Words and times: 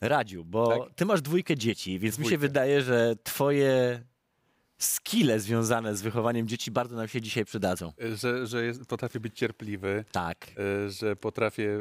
Radziu, 0.00 0.44
bo 0.44 0.66
Tak. 0.68 0.94
ty 0.94 1.04
masz 1.04 1.22
dwójkę 1.22 1.56
dzieci, 1.56 1.98
więc 1.98 2.18
mi 2.18 2.24
się 2.24 2.28
Dwójkę. 2.28 2.38
wydaje, 2.48 2.82
że 2.82 3.14
twoje 3.22 4.00
skille 4.78 5.40
związane 5.40 5.96
z 5.96 6.02
wychowaniem 6.02 6.48
dzieci 6.48 6.70
bardzo 6.70 6.96
nam 6.96 7.08
się 7.08 7.20
dzisiaj 7.20 7.44
przydadzą. 7.44 7.92
Że, 8.14 8.46
że 8.46 8.64
jest, 8.64 8.86
potrafię 8.86 9.20
być 9.20 9.38
cierpliwy, 9.38 10.04
Tak. 10.12 10.46
e, 10.86 10.90
że 10.90 11.16
potrafię 11.16 11.70
e, 11.70 11.78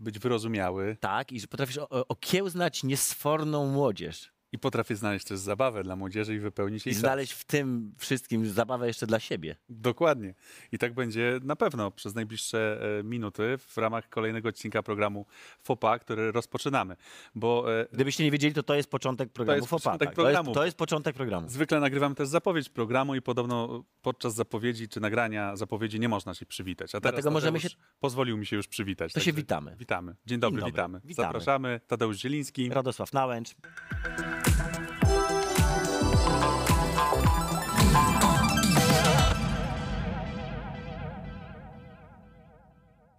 być 0.00 0.18
wyrozumiały 0.18 0.96
Tak, 1.00 1.32
i 1.32 1.40
że 1.40 1.46
potrafisz 1.46 1.78
okiełznać 2.08 2.84
niesforną 2.84 3.66
młodzież. 3.66 4.30
I 4.52 4.58
potrafię 4.58 4.96
znaleźć 4.96 5.26
też 5.26 5.38
zabawę 5.38 5.82
dla 5.82 5.96
młodzieży 5.96 6.34
i 6.34 6.38
wypełnić 6.38 6.86
I 6.86 6.88
jej 6.88 6.94
czas. 6.94 7.00
znaleźć 7.00 7.32
w 7.32 7.44
tym 7.44 7.92
wszystkim 7.98 8.46
zabawę 8.46 8.86
jeszcze 8.86 9.06
dla 9.06 9.20
siebie. 9.20 9.56
Dokładnie. 9.68 10.34
I 10.72 10.78
tak 10.78 10.94
będzie 10.94 11.40
na 11.42 11.56
pewno 11.56 11.90
przez 11.90 12.14
najbliższe 12.14 12.80
e, 13.00 13.02
minuty 13.04 13.58
w 13.58 13.76
ramach 13.76 14.08
kolejnego 14.08 14.48
odcinka 14.48 14.82
programu 14.82 15.26
FOPA, 15.62 15.98
który 15.98 16.32
rozpoczynamy. 16.32 16.96
Bo 17.34 17.80
e, 17.80 17.86
Gdybyście 17.92 18.24
nie 18.24 18.30
wiedzieli, 18.30 18.54
to 18.54 18.62
to 18.62 18.74
jest 18.74 18.90
początek 18.90 19.32
programu 19.32 19.56
jest 19.56 19.68
FOPA. 19.68 19.82
początek 19.82 20.08
tak. 20.08 20.16
To, 20.16 20.22
jest, 20.22 20.34
programu. 20.36 20.54
to 20.54 20.64
jest 20.64 20.76
początek 20.76 21.16
programu. 21.16 21.48
zwykle 21.48 21.80
nagrywamy 21.80 22.14
też 22.14 22.28
zapowiedź 22.28 22.68
programu 22.68 23.14
i 23.14 23.22
podobno 23.22 23.84
podczas 24.02 24.34
zapowiedzi 24.34 24.88
czy 24.88 25.00
nagrania 25.00 25.56
zapowiedzi 25.56 26.00
nie 26.00 26.08
można 26.08 26.34
się 26.34 26.46
przywitać. 26.46 26.94
A 26.94 27.00
Dlatego 27.00 27.30
możemy 27.30 27.60
się- 27.60 27.68
pozwolił 28.00 28.36
mi 28.36 28.46
się 28.46 28.56
już 28.56 28.68
przywitać. 28.68 29.12
To 29.12 29.20
się 29.20 29.32
witamy. 29.32 29.76
Witamy. 29.78 30.14
Dzień 30.26 30.40
dobry, 30.40 30.56
Dzień 30.56 30.60
dobry. 30.60 30.72
witamy. 30.72 31.00
Witamy. 31.04 31.26
Zapraszamy. 31.26 31.80
Tadeusz 31.86 32.16
Zieliński. 32.18 32.68
Radosław 32.68 33.12
Nałęcz. 33.12 33.54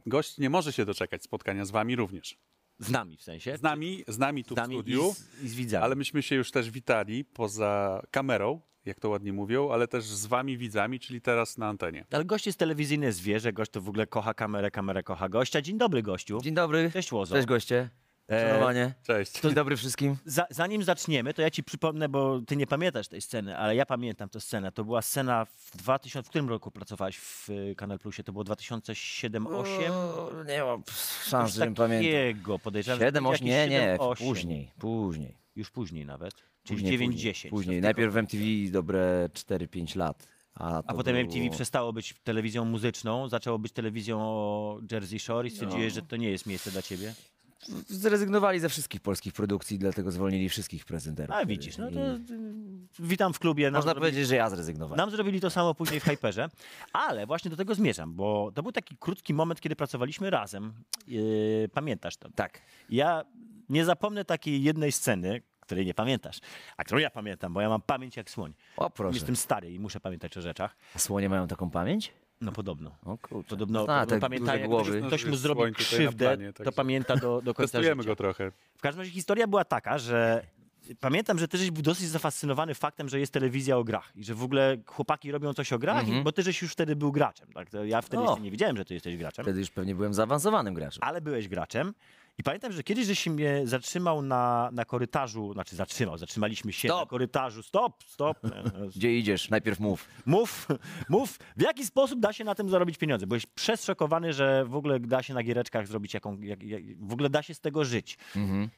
Gość 0.09 0.38
nie 0.38 0.49
może 0.49 0.73
się 0.73 0.85
doczekać 0.85 1.23
spotkania 1.23 1.65
z 1.65 1.71
wami 1.71 1.95
również. 1.95 2.38
Z 2.79 2.89
nami 2.91 3.17
w 3.17 3.21
sensie. 3.23 3.57
Z 3.57 3.61
nami, 3.61 4.03
z 4.07 4.17
nami 4.17 4.43
tu 4.43 4.55
Z 4.55 4.57
nami 4.57 4.75
w 4.75 4.79
studiu. 4.79 5.09
i 5.09 5.13
z, 5.13 5.43
i 5.43 5.49
z 5.49 5.55
widzami. 5.55 5.83
Ale 5.83 5.95
myśmy 5.95 6.23
się 6.23 6.35
już 6.35 6.52
też 6.52 6.71
witali 6.71 7.25
poza 7.25 8.02
kamerą, 8.11 8.61
jak 8.85 8.99
to 8.99 9.09
ładnie 9.09 9.33
mówią, 9.33 9.69
ale 9.71 9.87
też 9.87 10.03
z 10.03 10.25
wami 10.25 10.57
widzami, 10.57 10.99
czyli 10.99 11.21
teraz 11.21 11.57
na 11.57 11.67
antenie. 11.67 12.05
Ale 12.11 12.25
gość 12.25 12.45
jest 12.45 12.59
telewizyjny 12.59 13.11
zwierzę, 13.11 13.53
gość 13.53 13.71
to 13.71 13.81
w 13.81 13.89
ogóle 13.89 14.07
kocha 14.07 14.33
kamerę, 14.33 14.71
kamerę 14.71 15.03
kocha 15.03 15.30
gościa. 15.30 15.61
Dzień 15.61 15.77
dobry 15.77 16.03
gościu. 16.03 16.39
Dzień 16.43 16.53
dobry. 16.53 16.91
Cześć 16.93 17.11
Łozo. 17.11 17.35
Cześć 17.35 17.47
goście. 17.47 17.89
E, 18.30 18.49
Szanowanie. 18.49 18.94
Cześć. 19.03 19.41
Dzień 19.41 19.53
dobry 19.53 19.77
wszystkim. 19.77 20.16
Za, 20.25 20.45
zanim 20.49 20.83
zaczniemy, 20.83 21.33
to 21.33 21.41
ja 21.41 21.49
ci 21.49 21.63
przypomnę, 21.63 22.09
bo 22.09 22.41
ty 22.47 22.55
nie 22.55 22.67
pamiętasz 22.67 23.08
tej 23.08 23.21
sceny, 23.21 23.58
ale 23.58 23.75
ja 23.75 23.86
pamiętam 23.86 24.30
tę 24.30 24.39
scenę. 24.41 24.71
To 24.71 24.83
była 24.86 25.02
scena 25.02 25.45
w 25.45 25.77
2000, 25.77 26.27
w 26.27 26.30
którym 26.30 26.49
roku 26.49 26.71
pracowałeś 26.71 27.17
w 27.17 27.49
y, 27.49 27.75
Kanal 27.77 27.99
Plusie? 27.99 28.23
To 28.23 28.31
było 28.31 28.44
2007-2008? 28.44 29.91
O, 29.91 30.31
nie 30.47 30.63
mam 30.63 30.83
szans, 31.25 31.53
żebym 31.53 31.75
pamiętał. 31.75 32.11
takiego 32.11 32.59
podejrzewam. 32.59 32.99
że 32.99 33.05
7, 33.05 33.23
to 33.23 33.30
8, 33.30 33.47
jakieś 33.47 33.69
nie, 33.71 33.80
nie, 33.80 33.97
7-8. 33.99 34.17
później, 34.17 34.71
później. 34.80 35.38
Już 35.55 35.69
później 35.71 36.05
nawet. 36.05 36.33
Czyli 36.64 36.81
Później, 36.81 37.33
9-10. 37.33 37.49
później, 37.49 37.81
najpierw 37.81 38.14
w 38.14 38.17
MTV 38.17 38.43
dobre 38.71 39.30
4-5 39.33 39.97
lat. 39.97 40.27
A, 40.55 40.77
A 40.77 40.93
potem 40.93 41.16
było... 41.16 41.25
MTV 41.25 41.49
przestało 41.49 41.93
być 41.93 42.16
telewizją 42.23 42.66
muzyczną, 42.66 43.27
zaczęło 43.30 43.59
być 43.59 43.71
telewizją 43.73 44.19
o 44.21 44.80
Jersey 44.91 45.19
Shore 45.19 45.47
i 45.47 45.52
stwierdziłeś, 45.52 45.86
No. 45.95 46.02
że 46.02 46.02
to 46.02 46.16
nie 46.17 46.30
jest 46.31 46.45
miejsce 46.45 46.71
dla 46.71 46.81
ciebie. 46.81 47.14
Zrezygnowali 47.88 48.59
ze 48.59 48.69
wszystkich 48.69 49.02
polskich 49.02 49.33
produkcji, 49.33 49.79
dlatego 49.79 50.11
zwolnili 50.11 50.49
wszystkich 50.49 50.86
prezenterów. 50.86 51.36
A 51.36 51.45
widzisz, 51.45 51.77
no 51.77 51.92
to 51.92 51.99
y, 52.15 52.20
witam 52.99 53.33
w 53.33 53.39
klubie. 53.39 53.65
Nam 53.65 53.73
Można 53.73 53.92
zrobili- 53.92 54.02
powiedzieć, 54.02 54.27
że 54.27 54.36
ja 54.36 54.49
zrezygnowałem. 54.49 54.97
Nam 54.97 55.11
zrobili 55.11 55.42
to 55.42 55.49
samo 55.49 55.75
później 55.75 55.99
w 55.99 56.03
Hyperze, 56.03 56.49
ale 56.93 57.25
właśnie 57.27 57.52
do 57.52 57.58
tego 57.58 57.75
zmierzam, 57.75 58.14
bo 58.14 58.52
to 58.55 58.64
był 58.64 58.71
taki 58.71 58.97
krótki 58.97 59.33
moment, 59.33 59.61
kiedy 59.61 59.75
pracowaliśmy 59.75 60.30
razem. 60.30 60.73
Yy, 61.08 61.70
pamiętasz 61.73 62.17
to? 62.17 62.30
Tak. 62.36 62.61
Ja 62.89 63.23
nie 63.70 63.86
zapomnę 63.86 64.26
takiej 64.26 64.64
jednej 64.64 64.91
sceny, 64.91 65.41
której 65.59 65.86
nie 65.86 65.93
pamiętasz, 65.93 66.39
a 66.77 66.83
którą 66.83 66.99
ja 66.99 67.09
pamiętam, 67.09 67.53
bo 67.53 67.61
ja 67.61 67.70
mam 67.70 67.81
pamięć 67.81 68.17
jak 68.17 68.30
słoń. 68.30 68.53
O 68.77 68.89
proszę. 68.89 69.15
Jestem 69.17 69.36
stary 69.36 69.71
i 69.73 69.80
muszę 69.80 69.99
pamiętać 69.99 70.37
o 70.37 70.41
rzeczach. 70.41 70.76
A 70.95 70.99
słonie 70.99 71.30
mają 71.30 71.47
taką 71.47 71.70
pamięć? 71.70 72.11
No 72.42 72.52
podobno. 72.52 72.95
O 73.05 73.17
kurczę. 73.17 73.50
Podobno, 73.50 73.86
A, 73.89 74.05
pamiętają, 74.05 74.39
duże 74.39 74.60
jak 74.60 74.70
głowy. 74.70 74.92
ktoś, 74.98 75.08
ktoś 75.08 75.23
mu 75.26 75.30
Jest 75.32 75.42
zrobi 75.44 75.60
słoń 75.61 75.72
tutaj 75.73 75.86
na 75.86 75.89
krzywdę, 75.89 76.26
planie, 76.26 76.54
to 76.54 76.58
także- 76.64 76.72
pamięta 76.72 77.16
do, 77.16 77.42
do 77.42 77.54
końca 77.54 77.72
Testujemy 77.72 78.02
życia. 78.04 78.11
go 78.11 78.16
trochę. 78.16 78.52
W 78.77 78.82
każdym 78.82 79.00
razie 79.00 79.11
historia 79.11 79.48
była 79.48 79.66
taka, 79.66 79.98
że 79.98 80.45
pamiętam, 81.00 81.39
że 81.39 81.48
ty 81.48 81.58
żeś 81.58 81.72
był 81.72 81.83
dosyć 81.83 82.08
zafascynowany 82.08 82.73
faktem, 82.76 83.10
że 83.10 83.20
jest 83.20 83.33
telewizja 83.33 83.77
o 83.77 83.83
grach 83.83 84.11
i 84.16 84.23
że 84.23 84.36
w 84.36 84.44
ogóle 84.44 84.77
chłopaki 84.86 85.32
robią 85.32 85.54
coś 85.54 85.73
o 85.73 85.80
grach, 85.80 86.08
i, 86.08 86.22
bo 86.22 86.32
ty 86.32 86.44
żeś 86.44 86.61
już 86.61 86.72
wtedy 86.72 86.95
był 86.95 87.11
graczem. 87.11 87.48
Tak? 87.54 87.70
To 87.70 87.86
Ja 87.86 88.02
wtedy 88.02 88.23
O. 88.23 88.26
jeszcze 88.30 88.42
nie 88.42 88.52
wiedziałem, 88.52 88.77
że 88.77 88.86
ty 88.86 88.94
jesteś 88.94 89.17
graczem, 89.17 89.44
Wtedy 89.45 89.60
już 89.60 89.70
pewnie 89.71 89.95
byłem 89.95 90.14
zaawansowanym 90.14 90.73
graczem. 90.73 91.00
ale 91.04 91.21
byłeś 91.21 91.48
graczem. 91.48 91.94
I 92.39 92.44
pamiętam, 92.44 92.72
że 92.72 92.83
kiedyś 92.83 93.05
żeś 93.08 93.27
mnie 93.27 93.61
zatrzymał 93.64 94.22
na, 94.22 94.70
na 94.73 94.86
korytarzu, 94.86 95.54
znaczy 95.54 95.76
zatrzymał, 95.76 96.17
zatrzymaliśmy 96.17 96.73
się 96.73 96.88
Stop. 96.88 97.00
na 97.00 97.05
korytarzu. 97.05 97.64
Stop, 97.64 98.04
stop. 98.08 98.38
Gdzie 98.95 99.17
idziesz? 99.17 99.50
Najpierw 99.50 99.80
mów. 99.80 100.08
Mów, 100.26 100.67
mów, 101.10 101.39
w 101.58 101.61
jaki 101.61 101.86
sposób 101.86 102.20
da 102.20 102.33
się 102.33 102.44
na 102.44 102.55
tym 102.55 102.70
zarobić 102.70 102.98
pieniądze? 102.98 103.27
Byłeś 103.27 103.45
przeszokowany, 103.45 104.33
że 104.33 104.66
w 104.66 104.76
ogóle 104.76 105.00
da 105.00 105.23
się 105.23 105.33
na 105.33 105.44
giereczkach 105.44 105.88
zrobić 105.88 106.14
jaką, 106.14 106.42
jak, 106.42 106.64
jak, 106.64 106.83
w 107.08 107.14
ogóle 107.14 107.30
da 107.30 107.44
się 107.44 107.54
z 107.54 107.60
tego 107.60 107.86
żyć. 107.86 108.17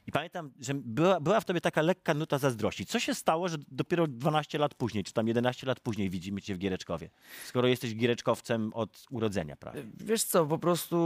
I 0.06 0.12
pamiętam, 0.12 0.50
że 0.60 0.74
była, 0.74 1.20
była 1.20 1.40
w 1.40 1.44
tobie 1.44 1.60
taka 1.60 1.82
lekka 1.82 2.14
nuta 2.14 2.38
zazdrości. 2.38 2.86
Co 2.86 3.00
się 3.00 3.14
stało, 3.14 3.48
że 3.48 3.56
dopiero 3.68 4.06
12 4.06 4.58
lat 4.58 4.74
później, 4.74 5.04
czy 5.04 5.12
tam 5.12 5.28
11 5.28 5.66
lat 5.66 5.80
później 5.80 6.10
widzimy 6.10 6.42
cię 6.42 6.54
w 6.54 6.58
Giereczkowie? 6.58 7.10
Skoro 7.46 7.68
jesteś 7.68 7.94
giereczkowcem 7.94 8.72
od 8.74 9.06
urodzenia 9.10 9.56
prawie. 9.56 9.82
Wiesz 9.96 10.22
co, 10.24 10.46
po 10.46 10.58
prostu 10.58 10.96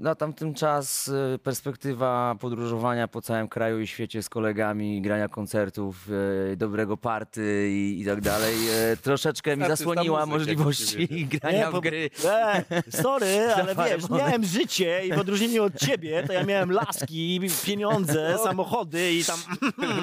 na 0.00 0.14
tamten 0.14 0.54
czas 0.54 1.08
y, 1.08 1.38
perspektywa 1.64 2.36
podróżowania 2.40 3.08
po 3.08 3.22
całym 3.22 3.48
kraju 3.48 3.80
i 3.80 3.86
świecie 3.86 4.22
z 4.22 4.28
kolegami, 4.28 5.02
grania 5.02 5.28
koncertów, 5.28 6.08
y, 6.52 6.56
dobrego 6.56 6.96
party 6.96 7.68
i, 7.70 8.00
i 8.00 8.04
tak 8.04 8.20
dalej, 8.20 8.54
y, 8.92 8.96
troszeczkę 8.96 9.56
mi 9.56 9.62
Artysta 9.62 9.76
zasłoniła 9.76 10.26
możliwości 10.26 11.26
grania 11.26 11.70
w 11.70 11.80
gry. 11.80 12.10
E, 12.24 12.64
sorry, 12.90 13.40
ale 13.56 13.74
wiesz, 13.74 14.10
miałem 14.10 14.44
życie 14.44 15.06
i 15.06 15.12
w 15.12 15.18
odróżnieniu 15.18 15.64
od 15.64 15.76
ciebie, 15.76 16.24
to 16.26 16.32
ja 16.32 16.44
miałem 16.44 16.72
laski, 16.72 17.40
pieniądze, 17.64 18.36
samochody 18.44 19.12
i 19.12 19.24
tam 19.24 19.38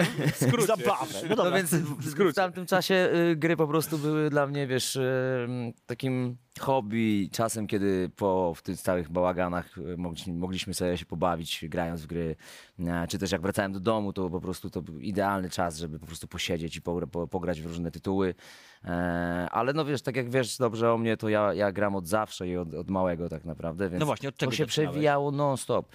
zabawę. 0.67 1.13
No 1.23 1.29
No 1.29 1.35
dobra. 1.35 1.57
więc 1.57 1.75
w, 1.75 2.31
w 2.31 2.33
tamtym 2.33 2.65
czasie 2.65 3.09
y, 3.31 3.35
gry 3.35 3.57
po 3.57 3.67
prostu 3.67 3.97
były 3.97 4.29
dla 4.29 4.47
mnie, 4.47 4.67
wiesz, 4.67 4.95
y, 4.95 5.47
takim 5.85 6.37
hobby. 6.61 7.29
Czasem, 7.31 7.67
kiedy 7.67 8.09
po 8.15 8.53
w 8.55 8.61
tych 8.61 8.81
całych 8.81 9.09
bałaganach 9.09 9.75
mogli- 9.97 10.33
mogliśmy 10.33 10.73
sobie 10.73 10.97
się 10.97 11.05
pobawić 11.05 11.65
grając 11.69 12.01
w 12.01 12.07
gry, 12.07 12.35
e, 12.79 13.07
czy 13.07 13.19
też 13.19 13.31
jak 13.31 13.41
wracałem 13.41 13.73
do 13.73 13.79
domu, 13.79 14.13
to 14.13 14.29
po 14.29 14.41
prostu 14.41 14.69
to 14.69 14.81
był 14.81 14.99
idealny 14.99 15.49
czas, 15.49 15.77
żeby 15.77 15.99
po 15.99 16.05
prostu 16.05 16.27
posiedzieć 16.27 16.75
i 16.75 16.81
pogra, 16.81 17.07
po, 17.07 17.27
pograć 17.27 17.61
w 17.61 17.65
różne 17.65 17.91
tytuły. 17.91 18.35
E, 18.85 19.47
ale 19.51 19.73
no 19.73 19.85
wiesz, 19.85 20.01
tak 20.01 20.15
jak 20.15 20.29
wiesz 20.29 20.57
dobrze 20.57 20.93
o 20.93 20.97
mnie, 20.97 21.17
to 21.17 21.29
ja, 21.29 21.53
ja 21.53 21.71
gram 21.71 21.95
od 21.95 22.07
zawsze 22.07 22.47
i 22.47 22.57
od, 22.57 22.73
od 22.73 22.89
małego 22.89 23.29
tak 23.29 23.45
naprawdę, 23.45 23.89
więc 23.89 23.99
No 23.99 24.05
właśnie, 24.05 24.29
od 24.29 24.35
czego 24.35 24.51
to 24.51 24.57
się 24.57 24.63
zaczynałeś? 24.65 24.91
przewijało 24.93 25.31
non-stop. 25.31 25.89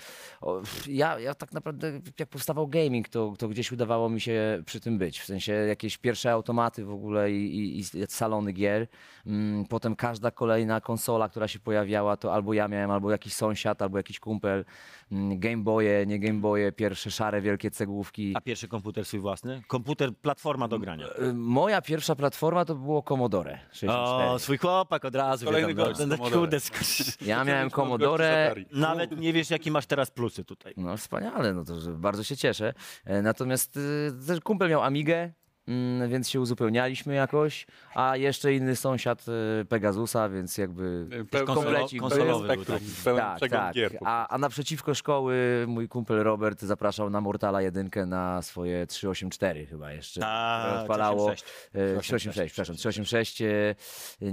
Ja, 0.88 1.18
ja 1.20 1.34
tak 1.34 1.52
naprawdę, 1.52 2.00
jak 2.20 2.28
powstawał 2.28 2.68
gaming, 2.68 3.08
to, 3.08 3.34
to 3.38 3.48
gdzieś 3.48 3.72
udawało 3.72 4.08
mi 4.08 4.20
się 4.20 4.62
przy 4.66 4.80
tym 4.80 4.98
być. 4.98 5.20
W 5.20 5.24
sensie 5.24 5.52
jakieś 5.52 5.98
pierwsze 5.98 6.32
automaty 6.32 6.84
w 6.84 6.90
ogóle 6.90 7.32
i, 7.32 7.76
i, 7.78 7.78
i 7.78 7.84
salony 8.08 8.52
gier. 8.52 8.86
Mm, 9.26 9.64
Potem 9.64 9.96
każda 9.96 10.30
kolejna 10.30 10.80
konsola, 10.80 11.28
która 11.28 11.48
się 11.48 11.58
pojawiała, 11.58 12.16
to 12.16 12.34
albo 12.34 12.52
ja 12.52 12.68
miałem, 12.68 12.90
albo 12.90 13.10
jakiś 13.10 13.32
sąsiad, 13.32 13.82
albo 13.82 13.96
jakiś 13.96 14.20
kumpel. 14.20 14.64
Mm, 15.12 15.38
Game 15.38 15.56
Boye, 15.62 16.06
nie 16.06 16.18
Game 16.18 16.40
Boye, 16.40 16.72
pierwsze 16.72 17.10
szare 17.10 17.40
wielkie 17.40 17.70
cegłówki. 17.70 18.32
A 18.36 18.40
pierwszy 18.40 18.68
komputer 18.68 19.04
swój 19.04 19.20
własny? 19.20 19.62
Komputer, 19.66 20.10
platforma 20.22 20.68
do 20.68 20.78
grania. 20.78 21.06
Y, 21.22 21.32
Moja 21.34 21.82
pierwsza 21.82 22.14
platforma 22.16 22.64
to 22.64 22.75
było 22.76 23.02
Commodore 23.02 23.58
64. 23.72 24.28
O, 24.30 24.38
swój 24.38 24.58
chłopak 24.58 25.04
od 25.04 25.14
razu. 25.14 25.44
Kolejny 25.46 25.68
wiadomo. 25.68 25.86
gość 25.88 25.98
z 26.00 26.06
No, 26.06 26.16
Commodore. 26.16 26.40
kurde, 26.40 26.56
sk- 26.58 27.16
Ja 27.26 27.44
miałem 27.44 27.70
Commodore. 27.70 28.54
Nawet 28.72 29.18
nie 29.20 29.32
wiesz, 29.32 29.50
jakie 29.50 29.70
masz 29.70 29.86
teraz 29.86 30.10
plusy 30.10 30.44
tutaj. 30.44 30.74
No 30.76 30.96
wspaniale, 30.96 31.52
no 31.54 31.64
to 31.64 31.80
że 31.80 31.92
bardzo 31.92 32.24
się 32.24 32.36
cieszę. 32.36 32.74
E, 33.04 33.22
Natomiast 33.22 33.76
y, 33.76 34.12
też 34.26 34.40
kumpel 34.40 34.70
miał 34.70 34.82
Amigę 34.82 35.32
mm, 35.68 36.10
więc 36.10 36.30
się 36.30 36.40
uzupełnialiśmy 36.40 37.14
jakoś, 37.14 37.66
a 37.94 38.16
jeszcze 38.16 38.54
inny 38.54 38.76
sąsiad 38.76 39.24
e, 39.60 39.64
Pegasusa, 39.64 40.28
więc 40.28 40.58
jakby 40.58 41.06
Pe- 41.30 41.44
komplecik 41.44 42.00
pełen 42.00 42.10
konsolowy 42.10 42.46
był 42.46 42.64
spektrum, 42.64 42.78
taki. 42.78 42.90
pełen 43.04 43.20
tak, 43.20 43.36
przegląd 43.36 43.64
tak. 43.64 43.74
gier. 43.74 43.98
po 43.98 44.06
A, 44.06 44.28
a 44.28 44.38
naprzeciwko 44.38 44.94
szkoły 44.94 45.64
mój 45.68 45.88
kumpel 45.88 46.22
Robert 46.22 46.62
zapraszał 46.62 47.10
na 47.10 47.20
Mortala 47.20 47.62
1 47.62 47.90
na 48.06 48.42
swoje 48.42 48.86
384 48.86 49.66
chyba 49.66 49.92
jeszcze. 49.92 50.20
Tak, 50.20 50.66
które 50.66 50.80
odpalało. 50.80 51.34
386. 51.34 51.44
e, 51.74 52.00
386, 52.00 52.52
przepraszam, 52.52 52.76
386, 52.76 53.42
e, 53.42 53.74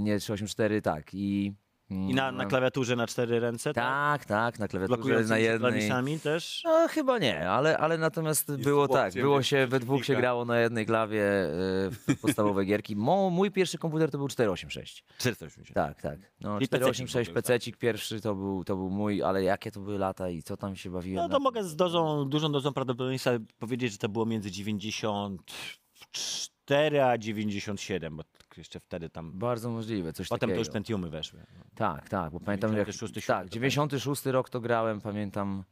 nie 0.00 0.18
384, 0.18 0.82
tak. 0.82 1.14
I, 1.14 1.54
I 1.90 2.14
na, 2.14 2.32
na 2.32 2.46
klawiaturze 2.46 2.96
na 2.96 3.06
cztery 3.06 3.40
ręce? 3.40 3.72
Tak, 3.72 4.24
tak, 4.24 4.58
na 4.58 4.68
klawiaturze 4.68 4.96
Blokującymi 4.96 5.30
na 5.30 5.36
się 5.36 5.42
jednej. 5.42 5.70
klawiszami 5.72 6.20
też? 6.20 6.62
No 6.64 6.88
chyba 6.88 7.18
nie, 7.18 7.50
ale, 7.50 7.78
ale 7.78 7.98
natomiast 7.98 8.56
było 8.56 8.88
tak, 8.88 9.14
było 9.14 9.42
się, 9.42 9.66
we 9.66 9.80
dwóch 9.80 9.98
się 9.98 10.02
przeciwnika. 10.02 10.20
grało 10.20 10.44
na 10.44 10.60
jednej 10.60 10.86
klawie 10.86 11.22
e, 11.22 11.46
w 11.90 12.20
podstawowe 12.22 12.64
gierki. 12.64 12.96
Mo, 12.96 13.30
mój 13.30 13.50
pierwszy 13.50 13.78
komputer 13.78 14.10
to 14.10 14.18
był 14.18 14.28
486. 14.28 15.04
480. 15.18 15.74
Tak, 15.74 16.02
tak. 16.02 16.18
No, 16.40 16.60
I 16.60 16.68
pececik 16.68 17.08
486 17.08 17.28
w 17.28 17.32
ogóle, 17.32 17.42
PC 17.42 17.58
pierwszy 17.78 18.20
to 18.20 18.34
był, 18.34 18.64
to 18.64 18.76
był 18.76 18.90
mój, 18.90 19.22
ale 19.22 19.42
jakie 19.42 19.70
to 19.70 19.80
były 19.80 19.98
lata 19.98 20.28
i 20.28 20.42
co 20.42 20.56
tam 20.56 20.76
się 20.76 20.90
bawiłem. 20.90 21.16
No 21.16 21.28
na 21.28 21.34
to 21.34 21.40
mogę 21.40 21.64
z 21.64 21.76
dozą, 21.76 22.28
dużą 22.28 22.52
dozą 22.52 22.72
prawdopodobieństwa 22.72 23.30
powiedzieć, 23.58 23.92
że 23.92 23.98
to 23.98 24.08
było 24.08 24.26
między 24.26 24.50
94 24.50 27.02
a 27.04 27.18
97, 27.18 28.16
bo 28.16 28.22
jeszcze 28.58 28.80
wtedy 28.80 29.10
tam... 29.10 29.38
Bardzo 29.38 29.70
możliwe, 29.70 30.12
coś 30.12 30.28
Potem 30.28 30.40
to 30.40 30.46
takiego. 30.46 30.58
już 30.58 30.68
Pentiumy 30.68 31.10
weszły. 31.10 31.40
Tak, 31.74 32.08
tak, 32.08 32.32
bo 32.32 32.40
pamiętam 32.40 32.70
jak... 32.76 32.86
96, 32.86 33.26
Tak, 33.26 33.48
to 33.48 33.54
96 33.54 34.26
rok 34.26 34.50
to 34.50 34.60
grałem, 34.60 35.00
pamiętam 35.00 35.64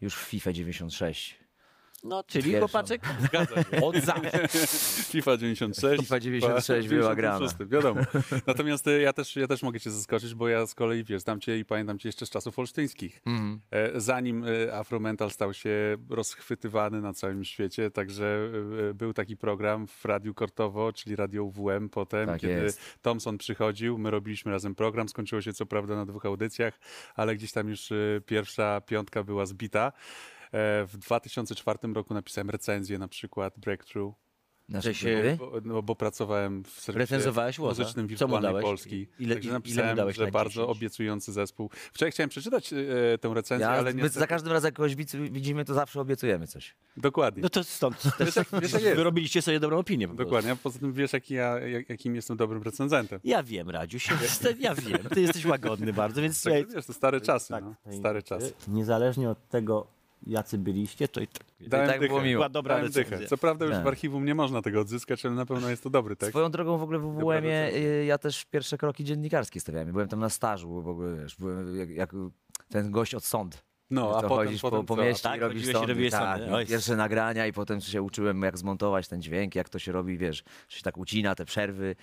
już 0.00 0.16
w 0.16 0.20
FIFA 0.20 0.52
96. 0.52 1.43
No, 2.04 2.24
czyli 2.24 2.44
Pierwszą. 2.44 2.58
chłopaczek 2.68 3.02
Zgadza 3.20 3.62
się. 3.62 3.82
od 3.82 3.96
zawsze. 3.96 4.48
FIFA 5.12 5.36
96. 5.36 6.02
FIFA 6.02 6.20
96 6.20 6.88
była 6.88 7.14
grana. 7.14 7.38
96, 7.38 7.70
Wiadomo. 7.72 8.00
Natomiast 8.46 8.86
e, 8.88 9.00
ja 9.00 9.12
też, 9.12 9.36
ja 9.36 9.46
też 9.46 9.62
mogę 9.62 9.80
cię 9.80 9.90
zaskoczyć, 9.90 10.34
bo 10.34 10.48
ja 10.48 10.66
z 10.66 10.74
kolei, 10.74 11.04
wiesz, 11.04 11.22
znam 11.22 11.40
cię 11.40 11.58
i 11.58 11.64
pamiętam 11.64 11.98
cię 11.98 12.08
jeszcze 12.08 12.26
z 12.26 12.30
czasów 12.30 12.58
olsztyńskich. 12.58 13.22
E, 13.70 14.00
Zanim 14.00 14.44
e, 14.68 14.74
Afromental 14.76 15.30
stał 15.30 15.54
się 15.54 15.96
rozchwytywany 16.10 17.00
na 17.00 17.12
całym 17.12 17.44
świecie, 17.44 17.90
także 17.90 18.50
był 18.94 19.12
taki 19.12 19.36
program 19.36 19.86
w 19.86 20.04
Radiu 20.04 20.34
Kortowo, 20.34 20.92
czyli 20.92 21.16
Radio 21.16 21.46
WM 21.46 21.88
potem, 21.88 22.26
Tak 22.26 22.40
kiedy 22.40 22.52
jest. 22.62 22.80
Thompson 23.02 23.38
przychodził, 23.38 23.98
my 23.98 24.10
robiliśmy 24.10 24.52
razem 24.52 24.74
program, 24.74 25.08
skończyło 25.08 25.42
się 25.42 25.52
co 25.52 25.66
prawda 25.66 25.96
na 25.96 26.06
dwóch 26.06 26.26
audycjach, 26.26 26.78
ale 27.14 27.36
gdzieś 27.36 27.52
tam 27.52 27.68
już 27.68 27.88
pierwsza 28.26 28.80
piątka 28.80 29.22
była 29.24 29.46
zbita. 29.46 29.92
W 30.86 30.96
2004 30.98 31.78
roku 31.94 32.14
napisałem 32.14 32.50
recenzję 32.50 32.98
na 32.98 33.08
przykład 33.08 33.58
Breakthrough. 33.58 34.14
Nasze 34.68 34.94
się- 34.94 35.16
gry. 35.20 35.36
Bo, 35.36 35.52
no, 35.64 35.82
bo 35.82 35.94
pracowałem 35.96 36.64
w 36.64 36.68
serwisie 36.70 36.98
Recenzowałeś 36.98 37.58
Łoza? 37.58 37.82
muzycznym 37.82 38.06
Wirtualnej? 38.06 38.62
Polski. 38.62 39.08
Ile- 39.18 39.34
Także 39.34 39.48
ile 39.48 39.52
napisałem, 39.58 39.96
dałeś 39.96 40.16
że 40.16 40.24
na 40.24 40.30
bardzo 40.30 40.60
10? 40.60 40.76
obiecujący 40.76 41.32
zespół. 41.32 41.70
Wczoraj 41.92 42.12
chciałem 42.12 42.30
przeczytać 42.30 42.72
e, 42.72 42.76
tę 43.20 43.30
recenzję, 43.34 43.66
Ja, 43.66 43.72
ale 43.72 43.90
my 43.94 44.02
niestety... 44.02 44.18
za 44.20 44.26
każdym 44.26 44.52
razem 44.52 44.68
jak 44.68 44.74
kogoś 44.74 44.94
widz- 44.96 45.16
widzimy, 45.32 45.64
to 45.64 45.74
zawsze 45.74 46.00
obiecujemy 46.00 46.46
coś. 46.46 46.74
Dokładnie. 46.96 47.42
No 47.42 47.48
to 47.48 47.64
stąd 47.64 47.96
Wiesz, 48.20 48.36
jak, 48.36 48.48
wiesz, 48.60 48.72
wyrobiliście 48.72 49.42
sobie 49.42 49.60
dobrą 49.60 49.78
opinię. 49.78 50.08
Dokładnie, 50.08 50.52
a 50.52 50.56
poza 50.56 50.78
tym 50.78 50.92
wiesz, 50.92 51.12
jaki 51.12 51.34
ja, 51.34 51.58
jak, 51.58 51.88
jakim 51.90 52.14
jestem 52.14 52.36
dobrym 52.36 52.62
recenzentem. 52.62 53.20
Ja 53.24 53.42
wiem, 53.42 53.70
Radziu, 53.70 53.98
się, 53.98 54.14
ja 54.58 54.74
wiem. 54.74 54.98
Ty 55.14 55.20
jesteś 55.20 55.44
łagodny 55.44 55.92
bardzo, 55.92 56.22
więc 56.22 56.42
Także, 56.42 56.58
słuchaj, 56.60 56.76
wiesz, 56.76 56.86
to 56.86 56.92
stare 56.92 57.20
czasy, 57.20 57.48
tak, 57.48 57.64
no. 57.64 57.92
Stare 57.92 58.22
czasy. 58.22 58.52
niezależnie 58.68 59.30
od 59.30 59.48
tego, 59.48 59.86
jacy 60.26 60.58
byliście, 60.58 61.08
to 61.08 61.20
i 61.20 61.26
tak, 61.26 61.42
Dałem 61.68 61.88
tak 61.88 62.00
było 62.00 62.18
dychę. 62.18 62.28
miło. 62.28 62.38
była 62.38 62.48
dobra 62.48 62.76
Dałem 62.76 62.92
dychę. 62.92 63.26
Co 63.26 63.38
prawda 63.38 63.64
już 63.64 63.74
Tak. 63.74 63.84
w 63.84 63.86
archiwum 63.86 64.24
nie 64.24 64.34
można 64.34 64.62
tego 64.62 64.80
odzyskać, 64.80 65.26
ale 65.26 65.34
na 65.34 65.46
pewno 65.46 65.70
jest 65.70 65.82
to 65.82 65.90
dobry 65.90 66.16
tekst. 66.16 66.32
Swoją 66.32 66.50
drogą 66.50 66.78
w 66.78 66.82
ogóle 66.82 66.98
w 66.98 67.02
WWM-ie 67.02 67.70
y, 67.74 68.04
ja 68.04 68.18
też 68.18 68.44
pierwsze 68.44 68.78
kroki 68.78 69.04
dziennikarskie 69.04 69.60
stawiałem. 69.60 69.92
Byłem 69.92 70.08
tam 70.08 70.20
na 70.20 70.28
stażu, 70.28 70.82
w 70.82 70.88
ogóle 70.88 71.16
wiesz, 71.22 71.36
byłem 71.36 71.76
jak, 71.78 71.90
jak 71.90 72.12
ten 72.68 72.90
gość 72.90 73.14
od 73.14 73.24
sąd. 73.24 73.64
No, 73.90 74.08
Wiesz, 74.08 74.16
a 74.24 74.28
potem, 74.28 74.46
chodzisz 74.46 74.62
potem 74.62 74.86
po, 74.86 74.96
po 74.96 75.02
mieście 75.02 75.22
Tak, 75.22 75.36
i 75.36 75.40
robisz 75.40 75.68
i 75.68 75.72
sądy. 75.72 76.10
tak, 76.10 76.40
i 76.64 76.66
pierwsze 76.66 76.96
nagrania 76.96 77.46
i 77.46 77.52
potem 77.52 77.80
się 77.80 78.02
uczyłem 78.02 78.42
jak 78.42 78.58
zmontować 78.58 79.08
ten 79.08 79.22
dźwięk, 79.22 79.54
jak 79.54 79.68
to 79.68 79.78
się 79.78 79.92
robi, 79.92 80.18
wiesz, 80.18 80.44
że 80.68 80.76
się 80.76 80.82
tak 80.82 80.98
ucina, 80.98 81.34
te 81.34 81.44
przerwy. 81.44 81.96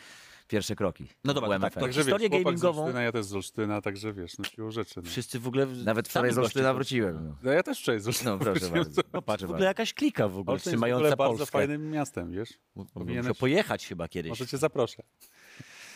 Pierwsze 0.52 0.76
kroki. 0.76 1.08
No 1.24 1.34
dobra, 1.34 1.60
tak, 1.60 1.74
to 1.74 1.80
Także 1.80 2.04
historię 2.04 2.30
wiesz, 2.30 2.42
z 2.42 2.44
gamingową- 2.46 2.80
Olsztyna, 2.82 3.02
ja 3.02 3.12
też 3.12 3.26
z 3.26 3.34
Olsztyna, 3.36 3.82
także 3.82 4.14
wiesz, 4.14 4.38
no 4.38 4.46
siłą 4.46 4.72
rzeczy. 4.72 4.94
No. 5.04 5.10
Wszyscy 5.10 5.40
w 5.40 5.48
ogóle... 5.48 5.66
Nawet 5.66 6.08
wczoraj 6.08 6.34
z 6.34 6.38
Olsztyna 6.38 6.74
wróciłem. 6.74 7.26
No, 7.28 7.36
No 7.44 7.52
ja 7.52 7.64
też 7.64 7.80
wczoraj 7.80 8.00
z 8.00 8.08
Olsztyna. 8.08 8.32
no 8.32 8.38
proszę 8.40 8.70
bardzo. 8.70 9.02
Popatrz, 9.12 9.44
w 9.44 9.50
ogóle 9.52 9.66
jakaś 9.66 9.94
klika 9.94 10.28
w 10.28 10.38
ogóle 10.38 10.54
Olsztyn 10.54 10.72
jest 10.74 10.80
w 10.82 10.84
ogóle 10.84 10.94
trzymająca 10.96 11.16
bardzo 11.18 11.38
Polskę. 11.38 11.52
fajnym 11.52 11.92
miastem, 11.92 12.32
wiesz? 12.32 12.50
Muszę 12.76 12.90
Powinieneś- 12.94 13.38
pojechać 13.40 13.88
chyba 13.88 14.08
kiedyś. 14.08 14.30
Może 14.30 14.48
cię 14.48 14.58
zaproszę. 14.58 15.04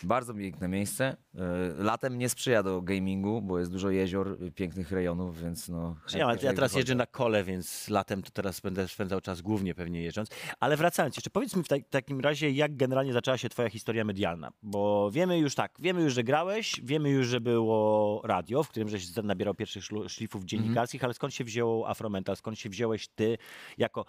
Bardzo 0.06 0.34
piękne 0.34 0.68
miejsce. 0.68 1.18
Y, 1.36 1.40
Latem 1.84 2.18
nie 2.18 2.30
sprzyja 2.30 2.63
do 2.63 2.81
gamingu, 2.81 3.42
bo 3.42 3.60
jest 3.60 3.72
dużo 3.72 3.90
jezior, 3.90 4.38
y, 4.44 4.52
pięknych 4.52 4.92
rejonów, 4.92 5.42
więc 5.42 5.69
no... 5.69 5.96
Ja, 6.13 6.19
ja 6.19 6.28
chętnie 6.28 6.54
teraz 6.54 6.75
jeżdżę 6.75 6.96
na 6.96 7.06
kole, 7.06 7.44
więc 7.44 7.90
latem 7.90 8.22
to 8.22 8.31
teraz 8.31 8.60
będę 8.60 8.88
spędzał 8.88 9.22
czas 9.22 9.42
głównie 9.42 9.75
pewnie 9.75 10.02
jeżdżąc. 10.02 10.30
Ale 10.60 10.78
wracając 10.78 11.16
jeszcze, 11.18 11.30
powiedz 11.30 11.56
mi 11.56 11.63
w 11.63 11.68
ta- 11.68 11.75
takim 11.90 12.19
razie, 12.19 12.52
jak 12.52 12.75
generalnie 12.75 13.13
zaczęła 13.13 13.38
się 13.38 13.50
twoja 13.50 13.69
historia 13.69 14.04
medialna? 14.04 14.52
Bo 14.63 15.12
wiemy 15.12 15.40
już 15.40 15.56
tak, 15.56 15.72
wiemy 15.80 16.02
już, 16.02 16.13
że 16.13 16.24
grałeś, 16.24 16.81
wiemy 16.84 17.10
już, 17.10 17.28
że 17.28 17.42
było 17.42 18.22
radio, 18.24 18.63
w 18.63 18.69
którym 18.69 18.90
żeś 18.90 19.16
nabierał 19.16 19.54
pierwszych 19.54 19.84
szlifów 20.07 20.44
dziennikarskich, 20.44 21.04
ale 21.04 21.13
skąd 21.13 21.34
się 21.34 21.44
wziął 21.44 21.86
Afromental, 21.86 22.36
skąd 22.36 22.60
się 22.60 22.69
wziąłeś 22.69 23.07
ty 23.07 23.38
jako... 23.78 24.06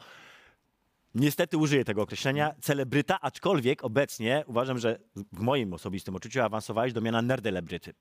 Niestety 1.21 1.57
użyję 1.59 1.85
tego 1.85 2.03
określenia, 2.03 2.55
celebryta, 2.61 3.21
aczkolwiek 3.21 3.85
obecnie 3.85 4.45
uważam, 4.47 4.79
że 4.79 4.99
w 5.33 5.41
moim 5.41 5.73
osobistym 5.73 6.17
odczuciu 6.17 6.43
awansowałeś 6.43 6.93
do 6.93 7.01
miana 7.01 7.23
nerdelebryty. 7.23 7.95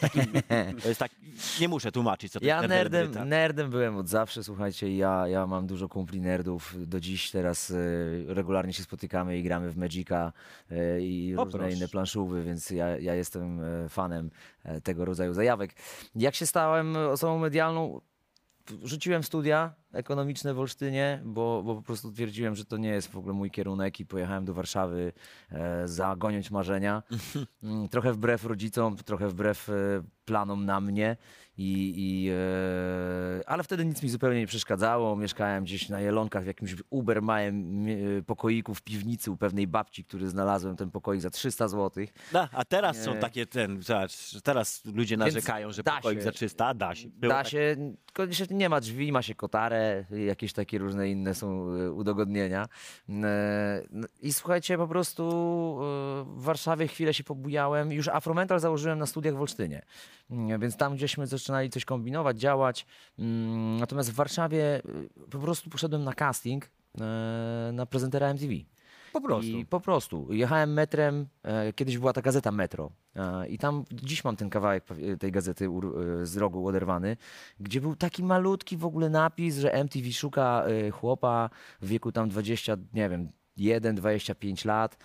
Takim- 0.00 0.32
To 0.82 0.88
jest 0.88 1.00
tak, 1.00 1.12
nie 1.60 1.68
muszę 1.68 1.92
tłumaczyć, 1.92 2.32
co 2.32 2.40
to 2.40 2.46
Ja 2.46 2.56
jest 2.56 2.68
nerdem, 2.68 3.28
nerdem 3.28 3.70
byłem 3.70 3.96
od 3.96 4.08
zawsze, 4.08 4.44
słuchajcie, 4.44 4.96
ja, 4.96 5.28
ja 5.28 5.46
mam 5.46 5.66
dużo 5.66 5.88
kumpli 5.88 6.20
nerdów. 6.20 6.74
Do 6.86 7.00
dziś 7.00 7.30
teraz 7.30 7.70
y, 7.70 8.24
regularnie 8.28 8.72
się 8.72 8.82
spotykamy 8.82 9.38
i 9.38 9.42
gramy 9.42 9.70
w 9.70 9.76
Magica 9.76 10.32
y, 10.72 11.02
i 11.02 11.36
O, 11.36 11.44
różne 11.44 11.58
proszę. 11.58 11.76
inne 11.76 11.88
planszówy, 11.88 12.44
więc 12.44 12.70
ja, 12.70 12.98
ja 12.98 13.14
jestem 13.14 13.60
y, 13.60 13.88
fanem 13.88 14.30
tego 14.82 15.04
rodzaju 15.04 15.32
zajawek. 15.34 15.74
Jak 16.14 16.34
się 16.34 16.46
stałem 16.46 16.96
osobą 16.96 17.38
medialną, 17.38 18.00
rzuciłem 18.84 19.22
studia 19.22 19.74
ekonomiczne 19.92 20.54
w 20.54 20.58
Olsztynie, 20.58 21.22
bo, 21.24 21.62
bo 21.62 21.74
po 21.74 21.82
prostu 21.82 22.12
twierdziłem, 22.12 22.54
że 22.54 22.64
to 22.64 22.76
nie 22.76 22.88
jest 22.88 23.08
w 23.10 23.16
ogóle 23.16 23.34
mój 23.34 23.50
kierunek 23.50 24.00
i 24.00 24.06
pojechałem 24.06 24.44
do 24.44 24.54
Warszawy 24.54 25.12
e, 25.52 25.88
zagonić 25.88 26.50
marzenia. 26.50 27.02
Mm, 27.62 27.88
trochę 27.88 28.12
wbrew 28.12 28.44
rodzicom, 28.44 28.96
trochę 28.96 29.28
wbrew 29.28 29.68
e, 29.68 29.72
planom 30.24 30.64
na 30.66 30.80
mnie. 30.80 31.16
I, 31.56 31.94
i, 31.96 32.30
e, 32.30 33.48
ale 33.48 33.62
wtedy 33.62 33.84
nic 33.84 34.02
mi 34.02 34.08
zupełnie 34.08 34.40
nie 34.40 34.46
przeszkadzało. 34.46 35.16
Mieszkałem 35.16 35.64
gdzieś 35.64 35.88
na 35.88 36.00
Jelonkach 36.00 36.44
w 36.44 36.46
jakimś 36.46 36.76
uber 36.90 37.22
małym 37.22 37.84
mie- 37.84 38.22
pokoiku 38.26 38.74
w 38.74 38.82
piwnicy 38.82 39.30
u 39.30 39.36
pewnej 39.36 39.66
babci, 39.66 40.04
który 40.04 40.28
znalazłem 40.28 40.76
ten 40.76 40.90
pokoik 40.90 41.20
za 41.20 41.30
300 41.30 41.68
zł. 41.68 42.04
Da, 42.32 42.48
a 42.52 42.64
teraz 42.64 43.02
są 43.02 43.16
takie 43.16 43.46
ten, 43.46 43.82
zobacz, 43.82 44.40
teraz 44.44 44.84
ludzie 44.84 45.16
narzekają, 45.16 45.72
że 45.72 45.82
pokoik 45.82 46.18
się. 46.18 46.24
za 46.24 46.32
300, 46.32 46.74
da 46.74 46.94
się. 46.94 47.08
Było 47.08 47.32
Da 47.32 47.38
tak. 47.38 47.48
się, 47.48 47.76
nie 48.50 48.68
ma 48.68 48.80
drzwi, 48.80 49.12
ma 49.12 49.22
się 49.22 49.34
kotarę, 49.34 49.77
jakieś 50.26 50.52
takie 50.52 50.78
różne 50.78 51.10
inne 51.10 51.34
są 51.34 51.70
e, 51.72 51.90
udogodnienia. 51.92 52.68
E, 53.08 53.82
no 53.90 54.08
I 54.22 54.32
słuchajcie, 54.32 54.78
po 54.78 54.88
prostu 54.88 55.22
e, 55.22 56.24
w 56.24 56.42
Warszawie 56.42 56.88
chwilę 56.88 57.14
się 57.14 57.24
pobujałem. 57.24 57.92
Już 57.92 58.08
Afromental 58.08 58.60
założyłem 58.60 58.98
na 58.98 59.06
studiach 59.06 59.36
w 59.36 59.40
Olsztynie, 59.40 59.82
Mm, 60.30 60.60
więc 60.60 60.76
tam 60.76 60.96
gdzieśmy 60.96 61.26
zaczynali 61.26 61.70
coś 61.70 61.84
kombinować, 61.84 62.38
działać. 62.38 62.86
Mm, 63.18 63.76
Natomiast 63.76 64.10
w 64.10 64.14
Warszawie 64.14 64.76
e, 64.76 64.82
po 65.30 65.38
prostu 65.38 65.70
poszedłem 65.70 66.04
na 66.04 66.12
casting 66.12 66.70
e, 67.00 67.70
na 67.72 67.86
prezentera 67.86 68.26
MTV. 68.28 68.54
Po 69.20 69.26
prostu. 69.26 69.50
I 69.50 69.66
po 69.66 69.80
prostu. 69.80 70.32
Jechałem 70.32 70.72
metrem, 70.72 71.26
e, 71.42 71.72
kiedyś 71.72 71.98
była 71.98 72.12
ta 72.12 72.22
gazeta 72.22 72.52
Metro 72.52 72.90
e, 73.16 73.48
i 73.48 73.58
tam 73.58 73.84
dziś 73.92 74.24
mam 74.24 74.36
ten 74.36 74.50
kawałek 74.50 74.84
tej 75.20 75.32
gazety 75.32 75.64
e, 75.64 76.26
z 76.26 76.36
rogu 76.36 76.66
oderwany, 76.66 77.16
gdzie 77.60 77.80
był 77.80 77.96
taki 77.96 78.24
malutki 78.24 78.76
w 78.76 78.84
ogóle 78.84 79.10
napis, 79.10 79.58
że 79.58 79.72
MTV 79.72 80.12
szuka 80.12 80.64
chłopa 80.92 81.50
w 81.80 81.88
wieku 81.88 82.12
tam 82.12 82.28
20, 82.28 82.76
nie 82.94 83.08
wiem, 83.08 83.28
1, 83.56 83.96
25 83.96 84.64
lat. 84.64 84.98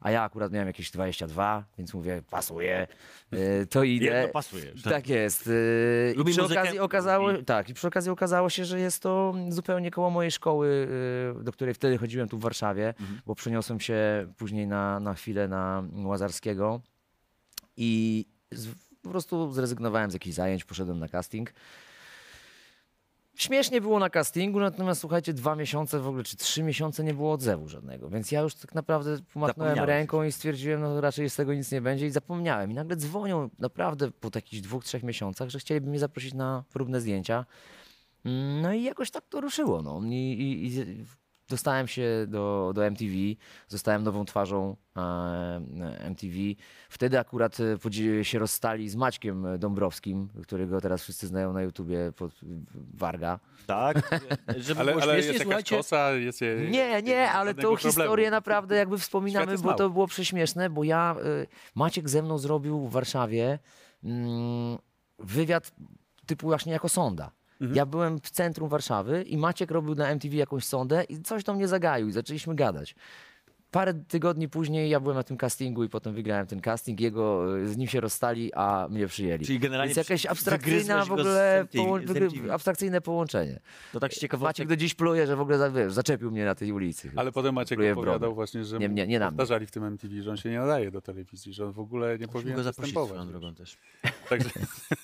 A 0.00 0.10
ja 0.10 0.22
akurat 0.22 0.52
miałem 0.52 0.66
jakieś 0.68 0.90
22, 0.90 1.64
więc 1.78 1.94
mówię, 1.94 2.22
pasuje, 2.30 2.86
e, 3.30 3.66
to 3.66 3.84
idę. 3.84 4.06
Jedno 4.06 4.28
pasuje. 4.32 4.72
Tak 4.84 5.08
jest. 5.08 5.46
e, 5.46 6.12
I 6.12 6.16
Lubi 6.16 6.32
przy 6.32 6.42
muzykę? 6.42 6.60
okazji 6.60 6.78
okazało, 6.78 7.32
Lubi. 7.32 7.44
tak, 7.44 7.68
i 7.68 7.74
przy 7.74 7.86
okazji 7.86 8.10
okazało 8.10 8.50
się, 8.50 8.64
że 8.64 8.80
jest 8.80 9.02
to 9.02 9.34
zupełnie 9.48 9.90
koło 9.90 10.10
mojej 10.10 10.30
szkoły, 10.30 10.88
y, 11.40 11.44
do 11.44 11.52
której 11.52 11.74
wtedy 11.74 11.98
chodziłem 11.98 12.28
tu 12.28 12.38
w 12.38 12.42
Warszawie, 12.42 12.94
bo 13.26 13.34
przeniosłem 13.34 13.80
się 13.80 14.26
później 14.36 14.66
na, 14.66 15.00
na 15.00 15.14
chwilę 15.14 15.48
na 15.48 15.84
Łazarskiego 16.04 16.80
i 17.76 18.24
z, 18.52 18.68
po 19.02 19.10
prostu 19.10 19.52
zrezygnowałem 19.52 20.10
z 20.10 20.14
jakichś 20.14 20.36
zajęć, 20.36 20.64
poszedłem 20.64 20.98
na 20.98 21.08
casting. 21.08 21.52
Śmiesznie 23.40 23.80
było 23.80 23.98
na 23.98 24.10
castingu, 24.10 24.60
natomiast 24.60 25.00
słuchajcie, 25.00 25.32
dwa 25.32 25.56
miesiące 25.56 26.00
w 26.00 26.08
ogóle, 26.08 26.24
czy 26.24 26.36
trzy 26.36 26.62
miesiące 26.62 27.04
nie 27.04 27.14
było 27.14 27.32
odzewu 27.32 27.68
żadnego, 27.68 28.08
więc 28.08 28.32
ja 28.32 28.40
już 28.40 28.54
tak 28.54 28.74
naprawdę 28.74 29.16
pomachnąłem 29.32 29.78
ręką 29.84 30.22
i 30.22 30.32
stwierdziłem, 30.32 30.80
no 30.80 31.00
raczej 31.00 31.30
z 31.30 31.36
tego 31.36 31.54
nic 31.54 31.72
nie 31.72 31.80
będzie 31.80 32.06
i 32.06 32.10
zapomniałem. 32.10 32.70
I 32.70 32.74
nagle 32.74 32.96
dzwonią 32.96 33.50
naprawdę 33.58 34.10
po 34.10 34.30
takich 34.30 34.62
dwóch, 34.62 34.84
trzech 34.84 35.02
miesiącach, 35.02 35.48
że 35.48 35.58
chcieliby 35.58 35.90
mnie 35.90 35.98
zaprosić 35.98 36.34
na 36.34 36.64
próbne 36.72 37.00
zdjęcia. 37.00 37.46
Mm, 38.24 38.62
No 38.62 38.72
i 38.72 38.82
jakoś 38.82 39.10
tak 39.10 39.24
to 39.28 39.40
ruszyło, 39.40 39.82
no. 39.82 40.00
I, 40.04 40.14
i, 40.14 40.66
i 40.66 41.04
dostałem 41.50 41.88
się 41.88 42.26
do, 42.28 42.72
do 42.74 42.86
MTV, 42.86 43.14
zostałem 43.68 44.02
nową 44.02 44.24
twarzą 44.24 44.76
e, 44.96 45.00
MTV. 45.98 46.34
Wtedy 46.88 47.18
akurat 47.18 47.56
e, 47.60 48.24
się 48.24 48.38
rozstali 48.38 48.88
z 48.88 48.96
Maćkiem 48.96 49.46
Dąbrowskim, 49.58 50.28
którego 50.42 50.80
teraz 50.80 51.02
wszyscy 51.02 51.26
znają 51.26 51.52
na 51.52 51.62
YouTubie 51.62 52.12
pod 52.16 52.32
Warga. 52.94 53.40
Tak, 53.66 54.20
żeby 54.56 54.80
Ale, 54.80 54.94
ale 54.94 55.16
jest 55.16 55.38
jakaś 55.38 55.70
kosa, 55.70 56.10
jest 56.10 56.40
je, 56.40 56.56
Nie, 56.70 57.02
nie, 57.02 57.30
ale 57.30 57.54
tą 57.54 57.60
problemu. 57.60 57.76
historię 57.76 58.30
naprawdę 58.30 58.76
jakby 58.76 58.98
wspominamy, 58.98 59.58
bo 59.58 59.74
to 59.74 59.90
było 59.90 60.06
prześmieszne, 60.06 60.70
bo 60.70 60.84
ja, 60.84 61.16
y, 61.42 61.46
Maciek 61.74 62.08
ze 62.08 62.22
mną 62.22 62.38
zrobił 62.38 62.78
w 62.80 62.92
Warszawie 62.92 63.58
mm, 64.04 64.78
wywiad 65.18 65.72
typu 66.26 66.46
właśnie 66.46 66.72
jako 66.72 66.88
sonda. 66.88 67.30
Mhm. 67.60 67.76
Ja 67.76 67.86
byłem 67.86 68.20
w 68.20 68.30
centrum 68.30 68.68
Warszawy 68.68 69.22
i 69.22 69.36
Maciek 69.36 69.70
robił 69.70 69.94
na 69.94 70.08
MTV 70.08 70.36
jakąś 70.36 70.64
sondę 70.64 71.04
i 71.04 71.22
coś 71.22 71.44
do 71.44 71.54
mnie 71.54 71.68
zagaił 71.68 72.08
i 72.08 72.12
zaczęliśmy 72.12 72.54
gadać. 72.54 72.94
Parę 73.70 73.94
tygodni 73.94 74.48
później 74.48 74.90
ja 74.90 75.00
byłem 75.00 75.16
na 75.16 75.22
tym 75.22 75.36
castingu 75.36 75.84
i 75.84 75.88
potem 75.88 76.14
wygrałem 76.14 76.46
ten 76.46 76.60
casting. 76.60 77.00
Jego, 77.00 77.44
z 77.66 77.76
nim 77.76 77.88
się 77.88 78.00
rozstali, 78.00 78.54
a 78.54 78.86
mnie 78.90 79.06
przyjęli. 79.06 79.44
Czyli 79.46 79.58
generalnie 79.58 79.94
Więc 79.94 80.08
jakaś 80.08 80.26
abstrakcyjna 80.26 81.04
w 81.04 81.08
go 81.08 81.16
z 81.16 81.20
ogóle 81.20 81.66
poło- 81.76 82.52
abstrakcyjne 82.52 83.00
połączenie. 83.00 83.60
To 83.92 84.00
tak 84.00 84.14
z 84.14 84.18
ciekawostek. 84.18 84.48
Maciek 84.48 84.68
do 84.68 84.76
dziś 84.76 84.94
pluje, 84.94 85.26
że 85.26 85.36
w 85.36 85.40
ogóle 85.40 85.70
wiesz, 85.72 85.92
zaczepił 85.92 86.30
mnie 86.30 86.44
na 86.44 86.54
tej 86.54 86.72
ulicy. 86.72 87.10
Ale 87.16 87.32
potem 87.32 87.54
Maciek 87.54 87.78
Pluje 87.78 87.94
w 87.94 87.98
opowiadał 87.98 88.34
właśnie, 88.34 88.64
że 88.64 88.78
Nie, 88.78 88.88
nie, 88.88 89.06
nie 89.06 89.20
powtarzali 89.20 89.66
w 89.66 89.70
tym 89.70 89.84
MTV, 89.84 90.22
że 90.22 90.30
on 90.30 90.36
się 90.36 90.50
nie 90.50 90.58
nadaje 90.58 90.90
do 90.90 91.00
telewizji, 91.00 91.52
że 91.52 91.66
on 91.66 91.72
w 91.72 91.78
ogóle 91.80 92.06
nie 92.18 92.26
Musimy 92.26 92.32
powinien 92.32 92.56
go 92.56 92.62
występować. 92.62 93.08
swoją 93.10 93.28
drogą 93.28 93.54
też. 93.54 93.76
Także, 94.28 94.50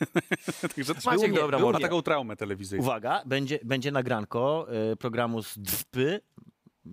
także 0.74 0.94
to 0.94 1.10
Maciek 1.10 1.30
był, 1.30 1.36
dobra 1.42 1.58
był, 1.58 1.72
ma 1.72 1.80
taką 1.80 2.02
traumę 2.02 2.36
telewizyjną. 2.36 2.84
Uwaga, 2.84 3.22
będzie, 3.26 3.58
będzie 3.64 3.92
nagranko 3.92 4.66
y, 4.92 4.96
programu 4.96 5.42
z 5.42 5.58
DWP, 5.58 6.20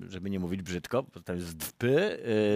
żeby 0.10 0.30
nie 0.30 0.40
mówić 0.40 0.62
brzydko, 0.62 1.04
bo 1.04 1.20
tam 1.22 1.36
jest 1.36 1.48
z 1.48 1.56
DWP, 1.56 1.86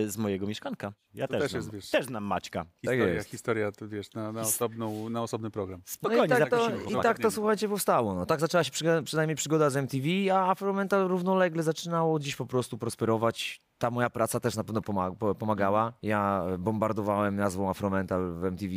y, 0.03 0.09
z 0.09 0.17
mojego 0.17 0.47
mieszkanka. 0.47 0.93
Ja 1.13 1.27
To 1.27 1.33
też, 1.33 1.41
też 1.41 1.51
znam, 1.51 1.61
jest, 1.61 1.73
wiesz- 1.73 1.89
też 1.89 2.05
znam 2.05 2.23
Maćka. 2.23 2.65
Historia, 2.81 3.07
jest. 3.07 3.29
historia 3.29 3.71
to 3.71 3.87
wiesz, 3.87 4.13
na, 4.13 4.31
na, 4.31 4.41
osobną, 4.41 5.09
na 5.09 5.21
osobny 5.23 5.51
program. 5.51 5.81
Spokojnie, 5.85 6.27
no 6.27 6.35
i 6.37 6.39
tak, 6.39 6.49
to. 6.49 6.69
I 6.99 7.03
tak 7.03 7.19
to 7.19 7.31
słuchajcie 7.31 7.69
powstało. 7.69 8.15
No. 8.15 8.25
Tak 8.25 8.39
zaczęła 8.39 8.63
się 8.63 8.71
przyga- 8.71 9.03
przynajmniej 9.03 9.35
przygoda 9.35 9.69
z 9.69 9.77
MTV, 9.77 10.07
a 10.33 10.51
Afromental 10.51 11.07
równolegle 11.07 11.63
zaczynało 11.63 12.19
dziś 12.19 12.35
po 12.35 12.45
prostu 12.45 12.77
prosperować. 12.77 13.61
Ta 13.77 13.91
moja 13.91 14.09
praca 14.09 14.39
też 14.39 14.55
na 14.55 14.63
pewno 14.63 14.81
pomag- 14.81 15.15
po- 15.15 15.35
pomagała. 15.35 15.93
Ja 16.01 16.43
bombardowałem 16.59 17.35
nazwą 17.35 17.69
Afromental 17.69 18.33
w 18.33 18.43
MTV 18.45 18.73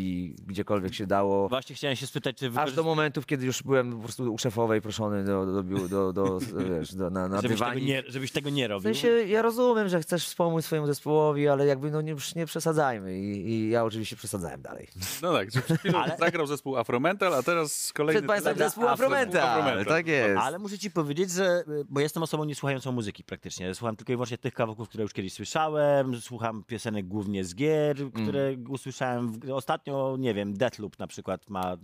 gdziekolwiek 0.47 0.95
się 0.95 1.07
dało. 1.07 1.49
Właśnie 1.49 1.77
chciałem 1.77 1.97
się 1.97 2.07
spytać, 2.07 2.37
czy 2.37 2.51
Aż 2.57 2.73
do 2.75 2.83
momentów, 2.83 3.27
kiedy 3.27 3.47
już 3.47 3.63
byłem 3.63 3.93
po 3.93 3.99
prostu 3.99 4.33
u 4.35 4.39
szefowej 4.39 4.81
proszony 4.83 5.25
do, 5.25 5.47
do, 5.47 5.63
do, 5.63 5.89
do, 5.89 6.13
do, 6.13 6.41
wiesz, 6.71 6.95
do, 6.95 7.11
na, 7.11 7.29
na 7.29 7.37
żebyś, 7.41 7.59
tego 7.59 7.71
dywanik. 7.71 7.85
nie, 7.89 8.03
żebyś 8.07 8.33
tego 8.33 8.50
nie 8.53 8.69
W 8.69 8.71
robił. 8.71 8.83
sensie, 8.95 9.09
ja 9.09 9.43
rozumiem, 9.43 9.89
że 9.89 10.01
chcesz 10.01 10.27
wspomóc 10.27 10.65
swojemu 10.65 10.87
zespołowi, 10.87 11.49
ale 11.49 11.67
jakby 11.67 11.91
no 11.91 12.01
nie, 12.01 12.11
już 12.11 12.35
nie 12.35 12.47
przesadzajmy. 12.47 13.19
I, 13.21 13.49
I 13.51 13.71
ja 13.71 13.85
oczywiście 13.85 14.17
przesadzałem 14.17 14.63
dalej. 14.63 14.89
No 15.23 15.33
tak, 15.33 15.51
że 15.51 15.61
przed 15.63 15.79
chwilą 15.81 15.99
Ale- 15.99 16.17
zagrał 16.17 16.47
zespół 16.47 16.77
Afromental, 16.77 17.35
a 17.35 17.43
teraz 17.43 17.93
kolejny... 17.93 18.21
Przed 18.21 18.27
państwem 18.29 18.59
zespół 18.59 18.89
Afromental. 18.89 19.49
Afromental. 19.49 19.85
Tak 19.85 20.07
jest. 20.07 20.39
Ale 20.41 20.59
muszę 20.59 20.79
ci 20.79 20.91
powiedzieć, 20.91 21.31
że, 21.31 21.65
y, 21.69 21.85
bo 21.89 22.01
jestem 22.01 22.23
osobą 22.23 22.45
niesłuchającą 22.45 22.93
muzyki 22.93 23.25
praktycznie. 23.25 23.75
Słucham 23.75 23.97
tylko 23.97 24.13
i 24.13 24.17
wyłącznie 24.17 24.39
tych 24.39 24.55
kawałków, 24.55 24.89
które 24.89 25.03
już 25.03 25.13
kiedyś 25.13 25.33
słyszałem. 25.33 26.21
Słucham 26.21 26.65
piosenek 26.65 27.07
głównie 27.07 27.45
z 27.45 27.55
gier, 27.55 27.97
które 28.13 28.57
usłyszałem. 28.69 29.33
W... 29.41 29.51
Ostatnio, 29.53 30.17
nie 30.19 30.35
wiem, 30.35 30.55
Deathloop 30.55 30.99
na 30.99 31.07
przykład 31.07 31.51
ma 31.51 31.77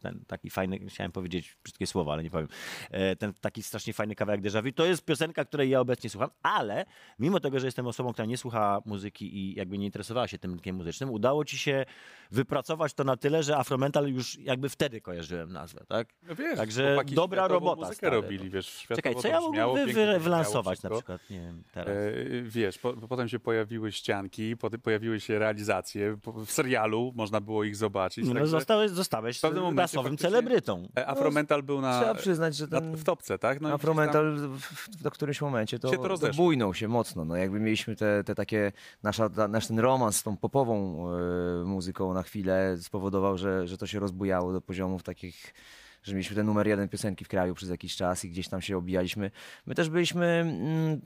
ten 0.00 0.24
taki 0.26 0.50
fajny, 0.50 0.78
chciałem 0.88 1.12
powiedzieć 1.12 1.56
wszystkie 1.64 1.86
słowa, 1.86 2.12
ale 2.12 2.22
nie 2.22 2.30
powiem. 2.30 2.48
E, 2.90 3.16
Ten 3.16 3.32
taki 3.40 3.62
strasznie 3.62 3.92
fajny 3.92 4.14
kawałek 4.14 4.40
Déjà 4.42 4.62
Vu. 4.62 4.72
To 4.72 4.84
jest 4.84 5.04
piosenka, 5.04 5.44
której 5.44 5.70
ja 5.70 5.80
obecnie 5.80 6.10
słucham, 6.12 6.30
ale 6.42 6.84
mimo 7.18 7.40
tego, 7.40 7.60
że 7.60 7.66
jestem 7.66 7.86
osobą, 7.86 8.12
która 8.12 8.26
nie 8.26 8.36
słucha 8.36 8.80
muzyki 8.84 9.36
i 9.38 9.54
jakby 9.54 9.78
nie 9.78 9.86
interesowała 9.86 10.28
się 10.28 10.38
tym 10.38 10.50
rynkiem 10.50 10.76
muzycznym, 10.76 11.10
udało 11.10 11.44
ci 11.44 11.58
się 11.58 11.84
wypracować 12.30 12.94
to 12.94 13.04
na 13.04 13.16
tyle, 13.16 13.42
że 13.42 13.56
Afromental 13.56 14.08
już 14.08 14.38
jakby 14.38 14.68
wtedy 14.68 15.00
kojarzyłem 15.00 15.52
nazwę, 15.52 15.84
tak? 15.88 16.08
No 16.22 16.34
wiesz, 16.34 16.56
Także 16.56 16.96
dobra 17.12 17.48
robota, 17.48 17.80
muzykę 17.80 17.96
stary, 17.96 18.16
robili, 18.16 18.44
no. 18.44 18.50
wiesz, 18.50 18.86
Czekaj, 18.94 19.14
co 19.14 19.28
ja 19.28 19.40
mógłbym 19.40 19.92
wy, 19.92 20.18
wylansować 20.18 20.82
na 20.82 20.90
przykład, 20.90 21.30
nie 21.30 21.40
wiem, 21.40 21.62
teraz. 21.72 21.96
E, 21.96 22.42
wiesz, 22.42 22.78
po, 22.78 22.92
potem 22.92 23.28
się 23.28 23.40
pojawiły 23.40 23.92
ścianki, 23.92 24.56
potem 24.56 24.80
pojawiły 24.80 25.20
się 25.20 25.38
realizacje. 25.38 26.16
Po, 26.22 26.32
w 26.32 26.50
serialu 26.50 27.12
można 27.14 27.40
było 27.40 27.64
ich 27.64 27.76
zobaczyć. 27.76 28.26
No, 28.26 28.34
także, 28.34 28.48
zostałeś, 28.48 28.90
zostałeś 28.90 29.38
w 29.38 29.40
pewnym 29.40 29.62
momencie 29.62 29.82
rasowym 29.82 30.16
celebrytą. 30.16 30.88
e, 30.96 31.08
Afromental 31.08 31.62
był 31.62 31.80
na, 31.80 31.98
Trzeba 32.00 32.14
przyznać, 32.14 32.56
że 32.56 32.66
na, 32.66 32.80
ten 32.80 32.96
w 32.96 33.04
topce, 33.04 33.38
tak? 33.38 33.60
No 33.60 33.72
Afromental 33.72 34.36
w, 34.36 34.58
w, 34.60 35.02
do 35.02 35.10
którymś 35.10 35.40
momencie 35.40 35.78
to, 35.78 35.90
Się 35.90 35.98
to 36.02 36.08
rozeszło. 36.08 36.44
bujnął 36.44 36.74
się 36.74 36.88
mocno. 36.88 37.24
No, 37.24 37.36
jakby 37.36 37.60
mieliśmy 37.60 37.96
te, 37.96 38.24
te 38.24 38.34
takie, 38.34 38.72
nasza, 39.02 39.30
ta, 39.30 39.48
nasz 39.48 39.66
ten 39.66 39.78
romans 39.78 40.16
z 40.16 40.22
tą 40.22 40.36
popową 40.36 41.06
e, 41.08 41.64
muzyką 41.64 42.14
na 42.14 42.22
chwilę 42.22 42.76
spowodował, 42.80 43.38
że, 43.38 43.68
że 43.68 43.78
to 43.78 43.86
się 43.86 43.98
rozbujało 43.98 44.52
do 44.52 44.60
poziomów 44.60 45.02
takich, 45.02 45.54
że 46.02 46.12
mieliśmy 46.12 46.36
ten 46.36 46.46
numer 46.46 46.66
jeden 46.66 46.88
piosenki 46.88 47.24
w 47.24 47.28
kraju 47.28 47.54
przez 47.54 47.68
jakiś 47.68 47.96
czas 47.96 48.24
i 48.24 48.30
gdzieś 48.30 48.48
tam 48.48 48.62
się 48.62 48.76
obijaliśmy. 48.76 49.30
My 49.66 49.74
też 49.74 49.90
byliśmy 49.90 50.26
mm, 50.26 51.00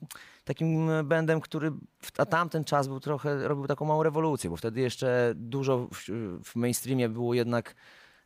takim 0.44 0.90
bandem, 1.04 1.40
który 1.40 1.70
w, 2.02 2.20
a 2.20 2.26
tamten 2.26 2.64
czas 2.64 2.88
był 2.88 3.00
trochę, 3.00 3.48
robił 3.48 3.66
taką 3.66 3.84
małą 3.84 4.02
rewolucję, 4.02 4.50
bo 4.50 4.56
wtedy 4.56 4.80
jeszcze 4.80 5.32
dużo 5.36 5.88
w, 5.92 6.08
w 6.44 6.56
mainstreamie 6.56 7.08
było 7.08 7.34
jednak 7.34 7.74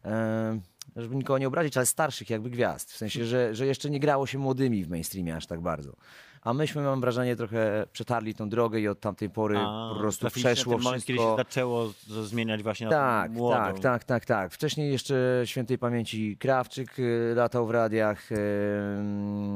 e, 0.04 0.60
żeby 0.96 1.16
nikogo 1.16 1.38
nie 1.38 1.48
obrazić, 1.48 1.76
ale 1.76 1.86
starszych 1.86 2.30
jakby 2.30 2.50
gwiazd. 2.50 2.92
W 2.92 2.96
sensie, 2.96 3.24
że, 3.24 3.54
że 3.54 3.66
jeszcze 3.66 3.90
nie 3.90 4.00
grało 4.00 4.26
się 4.26 4.38
młodymi 4.38 4.84
w 4.84 4.88
mainstreamie 4.88 5.36
aż 5.36 5.46
tak 5.46 5.60
bardzo. 5.60 5.96
A 6.42 6.52
myśmy, 6.54 6.82
mam 6.82 7.00
wrażenie, 7.00 7.36
trochę 7.36 7.86
przetarli 7.92 8.34
tą 8.34 8.48
drogę 8.48 8.80
i 8.80 8.88
od 8.88 9.00
tamtej 9.00 9.30
pory 9.30 9.58
A, 9.58 9.90
po 9.94 10.00
prostu 10.00 10.20
trafiliście 10.20 10.48
na 10.48 10.54
przeszło 10.54 10.74
ten 10.74 10.82
moment, 10.82 11.04
kiedy 11.04 11.18
się 11.18 11.24
wszystko. 11.24 11.36
zaczęło 11.36 11.88
z- 11.88 12.28
zmieniać 12.28 12.62
właśnie 12.62 12.86
na 12.86 12.90
Tak, 12.92 13.30
tą 13.30 13.36
młodą. 13.38 13.56
tak, 13.56 13.78
tak, 13.78 14.04
tak, 14.04 14.24
tak. 14.24 14.52
Wcześniej 14.52 14.92
jeszcze 14.92 15.42
świętej 15.44 15.78
pamięci 15.78 16.36
Krawczyk 16.36 16.98
y, 16.98 17.32
latał 17.36 17.66
w 17.66 17.70
radiach. 17.70 18.28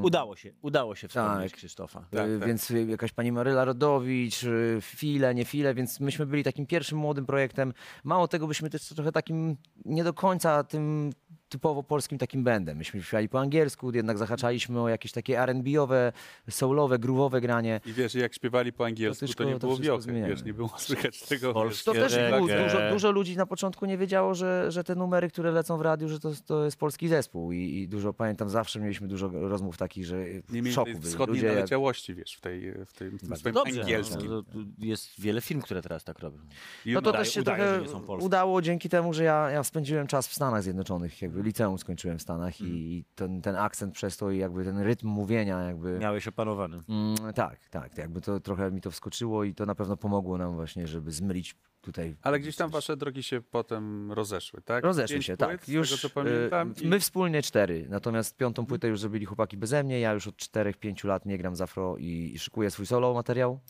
Udało 0.03 0.37
się, 0.37 0.53
udało 0.63 0.95
się 0.95 1.09
wspomnieć 1.09 1.51
Tak. 1.53 1.59
Krzysztofa. 1.59 2.01
Y, 2.01 2.03
Tak, 2.17 2.27
tak. 2.41 2.49
Więc 2.49 2.71
y, 2.71 2.85
jakaś 2.85 3.13
pani 3.13 3.33
Maryla 3.33 3.65
Rodowicz, 3.65 4.43
y, 4.43 4.79
File, 4.83 5.35
nie 5.35 5.45
File, 5.45 5.75
więc 5.75 6.01
myśmy 6.01 6.27
byli 6.27 6.45
takim 6.45 6.67
pierwszym 6.67 6.99
młodym 6.99 7.27
projektem. 7.27 7.73
Mało 8.05 8.29
tego, 8.29 8.47
byśmy 8.47 8.71
też 8.71 8.89
trochę 8.89 9.13
takim 9.13 9.57
nie 9.85 10.05
do 10.05 10.15
końca 10.15 10.65
tym 10.65 11.11
typowo 11.49 11.83
polskim 11.83 12.19
takim 12.19 12.45
bandem. 12.45 12.77
Myśmy 12.79 13.03
śpiewali 13.03 13.29
po 13.29 13.41
angielsku, 13.41 13.93
jednak 13.95 14.19
zahaczaliśmy 14.19 14.81
o 14.81 14.89
jakieś 14.89 15.13
takie 15.13 15.41
R&B-owe, 15.43 16.13
soulowe, 16.51 16.99
groove'owe 16.99 17.41
granie. 17.41 17.81
I 17.87 17.93
wiesz, 17.93 18.15
jak 18.15 18.35
śpiewali 18.35 18.73
po 18.73 18.85
angielsku, 18.85 19.21
to, 19.21 19.27
wszystko- 19.27 19.45
nie 19.45 19.59
to 19.59 19.77
było 19.77 20.01
zmieniamy. 20.01 20.29
wiesz, 20.29 20.45
nie 20.45 20.55
było 20.55 20.71
słychać 20.79 21.21
tego. 21.23 21.53
Polskie 21.53 21.85
To 21.85 21.93
też 21.93 22.17
było, 22.31 22.41
dużo, 22.49 22.91
dużo 22.91 23.11
ludzi 23.11 23.37
na 23.37 23.47
początku 23.47 23.87
nie 23.87 23.99
wiedziało, 23.99 24.35
że, 24.35 24.73
że 24.73 24.85
te 24.85 24.95
numery, 24.95 25.29
które 25.29 25.53
lecą 25.53 25.79
w 25.79 25.81
radiu, 25.81 26.09
że 26.09 26.21
to, 26.21 26.31
to 26.47 26.65
jest 26.65 26.77
polski 26.77 27.09
zespół 27.09 27.53
I, 27.53 27.59
i 27.59 27.89
dużo, 27.89 28.13
pamiętam, 28.13 28.49
zawsze 28.51 28.81
mieliśmy 28.81 29.09
dużo 29.09 29.29
rozmów 29.29 29.77
takich, 29.77 30.05
że 30.07 30.25
w 30.49 30.71
szoku 30.73 30.91
byli 30.91 31.01
wschodniej 31.03 31.35
ludzie. 31.37 31.47
jak- 31.47 31.55
naleciałości, 31.57 32.15
wiesz, 32.15 32.35
w, 32.35 32.41
tej, 32.41 32.73
w 32.87 32.93
tym, 32.93 33.19
w 33.19 33.21
tym 33.29 33.37
swoim 33.37 33.55
Dobrze, 33.55 33.81
angielskim. 33.81 34.27
no, 34.31 34.43
to- 34.43 34.53
to 34.53 34.59
jest 34.79 35.21
wiele 35.21 35.41
firm, 35.41 35.61
które 35.61 35.83
teraz 35.83 36.05
tak 36.05 36.19
robią. 36.19 36.39
No 36.87 37.03
to 37.03 37.11
udaje- 37.11 37.25
też 37.25 37.35
się 37.35 37.41
udaje, 37.41 37.81
udało 38.21 38.63
dzięki 38.63 38.89
temu, 38.89 39.13
że 39.15 39.25
ja, 39.25 39.51
ja 39.51 39.65
spędziłem 39.65 40.07
czas 40.07 40.29
w 40.29 40.35
Stanach 40.35 40.63
Zjednoczonych, 40.63 41.23
jakby 41.23 41.43
liceum 41.45 41.79
skończyłem 41.79 42.19
w 42.19 42.23
Stanach 42.23 42.61
Mm. 42.61 42.73
i, 42.73 42.77
i 42.77 43.05
ten, 43.15 43.43
ten 43.43 43.57
akcent 43.57 43.95
przez 43.95 44.17
to 44.17 44.31
i 44.31 44.39
jakby 44.39 44.65
ten 44.65 44.79
rytm 44.79 45.07
mówienia 45.09 45.63
jakby... 45.63 45.99
Miałeś 45.99 46.29
opanowany. 46.29 46.77
Mm, 46.89 47.33
tak, 47.35 47.69
tak, 47.69 47.99
jakby 47.99 48.21
to 48.21 48.41
trochę 48.41 48.71
mi 48.71 48.81
to 48.81 48.91
wskoczyło 48.91 49.45
i 49.45 49.55
to 49.55 49.67
na 49.67 49.75
pewno 49.75 49.97
pomogło 49.97 50.39
nam 50.39 50.55
właśnie, 50.55 50.87
żeby 50.87 51.13
zmylić 51.13 51.57
tutaj... 51.81 52.17
Ale 52.23 52.41
gdzieś 52.41 52.57
tam 52.57 52.71
wasze 52.71 52.97
drogi 52.97 53.23
się 53.23 53.41
potem 53.41 54.13
rozeszły, 54.13 54.63
tak? 54.63 54.85
Rozeszły 54.85 55.15
Pięć 55.15 55.27
się, 55.27 55.37
płyt, 55.37 55.51
tak. 55.51 55.69
Już 55.69 55.89
tego, 55.91 55.99
co 56.01 56.11
pamiętam. 56.11 56.75
y, 56.81 56.85
i- 56.85 56.89
My 56.89 57.01
wspólnie 57.01 57.43
cztery, 57.43 57.87
natomiast 57.91 58.37
piątą 58.37 58.67
płytę 58.67 58.89
już 58.89 59.01
zrobili 59.01 59.27
chłopaki 59.27 59.57
beze 59.57 59.85
mnie. 59.85 60.01
Ja 60.01 60.13
już 60.13 60.27
od 60.27 60.37
czterech, 60.37 60.77
pięciu 60.77 61.09
lat 61.09 61.27
nie 61.27 61.39
gram 61.39 61.57
z 61.57 61.61
afro 61.61 61.97
i, 61.97 62.31
i 62.35 62.39
szykuję 62.39 62.71
swój 62.71 62.87
solo 62.87 63.15
materiał. 63.15 63.61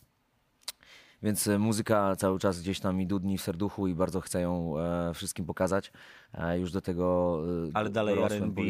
Więc 1.24 1.46
y, 1.46 1.58
muzyka 1.58 2.16
cały 2.16 2.38
czas 2.38 2.60
gdzieś 2.60 2.80
tam 2.80 2.96
mi 2.96 3.06
dudni 3.06 3.38
w 3.38 3.42
serduchu 3.42 3.88
i 3.88 3.94
bardzo 3.94 4.20
chcę 4.20 4.40
ją 4.40 4.78
e, 4.78 5.14
wszystkim 5.14 5.46
pokazać. 5.46 5.92
E, 6.34 6.58
już 6.58 6.72
do 6.72 6.80
tego 6.80 7.38
e, 7.68 7.70
Ale 7.74 7.90
dalej 7.90 8.14
dorosłem, 8.14 8.42
R&B... 8.42 8.62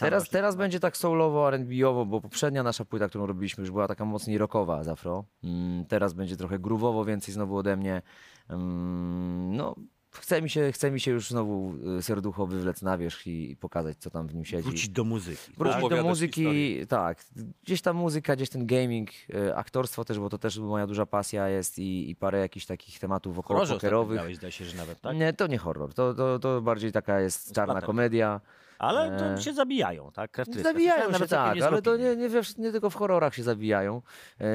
Teraz, 0.00 0.28
teraz 0.28 0.56
będzie 0.56 0.80
tak 0.80 0.96
soulowo, 0.96 1.48
R&B-owo, 1.48 2.06
bo 2.06 2.20
poprzednia 2.20 2.62
nasza 2.62 2.84
płyta, 2.84 3.08
którą 3.08 3.26
robiliśmy, 3.26 3.62
już 3.62 3.70
była 3.70 3.88
taka 3.88 4.04
mocniej 4.04 4.38
rockowa 4.38 4.84
z 4.84 4.88
afro. 4.88 5.24
Mm, 5.44 5.84
teraz 5.84 6.12
będzie 6.12 6.36
trochę 6.36 6.58
groove'owo 6.58 7.06
więcej 7.06 7.34
znowu 7.34 7.56
ode 7.56 7.76
mnie. 7.76 8.02
Mm, 8.48 9.56
no, 9.56 9.74
chce 10.20 10.42
mi 10.42 10.50
się, 10.50 10.72
chce 10.72 10.90
mi 10.90 11.00
się 11.00 11.10
już 11.10 11.28
znowu 11.30 11.74
y, 11.98 12.02
serducho 12.02 12.46
wywlec 12.46 12.82
na 12.82 12.98
wierzch 12.98 13.26
i, 13.26 13.50
i 13.50 13.56
pokazać, 13.56 13.96
co 13.98 14.10
tam 14.10 14.26
w 14.28 14.34
nim 14.34 14.44
siedzi. 14.44 14.62
Wrócić 14.62 14.88
do 14.88 15.04
muzyki. 15.04 15.52
Wrócić 15.56 15.80
do 15.80 15.86
Opowiadać 15.86 16.06
muzyki, 16.06 16.40
historię. 16.42 16.86
tak. 16.86 17.18
Gdzieś 17.64 17.82
tam 17.82 17.96
muzyka, 17.96 18.36
gdzieś 18.36 18.50
ten 18.50 18.66
gaming, 18.66 19.10
y, 19.34 19.54
aktorstwo 19.56 20.04
też, 20.04 20.18
bo 20.18 20.28
to 20.28 20.38
też 20.38 20.58
moja 20.58 20.86
duża 20.86 21.06
pasja 21.06 21.48
jest 21.48 21.78
i, 21.78 22.10
i 22.10 22.16
parę 22.16 22.38
jakichś 22.38 22.66
takich 22.66 22.98
tematów 22.98 23.38
około 23.38 23.58
Horrorze 23.58 23.74
pokerowych. 23.74 24.36
zdaje 24.36 24.52
się, 24.52 24.64
że 24.64 24.76
nawet, 24.76 25.00
tak? 25.00 25.16
Nie, 25.16 25.32
to 25.32 25.46
nie 25.46 25.58
horror, 25.58 25.94
to, 25.94 26.14
to, 26.14 26.38
to 26.38 26.60
bardziej 26.62 26.92
taka 26.92 27.20
jest 27.20 27.52
czarna 27.54 27.80
komedia. 27.80 28.40
Ale 28.78 29.18
to 29.18 29.24
Eee. 29.26 29.42
się 29.42 29.52
zabijają, 29.52 30.10
tak? 30.12 30.30
Krew 30.30 30.48
tryska. 30.48 30.72
Zabijają 30.72 31.06
się, 31.06 31.12
nawet 31.12 31.30
tak, 31.30 31.62
ale 31.62 31.82
to 31.82 31.96
nie, 31.96 32.16
nie, 32.16 32.28
nie 32.58 32.72
tylko 32.72 32.90
w 32.90 32.94
horrorach 32.94 33.34
się 33.34 33.42
zabijają. 33.42 34.02
E, 34.40 34.46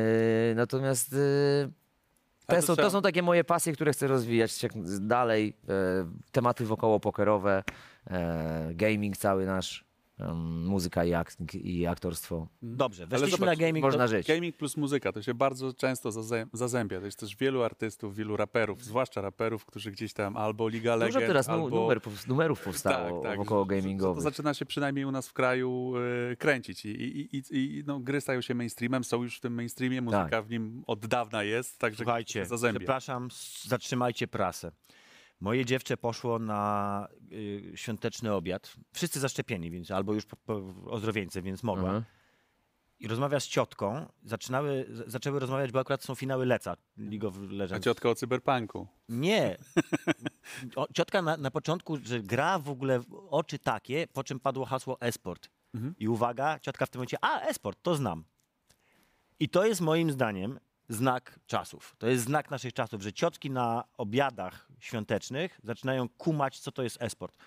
natomiast 0.55 1.13
e, 1.13 1.17
to 2.55 2.61
są, 2.61 2.75
to 2.75 2.91
są 2.91 3.01
takie 3.01 3.21
moje 3.21 3.43
pasje, 3.43 3.73
które 3.73 3.93
chcę 3.93 4.07
rozwijać 4.07 4.63
jak 4.63 4.71
dalej. 4.99 5.53
E, 5.69 5.73
tematy 6.31 6.65
wokoło 6.65 6.99
pokerowe, 6.99 7.63
e, 8.07 8.69
gaming 8.73 9.17
cały 9.17 9.45
nasz, 9.45 9.85
muzyka 10.65 11.05
i, 11.05 11.11
ak- 11.13 11.55
i 11.55 11.87
aktorstwo. 11.87 12.47
Dobrze, 12.61 13.03
Ale 13.03 13.09
weszliśmy 13.09 13.37
zobacz, 13.37 13.59
na 13.59 13.65
gaming. 13.65 13.83
Można 13.85 14.03
to... 14.03 14.07
żyć. 14.07 14.27
Gaming 14.27 14.57
plus 14.57 14.77
muzyka 14.77 15.11
to 15.11 15.21
się 15.21 15.33
bardzo 15.33 15.73
często 15.73 16.11
zazębia. 16.53 16.99
To 16.99 17.05
jest 17.05 17.19
też 17.19 17.35
wielu 17.35 17.63
artystów, 17.63 18.15
wielu 18.15 18.37
raperów, 18.37 18.83
zwłaszcza 18.83 19.21
raperów, 19.21 19.65
którzy 19.65 19.91
gdzieś 19.91 20.13
tam 20.13 20.37
albo 20.37 20.67
Liga 20.67 20.95
Legend, 20.95 21.13
Dużo 21.15 21.27
teraz 21.27 21.49
albo... 21.49 21.69
numer, 21.69 22.01
numerów 22.27 22.61
powstało 22.63 23.23
wokoło 23.37 23.63
że- 23.65 23.75
że 23.75 23.81
To 23.81 23.81
gamingowych. 23.81 24.23
zaczyna 24.23 24.53
się 24.53 24.65
przynajmniej 24.65 25.05
u 25.05 25.11
nas 25.11 25.27
w 25.27 25.33
kraju 25.33 25.93
e, 26.31 26.35
kręcić 26.35 26.85
i, 26.85 26.89
i, 26.89 27.37
i, 27.37 27.43
i 27.51 27.83
no, 27.87 27.99
gry 27.99 28.21
stają 28.21 28.41
się 28.41 28.55
mainstreamem, 28.55 29.03
są 29.03 29.23
już 29.23 29.37
w 29.37 29.39
tym 29.41 29.53
mainstreamie, 29.53 30.01
muzyka 30.01 30.29
Tak. 30.29 30.45
w 30.45 30.49
nim 30.49 30.83
od 30.87 31.05
dawna 31.05 31.43
jest, 31.43 31.79
także 31.79 32.03
Słuchajcie, 32.03 32.45
zazębia. 32.45 32.79
przepraszam, 32.79 33.27
zatrzymajcie 33.67 34.27
prasę. 34.27 34.71
Moje 35.41 35.65
dziewczę 35.65 35.97
poszło 35.97 36.39
na 36.39 37.07
y, 37.31 37.71
świąteczny 37.75 38.33
obiad. 38.33 38.73
Wszyscy 38.93 39.19
zaszczepieni, 39.19 39.71
więc 39.71 39.91
albo 39.91 40.13
już 40.13 40.25
po, 40.25 40.35
po 40.35 40.55
ozdrowieńce, 40.91 41.41
więc 41.41 41.63
mogła. 41.63 41.83
Mhm. 41.83 42.03
I 42.99 43.07
rozmawia 43.07 43.39
z 43.39 43.47
ciotką. 43.47 44.05
Zaczynały, 44.23 44.85
z- 44.89 45.11
zaczęły 45.11 45.39
rozmawiać, 45.39 45.71
bo 45.71 45.79
akurat 45.79 46.03
są 46.03 46.15
finały 46.15 46.45
Leca, 46.45 46.77
League 46.97 47.27
of 47.27 47.35
A 47.75 47.79
ciotka 47.79 48.09
o 48.09 48.15
cyberpunku. 48.15 48.87
Nie. 49.09 49.57
O, 50.75 50.87
ciotka 50.93 51.21
na, 51.21 51.37
na 51.37 51.51
początku, 51.51 51.97
że 52.03 52.19
gra 52.19 52.59
w 52.59 52.69
ogóle 52.69 52.99
w 52.99 53.13
oczy 53.29 53.59
takie, 53.59 54.07
po 54.07 54.23
czym 54.23 54.39
padło 54.39 54.65
hasło 54.65 55.01
esport. 55.01 55.49
Mhm. 55.73 55.95
I 55.99 56.07
uwaga, 56.07 56.59
ciotka 56.59 56.85
w 56.85 56.89
tym 56.89 56.99
momencie, 56.99 57.17
a 57.21 57.39
esport, 57.41 57.79
to 57.81 57.95
znam. 57.95 58.23
I 59.39 59.49
to 59.49 59.65
jest 59.65 59.81
moim 59.81 60.11
zdaniem 60.11 60.59
znak 60.93 61.39
czasów. 61.47 61.95
To 61.97 62.07
jest 62.07 62.23
znak 62.23 62.51
naszych 62.51 62.73
czasów, 62.73 63.01
że 63.01 63.13
ciotki 63.13 63.49
na 63.49 63.83
obiadach 63.97 64.67
świątecznych 64.79 65.59
zaczynają 65.63 66.09
kumać, 66.09 66.59
co 66.59 66.71
to 66.71 66.83
jest 66.83 67.01
esport. 67.01 67.37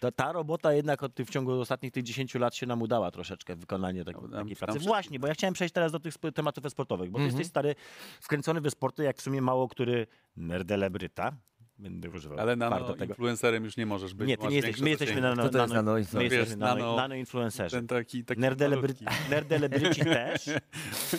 Ta, 0.00 0.12
ta 0.12 0.32
robota 0.32 0.72
jednak 0.72 1.02
od 1.02 1.12
w 1.12 1.30
ciągu 1.30 1.60
ostatnich 1.60 1.92
tych 1.92 2.02
10 2.02 2.34
lat 2.34 2.54
się 2.54 2.66
nam 2.66 2.82
udała 2.82 3.10
troszeczkę, 3.10 3.56
wykonanie 3.56 4.04
tak, 4.04 4.14
Tam- 4.14 4.30
takiej 4.30 4.56
pracy. 4.56 4.78
Właśnie, 4.78 5.18
bo 5.18 5.26
ja 5.26 5.34
chciałem 5.34 5.54
przejść 5.54 5.74
teraz 5.74 5.92
do 5.92 6.00
tych 6.00 6.14
tematów 6.34 6.66
esportowych, 6.66 7.10
bo 7.10 7.18
ty 7.18 7.24
jesteś 7.24 7.46
stary, 7.46 7.74
wkręcony 8.20 8.60
we 8.60 8.70
sporty, 8.70 9.02
jak 9.02 9.16
w 9.16 9.22
sumie 9.22 9.42
mało 9.42 9.68
który 9.68 10.06
nerdelebryta. 10.36 11.32
Będę 11.78 12.10
używał 12.10 12.38
Ale 12.38 12.56
nano 12.56 12.94
influencerem 13.08 13.64
już 13.64 13.76
nie 13.76 13.86
możesz 13.86 14.14
być. 14.14 14.28
Nie, 14.28 14.36
ty 14.38 14.46
nie 14.46 14.56
jesteś, 14.56 14.80
my 14.80 14.90
jesteśmy 14.90 15.20
zasięgi. 15.20 15.36
nano, 15.36 15.42
jest 15.42 15.54
nano, 15.54 15.74
nano- 15.74 15.92
my 16.18 16.22
jesteśmy 16.24 16.56
nano, 16.56 16.74
nano- 16.80 16.96
nanoinfluencerzy. 16.96 17.76
Ten 17.76 17.86
taki, 17.86 18.24
taki 18.24 18.40
Nerdelebry, 18.40 18.94
nerdelebryci 19.30 20.00
też, 20.00 20.50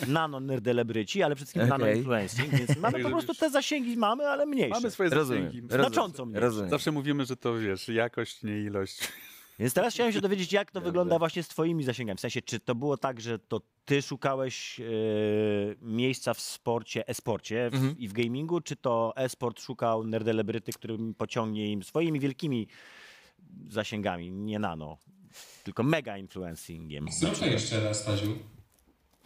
nano 0.08 0.40
nerdelebryci, 0.40 1.22
ale 1.22 1.34
przede 1.34 1.46
wszystkim 1.52 1.62
Okej. 1.72 1.78
nano 1.86 1.92
influencing, 1.98 2.50
więc 2.50 2.76
mamy 2.76 2.92
Także 2.92 3.02
po 3.02 3.10
prostu 3.10 3.34
te 3.34 3.50
zasięgi 3.50 3.96
mamy, 3.96 4.26
ale 4.28 4.46
mniejsze. 4.46 4.74
Mamy 4.74 4.90
swoje 4.90 5.10
Rozumiem. 5.10 5.44
zasięgi. 5.44 5.68
rozumiem, 5.68 5.84
Znacząco 5.92 6.26
mniejsze. 6.26 6.40
Rozumiem. 6.40 6.70
Zawsze 6.70 6.92
mówimy, 6.92 7.24
że 7.24 7.36
to 7.36 7.58
wiesz, 7.58 7.88
jakość, 7.88 8.42
nie 8.42 8.60
ilość. 8.62 9.08
Więc 9.58 9.74
teraz 9.74 9.94
chciałem 9.94 10.12
się 10.12 10.20
dowiedzieć, 10.20 10.52
jak 10.52 10.70
to 10.70 10.80
wygląda 10.80 11.18
właśnie 11.18 11.42
z 11.42 11.48
twoimi 11.48 11.84
zasięgami. 11.84 12.16
W 12.16 12.20
sensie, 12.20 12.42
czy 12.42 12.60
to 12.60 12.74
było 12.74 12.96
tak, 12.96 13.20
że 13.20 13.38
to 13.38 13.60
ty 13.84 14.02
szukałeś 14.02 14.80
e, 14.80 14.84
miejsca 15.82 16.34
w 16.34 16.40
sporcie, 16.40 17.08
e-sporcie 17.08 17.70
w, 17.70 17.74
Mhm. 17.74 17.98
i 17.98 18.08
w 18.08 18.12
gamingu, 18.12 18.60
czy 18.60 18.76
to 18.76 19.12
e-sport 19.16 19.60
szukał 19.60 20.04
nerdelebryty, 20.04 20.72
którym 20.72 21.14
pociągnie 21.14 21.72
im 21.72 21.82
swoimi 21.82 22.20
wielkimi 22.20 22.66
zasięgami, 23.68 24.30
nie 24.30 24.58
nano, 24.58 24.98
tylko 25.64 25.82
mega 25.82 26.18
influencingiem. 26.18 27.06
Zrób 27.12 27.38
to 27.38 27.46
jeszcze 27.46 27.84
raz, 27.84 28.04
Taziu. 28.04 28.38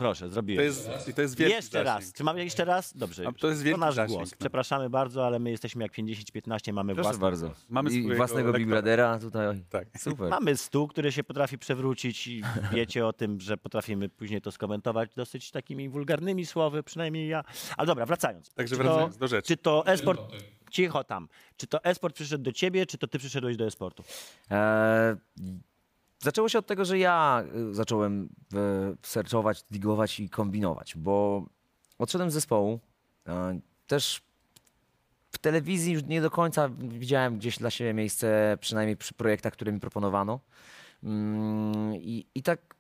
Proszę, 0.03 0.31
zrobiłem. 0.31 0.59
To 0.59 0.63
jest, 0.65 1.09
i 1.09 1.15
to 1.15 1.23
jest 1.23 1.37
wielki 1.37 1.55
Jeszcze 1.55 1.71
zasięg. 1.85 1.87
raz. 1.87 2.13
Czy 2.13 2.25
mamy 2.25 2.45
jeszcze 2.45 2.65
raz? 2.65 2.97
Dobrze. 2.97 3.25
A 3.29 3.33
to 3.33 3.49
jest 3.49 3.63
wielki 3.63 3.81
nasz 3.81 3.95
zasięg, 3.95 4.19
głos. 4.19 4.31
no. 4.31 4.37
Przepraszamy 4.41 4.91
bardzo, 4.91 5.27
ale 5.27 5.39
my 5.39 5.51
jesteśmy 5.51 5.83
jak 5.83 5.93
50-15, 5.93 6.73
mamy 6.73 6.95
Proszę 6.95 7.03
własny 7.09 7.21
bardzo. 7.21 7.47
głos. 7.47 7.67
Mamy 7.69 7.91
I 7.91 7.93
swojego 7.93 8.17
własnego 8.17 8.53
Big 8.53 8.69
lektora. 8.69 8.83
Brothera 8.83 9.19
tutaj. 9.19 9.65
Tak. 9.71 9.89
Super. 9.99 10.31
Mamy 10.31 10.57
stół, 10.57 10.89
który 10.89 11.13
się 11.13 11.25
potrafi 11.25 11.59
przewrócić 11.59 12.27
i 12.27 12.43
wiecie 12.73 13.07
o 13.07 13.13
tym, 13.13 13.41
że 13.41 13.57
potrafimy 13.57 14.09
później 14.09 14.41
to 14.41 14.53
skomentować 14.53 15.15
dosyć 15.15 15.51
takimi 15.51 15.89
wulgarnymi 15.89 16.47
słowy, 16.47 16.83
przynajmniej 16.83 17.29
ja. 17.29 17.45
Ale 17.77 17.87
dobra, 17.87 18.07
wracając. 18.07 18.55
Także 18.55 18.77
Czy 18.77 18.83
wracając 18.83 19.15
to, 19.15 19.21
do 19.21 19.29
rzeczy. 19.29 19.49
Czy 19.49 19.57
to 19.57 19.87
esport... 19.87 20.21
Cicho 20.71 21.05
tam. 21.05 21.29
Czy 21.57 21.67
to 21.67 21.85
esport 21.85 22.15
przyszedł 22.15 22.45
do 22.45 22.53
ciebie, 22.53 22.87
czy 22.87 22.99
to 22.99 23.07
ty 23.07 23.19
przyszedłeś 23.19 23.57
do 23.57 23.67
esportu? 23.67 24.03
E, 24.51 25.17
zaczęło 26.23 26.49
się 26.49 26.59
od 26.59 26.67
tego, 26.67 26.85
że 26.85 26.99
ja 26.99 27.45
y, 27.71 27.75
zacząłem 27.75 28.29
e, 28.55 28.59
searchować, 29.03 29.65
digować 29.71 30.21
i 30.21 30.31
kombinować, 30.31 30.97
bo 30.97 31.45
odszedłem 31.99 32.31
z 32.31 32.35
zespołu. 32.35 32.81
Też 33.87 34.23
w 35.33 35.39
telewizji 35.39 35.93
już 35.93 36.05
nie 36.05 36.21
do 36.21 36.31
końca 36.31 36.69
widziałem 36.79 37.39
gdzieś 37.39 37.59
dla 37.59 37.71
siebie 37.71 37.95
miejsce, 37.95 38.59
przynajmniej 38.61 38.97
przy 38.97 39.15
projektach, 39.15 39.53
które 39.53 39.73
mi 39.73 39.81
proponowano. 39.81 40.41
Mm, 41.03 41.95
I, 41.97 42.27
I 42.35 42.43
tak 42.43 42.75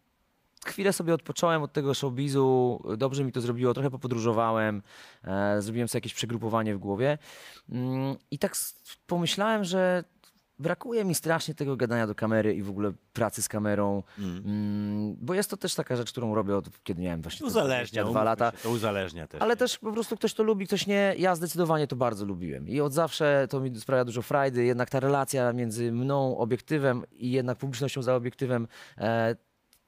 chwilę 0.67 0.93
sobie 0.93 1.15
odpocząłem 1.15 1.63
od 1.63 1.73
tego 1.73 1.95
showbizu, 1.95 2.83
dobrze 2.97 3.25
mi 3.25 3.33
to 3.33 3.41
zrobiło, 3.41 3.75
trochę 3.75 3.91
popodróżowałem, 3.91 4.83
e, 5.25 5.63
zrobiłem 5.63 5.89
sobie 5.89 5.97
jakieś 5.97 6.15
przegrupowanie 6.15 6.75
w 6.75 6.79
głowie 6.79 7.19
mm, 7.69 8.17
i 8.31 8.39
tak 8.39 8.57
pomyślałem, 9.07 9.65
że 9.65 10.05
brakuje 10.62 11.05
mi 11.05 11.14
strasznie 11.14 11.55
tego 11.55 11.77
gadania 11.77 12.07
do 12.07 12.14
kamery 12.14 12.55
i 12.55 12.62
w 12.62 12.70
ogóle 12.70 12.92
pracy 13.12 13.42
z 13.42 13.48
kamerą, 13.48 14.03
mm, 14.18 15.16
bo 15.20 15.35
jest 15.35 15.51
to 15.51 15.57
też 15.57 15.75
taka 15.75 15.96
rzecz, 15.96 16.12
którą 16.12 16.35
robię 16.35 16.57
od 16.57 16.83
kiedy 16.83 17.03
miałem 17.03 17.22
właśnie 17.22 17.38
te 17.38 17.46
Uzależnia, 17.46 18.03
22 18.03 18.09
umówmy 18.11 18.25
lata. 18.25 18.51
Się, 18.51 18.62
to 18.62 18.70
uzależnia 18.70 19.27
też. 19.27 19.42
Ale 19.42 19.53
nie? 19.53 19.57
też 19.57 19.79
po 19.79 19.92
prostu 19.92 20.16
ktoś 20.16 20.35
to 20.35 20.42
lubi, 20.42 20.66
ktoś 20.66 20.87
nie. 20.87 21.14
Ja 21.18 21.35
zdecydowanie 21.35 21.87
to 21.87 21.96
bardzo 21.96 22.25
lubiłem. 22.25 22.68
I 22.68 22.81
od 22.81 22.92
zawsze 22.92 23.46
to 23.51 23.61
mi 23.61 23.81
sprawia 23.81 24.05
dużo 24.05 24.22
frajdy. 24.22 24.64
Jednak 24.64 24.90
ta 24.90 25.01
relacja 25.01 25.53
między 25.53 25.92
mną, 25.92 26.38
obiektywem 26.38 27.03
i 27.12 27.31
jednak 27.31 27.59
publicznością 27.59 28.03
za 28.03 28.14
obiektywem. 28.14 28.68
E, 28.98 29.37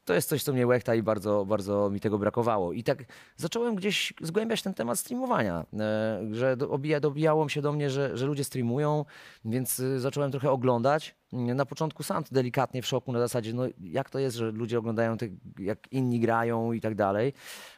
to 0.05 0.15
jest 0.15 0.29
coś, 0.29 0.43
co 0.43 0.53
mnie 0.53 0.67
łechta 0.67 0.95
i 0.95 1.03
bardzo, 1.03 1.45
bardzo 1.45 1.91
mi 1.91 2.01
tego 2.01 2.19
brakowało. 2.19 2.73
I 2.73 2.83
tak 2.83 3.05
zacząłem 3.37 3.75
gdzieś 3.75 4.15
zgłębiać 4.21 4.63
ten 4.63 4.75
temat 4.75 4.99
streamowania, 4.99 5.67
e, 5.79 6.21
że 6.33 6.57
do, 6.57 6.71
obija, 6.71 7.01
dobijało 7.01 7.49
się 7.49 7.63
do 7.63 7.73
mnie, 7.73 7.91
że, 7.91 8.17
że 8.17 8.27
ludzie 8.27 8.45
streamują, 8.45 9.05
więc 9.45 9.81
y, 9.81 10.01
zacząłem 10.01 10.31
trochę 10.31 10.51
oglądać. 10.51 11.15
Na 11.33 11.67
początku 11.67 12.03
sam 12.03 12.25
delikatnie 12.33 12.83
w 12.83 12.87
szoku 12.87 13.13
na 13.13 13.19
zasadzie, 13.19 13.53
no 13.53 13.63
jak 13.81 14.11
to 14.11 14.19
jest, 14.19 14.37
że 14.37 14.51
ludzie 14.51 14.79
oglądają 14.79 15.19
te, 15.19 15.29
jak 15.59 15.93
inni 15.93 16.21
grają 16.21 16.73
i 16.73 16.81
tak 16.81 16.95
dalej. 16.95 17.33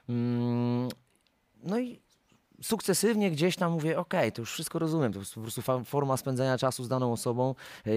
Mm, 0.09 0.89
no 1.63 1.79
i 1.79 2.06
sukcesywnie 2.63 3.31
gdzieś 3.31 3.57
tam 3.57 3.73
mówię, 3.73 3.99
okej, 3.99 4.33
to 4.33 4.43
już 4.43 4.53
wszystko 4.53 4.79
rozumiem, 4.79 5.13
to 5.13 5.19
jest 5.19 5.35
po 5.35 5.41
prostu 5.41 5.63
forma 5.85 6.17
spędzania 6.17 6.59
czasu 6.59 6.85
z 6.85 6.89
daną 6.89 7.13
osobą, 7.13 7.55
e, 7.87 7.91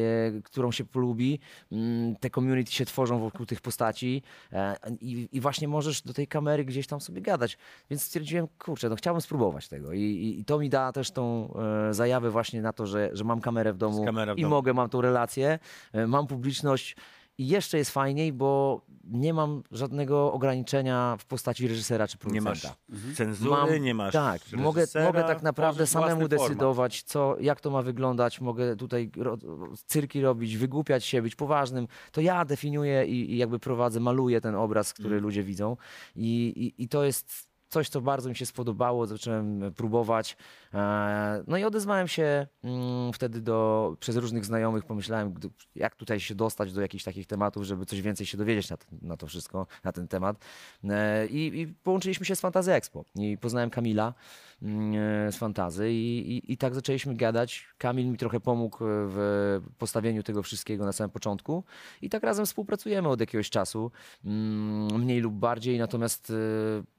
którą 0.44 0.72
się 0.72 0.86
polubi, 0.86 1.40
mm, 1.72 2.16
te 2.16 2.30
community 2.30 2.72
się 2.72 2.86
tworzą 2.86 3.20
wokół 3.20 3.46
tych 3.46 3.62
postaci 3.62 4.22
e, 4.52 4.76
i, 5.02 5.30
i 5.32 5.42
właśnie 5.42 5.68
możesz 5.68 6.02
do 6.02 6.14
tej 6.14 6.28
kamery 6.28 6.66
gdzieś 6.66 6.88
tam 6.88 7.02
sobie 7.02 7.22
gadać. 7.22 7.58
Więc 7.90 8.04
stwierdziłem, 8.04 8.48
kurczę, 8.60 8.90
no 8.90 8.96
chciałbym 8.96 9.22
spróbować 9.22 9.68
tego 9.68 9.94
i, 9.94 10.02
i, 10.02 10.40
i 10.40 10.46
to 10.46 10.60
mi 10.60 10.70
da 10.70 10.92
też 10.92 11.12
tą 11.12 11.54
e, 11.90 11.94
zajawę 11.94 12.30
właśnie 12.30 12.62
na 12.62 12.74
to, 12.74 12.86
że, 12.86 13.10
że 13.14 13.24
mam 13.24 13.42
kamerę 13.42 13.74
w 13.74 13.78
domu 13.78 14.06
i 14.36 14.42
domu. 14.42 14.56
mogę, 14.56 14.74
mam 14.74 14.90
tą 14.90 15.02
relację, 15.02 15.60
e, 15.94 16.08
mam 16.08 16.28
publiczność, 16.28 16.96
i 17.40 17.48
jeszcze 17.48 17.78
jest 17.78 17.92
fajniej, 17.92 18.34
bo 18.34 18.82
nie 19.04 19.34
mam 19.34 19.64
żadnego 19.72 20.34
ograniczenia 20.34 21.18
w 21.20 21.26
postaci 21.26 21.68
reżysera 21.68 22.08
czy 22.08 22.18
Nie 22.18 22.20
producenta. 22.42 22.76
masz 22.90 23.18
cenzury, 23.18 23.50
Mam- 23.52 23.84
nie 23.84 23.94
masz 23.94 24.14
Tak, 24.14 24.42
mogę, 24.58 24.86
mogę 25.06 25.24
tak 25.24 25.42
naprawdę 25.44 25.88
samemu 25.88 26.28
decydować, 26.28 27.04
co, 27.04 27.36
jak 27.40 27.62
to 27.62 27.70
ma 27.72 27.82
wyglądać. 27.82 28.42
Mogę 28.42 28.76
tutaj 28.76 29.12
ro, 29.18 29.38
cyrki 29.86 30.22
robić, 30.22 30.58
wygłupiać 30.58 31.06
się, 31.06 31.22
być 31.22 31.36
poważnym. 31.36 31.88
To 32.12 32.22
ja 32.22 32.46
definiuję 32.46 33.06
i, 33.06 33.32
i 33.34 33.38
jakby 33.38 33.60
prowadzę, 33.60 34.00
maluję 34.00 34.42
ten 34.42 34.56
obraz, 34.56 34.94
który 34.94 35.10
Mm. 35.16 35.24
ludzie 35.24 35.44
widzą. 35.44 35.78
I, 36.16 36.54
i, 36.78 36.84
I 36.84 36.88
to 36.88 37.04
jest 37.04 37.49
coś, 37.70 37.90
co 37.90 38.02
bardzo 38.02 38.30
mi 38.30 38.36
się 38.36 38.46
spodobało, 38.46 39.06
zacząłem 39.06 39.74
próbować. 39.76 40.38
E, 40.74 41.44
No 41.48 41.58
i 41.58 41.64
odezwałem 41.64 42.08
się 42.08 42.48
mm, 42.64 43.14
wtedy 43.14 43.42
do, 43.42 43.96
przez 44.00 44.16
różnych 44.16 44.46
znajomych, 44.46 44.86
pomyślałem, 44.86 45.34
jak 45.76 45.96
tutaj 45.96 46.20
się 46.20 46.36
dostać 46.36 46.74
do 46.74 46.82
jakichś 46.82 47.04
takich 47.04 47.28
tematów, 47.28 47.64
żeby 47.64 47.86
coś 47.86 48.02
więcej 48.02 48.26
się 48.26 48.38
dowiedzieć 48.38 48.70
na, 48.70 48.78
na 49.02 49.18
to 49.18 49.28
wszystko, 49.28 49.68
na 49.84 49.92
ten 49.92 50.08
temat. 50.08 50.38
E, 50.84 51.28
I, 51.28 51.62
I 51.62 51.68
połączyliśmy 51.68 52.26
się 52.26 52.36
z 52.36 52.42
Fantazy 52.42 52.74
Expo 52.74 53.06
i 53.16 53.38
poznałem 53.38 53.70
Kamila 53.70 54.14
mm, 54.62 54.94
e, 55.28 55.32
z 55.32 55.38
Fantazy 55.38 55.92
i, 55.92 56.38
i, 56.38 56.54
i 56.54 56.58
tak 56.58 56.76
zaczęliśmy 56.76 57.16
gadać. 57.16 57.68
Kamil 57.78 58.08
mi 58.08 58.18
trochę 58.18 58.40
pomógł 58.40 58.84
e, 58.84 58.88
w 58.88 59.62
postawieniu 59.78 60.24
tego 60.24 60.44
wszystkiego 60.44 60.86
na 60.86 60.92
samym 60.92 61.12
początku 61.12 61.64
i 62.02 62.10
tak 62.10 62.24
razem 62.24 62.46
współpracujemy 62.46 63.10
od 63.10 63.20
jakiegoś 63.20 63.50
czasu, 63.50 63.92
mm, 64.26 65.02
mniej 65.02 65.20
lub 65.20 65.34
bardziej, 65.34 65.80
natomiast 65.80 66.30
e, 66.30 66.99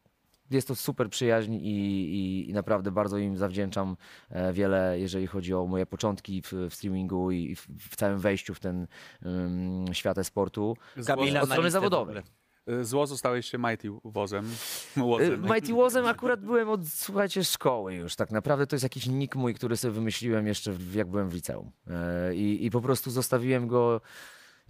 jest 0.51 0.69
to 0.69 0.75
super 0.75 1.11
przyjaźń 1.11 1.55
i, 1.55 1.69
i, 2.15 2.51
i 2.51 2.53
naprawdę 2.53 2.91
bardzo 2.91 3.19
im 3.19 3.37
zawdzięczam 3.37 3.97
e, 4.31 4.53
wiele, 4.53 5.01
jeżeli 5.01 5.27
chodzi 5.27 5.55
o 5.55 5.67
moje 5.67 5.87
początki 5.87 6.43
w, 6.43 6.53
w 6.53 6.75
streamingu 6.75 7.31
i 7.31 7.57
w, 7.57 7.67
w 7.91 7.97
całym 7.97 8.19
wejściu 8.19 8.55
w 8.55 8.61
ten 8.61 8.87
um, 9.25 9.95
świat 9.95 10.19
e-sportu. 10.19 10.77
Kamila 11.07 11.41
od 11.43 11.51
strony 11.51 11.71
zawodowej. 11.71 12.17
ogóle. 12.19 12.81
Y, 12.81 12.85
Zło 12.85 13.07
zostałeś 13.07 13.47
się 13.51 13.59
Mighty 13.59 13.89
wozem. 14.05 14.45
Y, 14.97 15.03
Łozem. 15.03 15.43
Mighty 15.43 15.73
Wozem 15.73 16.07
akurat 16.07 16.41
byłem 16.41 16.69
od, 16.69 16.89
słuchajcie, 16.89 17.45
szkoły 17.45 17.95
już. 17.95 18.17
Tak 18.17 18.31
naprawdę 18.31 18.67
to 18.67 18.77
jest 18.77 18.83
jakiś 18.83 19.07
nick 19.07 19.37
mój, 19.37 19.55
który 19.55 19.77
sobie 19.77 19.93
wymyśliłem 19.95 20.47
jeszcze 20.47 20.73
w- 20.73 20.95
jak 20.95 21.09
byłem 21.09 21.29
w 21.29 21.35
liceum. 21.35 21.71
E, 21.91 22.35
I, 22.35 22.67
I 22.67 22.71
po 22.71 22.81
prostu 22.81 23.11
zostawiłem 23.11 23.69
go. 23.69 24.01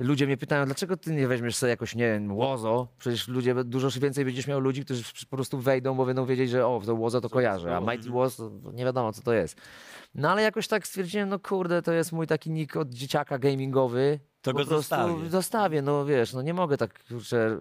Ludzie 0.00 0.26
mnie 0.26 0.36
pytają, 0.36 0.64
dlaczego 0.64 0.96
ty 0.96 1.14
nie 1.14 1.28
weźmiesz 1.28 1.56
sobie 1.56 1.70
jakoś, 1.70 1.94
nie 1.94 2.12
wiem, 2.12 2.32
łozo? 2.36 2.88
Przecież 2.98 3.28
ludzie, 3.28 3.54
dużo 3.64 4.00
więcej 4.00 4.24
będziesz 4.24 4.46
miał 4.46 4.60
ludzi, 4.60 4.84
którzy 4.84 5.02
po 5.30 5.36
prostu 5.36 5.58
wejdą, 5.58 5.94
bo 5.94 6.06
będą 6.06 6.26
wiedzieć, 6.26 6.50
że 6.50 6.66
o, 6.66 6.80
to 6.86 6.94
łozo 6.94 7.20
to 7.20 7.28
kojarzę, 7.30 7.76
a 7.76 7.80
Mighty 7.80 8.10
Woz 8.10 8.36
to 8.36 8.50
nie 8.72 8.84
wiadomo, 8.84 9.12
co 9.12 9.22
to 9.22 9.32
jest. 9.32 9.60
No 10.14 10.30
ale 10.30 10.42
jakoś 10.42 10.68
tak 10.68 10.86
stwierdziłem, 10.86 11.28
no 11.28 11.38
kurde, 11.38 11.82
to 11.82 11.92
jest 11.92 12.12
mój 12.12 12.26
taki 12.26 12.50
nick 12.50 12.76
od 12.76 12.88
dzieciaka 12.88 13.38
gamingowy. 13.38 14.20
To 14.42 14.52
go 14.52 14.64
zostawię. 14.64 15.30
Zostawię, 15.30 15.82
no 15.82 16.04
wiesz, 16.04 16.32
no 16.32 16.42
nie 16.42 16.54
mogę 16.54 16.76
tak 16.76 17.04
kurczę, 17.08 17.58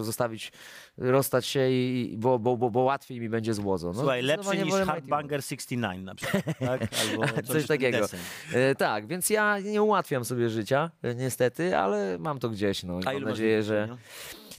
zostawić, 0.00 0.52
rozstać 0.98 1.46
się, 1.46 1.70
i, 1.70 2.14
bo, 2.18 2.38
bo, 2.38 2.56
bo, 2.56 2.70
bo 2.70 2.80
łatwiej 2.80 3.20
mi 3.20 3.28
będzie 3.28 3.54
z 3.54 3.58
łozo. 3.58 3.86
No, 3.86 3.94
Słuchaj, 3.94 4.22
lepszy 4.22 4.64
niż. 4.64 4.74
Hardbanger 4.74 5.42
69 5.42 6.04
na 6.04 6.14
przykład, 6.14 6.44
tak? 6.44 6.80
Albo 7.10 7.26
coś, 7.26 7.46
Coś 7.46 7.66
takiego. 7.66 8.06
E, 8.52 8.74
tak, 8.74 9.06
więc 9.06 9.30
ja 9.30 9.58
nie 9.58 9.82
ułatwiam 9.82 10.24
sobie 10.24 10.50
życia, 10.50 10.90
e, 11.02 11.14
niestety, 11.14 11.76
ale 11.76 12.18
mam 12.18 12.38
to 12.38 12.48
gdzieś. 12.48 12.82
No, 12.82 13.00
i 13.00 13.06
A 13.06 13.12
mam 13.12 13.22
nadzieję, 13.22 13.62
że. 13.62 13.88
nie? 13.90 13.96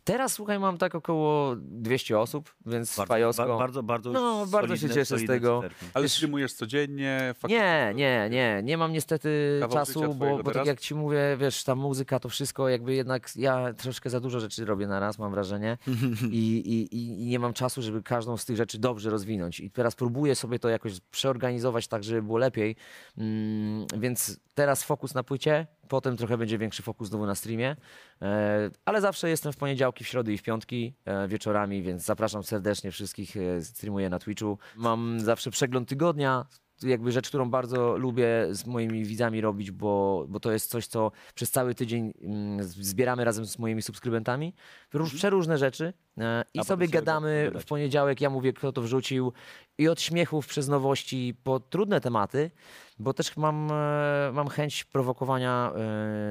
Teraz 0.08 0.34
słuchaj, 0.34 0.60
mam 0.60 0.78
tak 0.78 0.96
około 0.96 1.56
200 1.56 2.20
osób, 2.20 2.56
więc 2.66 2.98
Bardzo, 2.98 3.14
fajowsko. 3.14 3.48
ba- 3.48 3.58
bardzo, 3.58 3.84
bardzo, 3.84 4.12
No, 4.12 4.46
bardzo 4.52 4.78
się 4.78 4.90
cieszę 4.90 5.18
z 5.20 5.26
tego. 5.28 5.58
cyferki. 5.62 5.86
Ale 5.94 6.10
streamujesz 6.10 6.54
codziennie? 6.54 7.34
faktycznie- 7.38 7.58
Nie, 7.60 7.94
nie, 7.96 8.28
nie. 8.32 8.62
Nie 8.64 8.78
mam 8.78 8.94
niestety 8.94 9.60
czasu, 9.72 10.14
bo, 10.14 10.44
bo 10.44 10.52
tak 10.52 10.66
jak 10.66 10.80
ci 10.80 10.96
mówię, 10.96 11.38
wiesz, 11.40 11.64
ta 11.64 11.76
muzyka, 11.76 12.20
to 12.20 12.30
wszystko, 12.30 12.70
jakby 12.70 12.94
jednak 12.96 13.30
ja 13.36 13.74
troszkę 13.74 14.10
za 14.10 14.20
dużo 14.20 14.40
rzeczy 14.40 14.66
robię 14.66 14.88
na 14.88 15.00
raz, 15.00 15.20
mam 15.20 15.32
wrażenie. 15.32 15.78
I, 16.32 16.38
i, 16.58 16.96
i- 16.96 17.22
I 17.22 17.26
nie 17.26 17.40
mam 17.40 17.54
czasu, 17.54 17.82
żeby 17.82 18.04
każdą 18.04 18.38
z 18.38 18.46
tych 18.46 18.58
rzeczy 18.58 18.80
dobrze 18.80 19.10
rozwinąć. 19.10 19.60
I 19.60 19.72
teraz 19.72 19.96
próbuję 19.96 20.36
sobie 20.36 20.60
to 20.60 20.70
jakoś 20.70 21.00
przeorganizować 21.12 21.88
tak, 21.88 22.04
żeby 22.04 22.22
było 22.22 22.38
lepiej. 22.38 22.76
Mm, 23.18 23.86
więc 23.98 24.40
teraz 24.56 24.84
fokus 24.84 25.14
na 25.14 25.24
płycie, 25.24 25.68
potem 25.90 26.18
trochę 26.18 26.38
będzie 26.38 26.58
większy 26.58 26.84
fokus 26.84 27.08
znowu 27.10 27.26
na 27.26 27.36
streamie. 27.36 27.76
E, 28.22 28.70
ale 28.86 29.02
zawsze 29.02 29.30
jestem 29.30 29.54
w 29.54 29.58
poniedziałki, 29.58 30.04
w 30.04 30.08
środy 30.08 30.34
i 30.34 30.38
w 30.38 30.44
piątki 30.44 30.94
e, 31.06 31.28
wieczorami, 31.28 31.82
więc 31.82 32.04
zapraszam 32.06 32.44
serdecznie 32.44 32.92
wszystkich. 32.92 33.38
E, 33.38 33.62
streamuję 33.62 34.10
na 34.10 34.20
Twitchu. 34.20 34.58
Mam 34.76 35.20
zawsze 35.20 35.52
przegląd 35.52 35.90
tygodnia. 35.90 36.46
Jakby 36.84 37.12
rzecz, 37.12 37.28
którą 37.28 37.50
bardzo 37.50 37.98
lubię 37.98 38.48
z 38.52 38.66
moimi 38.66 39.06
widzami 39.06 39.42
robić, 39.42 39.72
bo, 39.72 40.26
bo 40.30 40.40
to 40.40 40.52
jest 40.52 40.70
coś, 40.72 40.88
co 40.88 41.12
przez 41.36 41.52
cały 41.52 41.76
tydzień 41.76 42.14
mm, 42.22 42.64
z- 42.64 42.76
zbieramy 42.76 43.24
razem 43.26 43.46
z 43.46 43.60
moimi 43.60 43.82
subskrybentami. 43.82 44.54
Róż, 44.94 45.14
Przeróżne 45.16 45.58
rzeczy. 45.58 45.94
E, 46.18 46.44
I 46.54 46.64
sobie 46.64 46.88
gadamy 46.88 47.52
w 47.60 47.66
poniedziałek. 47.66 48.22
Ja 48.22 48.30
mówię, 48.30 48.54
kto 48.54 48.72
to 48.72 48.82
wrzucił. 48.82 49.34
I 49.78 49.88
od 49.88 50.02
śmiechów 50.02 50.48
przez 50.48 50.68
nowości 50.68 51.36
po 51.44 51.60
trudne 51.60 52.02
tematy, 52.02 52.52
bo 53.00 53.14
też 53.14 53.38
mam, 53.38 53.72
e, 53.72 54.32
mam 54.34 54.48
chęć 54.48 54.84
prowokowania 54.84 55.72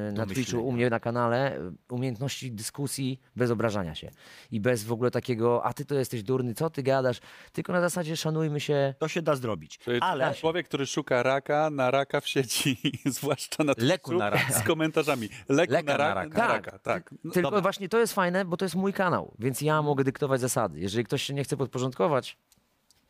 e, 0.09 0.13
na. 0.13 0.27
Twitchu 0.27 0.67
u 0.67 0.73
mnie 0.73 0.91
na 0.91 1.01
kanale 1.01 1.57
e, 1.57 1.73
umiejętności 1.89 2.53
dyskusji 2.53 3.21
bez 3.37 3.51
obrażania 3.51 3.95
się 3.95 4.11
i 4.51 4.61
bez 4.61 4.85
w 4.85 4.93
ogóle 4.93 5.11
takiego, 5.11 5.65
a 5.65 5.73
ty 5.73 5.85
to 5.85 5.95
jesteś 5.95 6.23
durny, 6.23 6.55
co 6.55 6.71
ty 6.71 6.83
gadasz, 6.83 7.21
tylko 7.53 7.73
na 7.73 7.81
zasadzie 7.81 8.17
szanujmy 8.17 8.61
się. 8.61 8.95
To 8.99 9.09
się 9.09 9.23
da 9.23 9.37
zrobić. 9.37 9.79
Ale 10.01 10.35
człowiek, 10.35 10.69
który 10.69 10.87
szuka 10.87 11.23
raka 11.23 11.71
na 11.71 11.91
raka 11.91 12.21
w 12.21 12.29
sieci, 12.29 12.77
zwłaszcza 13.05 13.65
na 13.65 13.73
Leku 13.79 14.11
Twitchu, 14.11 14.19
na 14.19 14.31
raka. 14.31 14.53
z 14.53 14.63
komentarzami. 14.63 15.29
Leku 15.49 15.73
Leka 15.73 15.93
na, 15.93 15.99
na 15.99 16.05
ra- 16.05 16.15
raka. 16.15 16.29
na 16.29 16.35
Tak. 16.35 16.67
raka. 16.67 16.79
Tak. 16.79 17.15
No, 17.25 17.33
Tylko 17.33 17.47
dobra. 17.51 17.61
właśnie 17.61 17.89
to 17.89 17.99
jest 17.99 18.13
fajne, 18.15 18.45
bo 18.45 18.57
to 18.57 18.65
jest 18.65 18.75
mój 18.75 18.93
kanał, 18.93 19.35
więc 19.39 19.61
ja 19.61 19.83
mogę 19.83 20.05
dyktować 20.05 20.41
zasady. 20.41 20.81
Jeżeli 20.81 21.05
ktoś 21.05 21.23
się 21.23 21.35
nie 21.35 21.45
chce 21.45 21.57
podporządkować, 21.57 22.37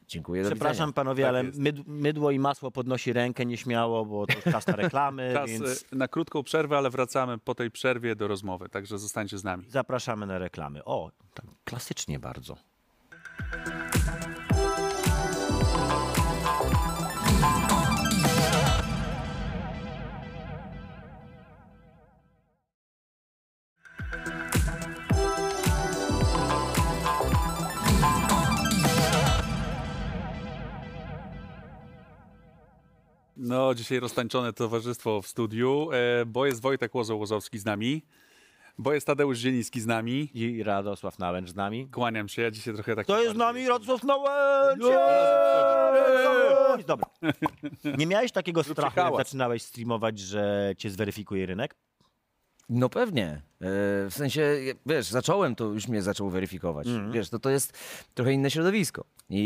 dziękuję, 0.08 0.42
Przepraszam 0.44 0.74
widzenia. 0.88 0.92
panowie, 0.92 1.24
Tak 1.24 1.28
ale 1.28 1.42
myd, 1.42 1.86
mydło 1.88 2.30
i 2.30 2.38
masło 2.38 2.70
podnosi 2.70 3.12
rękę 3.12 3.46
nieśmiało, 3.46 4.04
bo 4.06 4.26
to 4.26 4.50
czas 4.52 4.66
na 4.66 4.76
reklamy, 4.76 5.30
Czas 5.34 5.50
więc 5.50 5.84
e, 5.92 5.96
na 5.96 6.08
krótką 6.08 6.42
przerwę, 6.42 6.78
ale 6.78 6.90
wracamy 6.90 7.38
po 7.38 7.54
tej 7.54 7.70
przerwie 7.70 8.16
do 8.16 8.28
rozmowy, 8.28 8.68
także 8.68 8.98
zostańcie 8.98 9.38
z 9.38 9.44
nami. 9.44 9.64
zapraszamy 9.68 10.26
na 10.26 10.38
reklamy. 10.38 10.84
O, 10.84 11.10
tak 11.34 11.44
klasycznie 11.64 12.18
bardzo. 12.18 12.56
No, 33.46 33.74
dzisiaj 33.74 34.00
roztańczone 34.00 34.52
towarzystwo 34.52 35.22
w 35.22 35.26
studiu, 35.26 35.88
e, 35.92 36.26
bo 36.26 36.46
jest 36.46 36.62
Wojtek 36.62 36.92
Łozo-Łozowski 36.94 37.58
z 37.58 37.64
nami, 37.64 38.02
bo 38.78 38.92
jest 38.92 39.06
Tadeusz 39.06 39.38
Zieliński 39.38 39.80
z 39.80 39.86
nami. 39.86 40.30
I 40.34 40.62
Radosław 40.62 41.18
Nałęcz 41.18 41.50
z 41.50 41.54
nami. 41.54 41.88
Kłaniam 41.88 42.28
się, 42.28 42.42
ja 42.42 42.50
dzisiaj 42.50 42.74
trochę 42.74 42.96
tak... 42.96 43.06
To 43.06 43.22
jest 43.22 43.34
z 43.34 43.38
nami 43.38 43.68
Radosław 43.68 44.04
Nałęcz! 44.04 44.82
Dobra. 46.86 47.06
Nie 47.98 48.06
miałeś 48.06 48.32
takiego 48.32 48.62
strachu, 48.72 49.00
jak 49.00 49.16
zaczynałeś 49.16 49.62
streamować, 49.62 50.18
że 50.18 50.74
cię 50.78 50.90
zweryfikuje 50.90 51.46
rynek? 51.46 51.76
No 52.68 52.88
pewnie. 52.88 53.26
E, 53.26 53.40
W 53.60 54.14
sensie, 54.14 54.56
wiesz, 54.86 55.06
zacząłem, 55.06 55.54
to 55.54 55.64
już 55.64 55.88
mnie 55.88 56.02
zaczął 56.02 56.30
weryfikować. 56.30 56.86
Mhm. 56.86 57.12
Wiesz, 57.12 57.28
to, 57.30 57.38
to 57.38 57.50
jest 57.50 57.78
trochę 58.14 58.32
inne 58.32 58.50
środowisko. 58.50 59.04
I, 59.30 59.40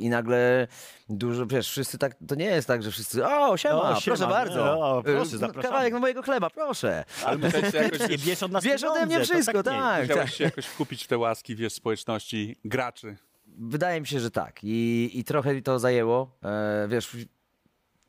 i, 0.00 0.04
I 0.04 0.08
nagle 0.08 0.66
dużo, 1.08 1.46
wiesz, 1.46 1.68
wszyscy 1.68 1.98
tak, 1.98 2.14
to 2.28 2.34
nie 2.34 2.44
jest 2.44 2.68
tak, 2.68 2.82
że 2.82 2.90
wszyscy, 2.90 3.26
o, 3.26 3.56
siema, 3.56 3.74
O, 3.82 4.00
siema, 4.00 4.16
proszę 4.16 4.26
bardzo. 4.32 4.80
o, 4.80 5.02
proszę, 5.02 5.34
E, 5.34 5.38
zapraszamy. 5.38 5.62
Kawałek 5.62 5.94
mojego 5.94 6.22
chleba, 6.22 6.50
proszę. 6.50 7.04
Ale 7.26 7.38
musiałeś 7.38 7.70
się 7.72 7.78
jakoś, 7.78 8.00
Nie 8.08 8.18
bierz 8.18 8.42
od 8.42 8.52
nas 8.52 8.64
Wiesz 8.64 8.84
ode 8.84 9.06
mnie 9.06 9.18
to 9.18 9.24
wszystko, 9.24 9.58
nie. 9.58 9.62
tak. 9.64 10.08
musiałeś 10.08 10.34
się 10.34 10.44
jakoś 10.44 10.66
wkupić 10.66 11.04
w 11.04 11.06
te 11.08 11.18
łaski, 11.18 11.56
wiesz, 11.56 11.72
społeczności 11.72 12.56
graczy. 12.64 13.16
Wydaje 13.46 14.00
mi 14.00 14.06
się, 14.06 14.20
że 14.20 14.30
tak. 14.30 14.60
I, 14.62 15.10
i 15.14 15.24
trochę 15.24 15.54
mi 15.54 15.62
to 15.62 15.78
zajęło. 15.78 16.38
E, 16.44 16.86
wiesz, 16.88 17.16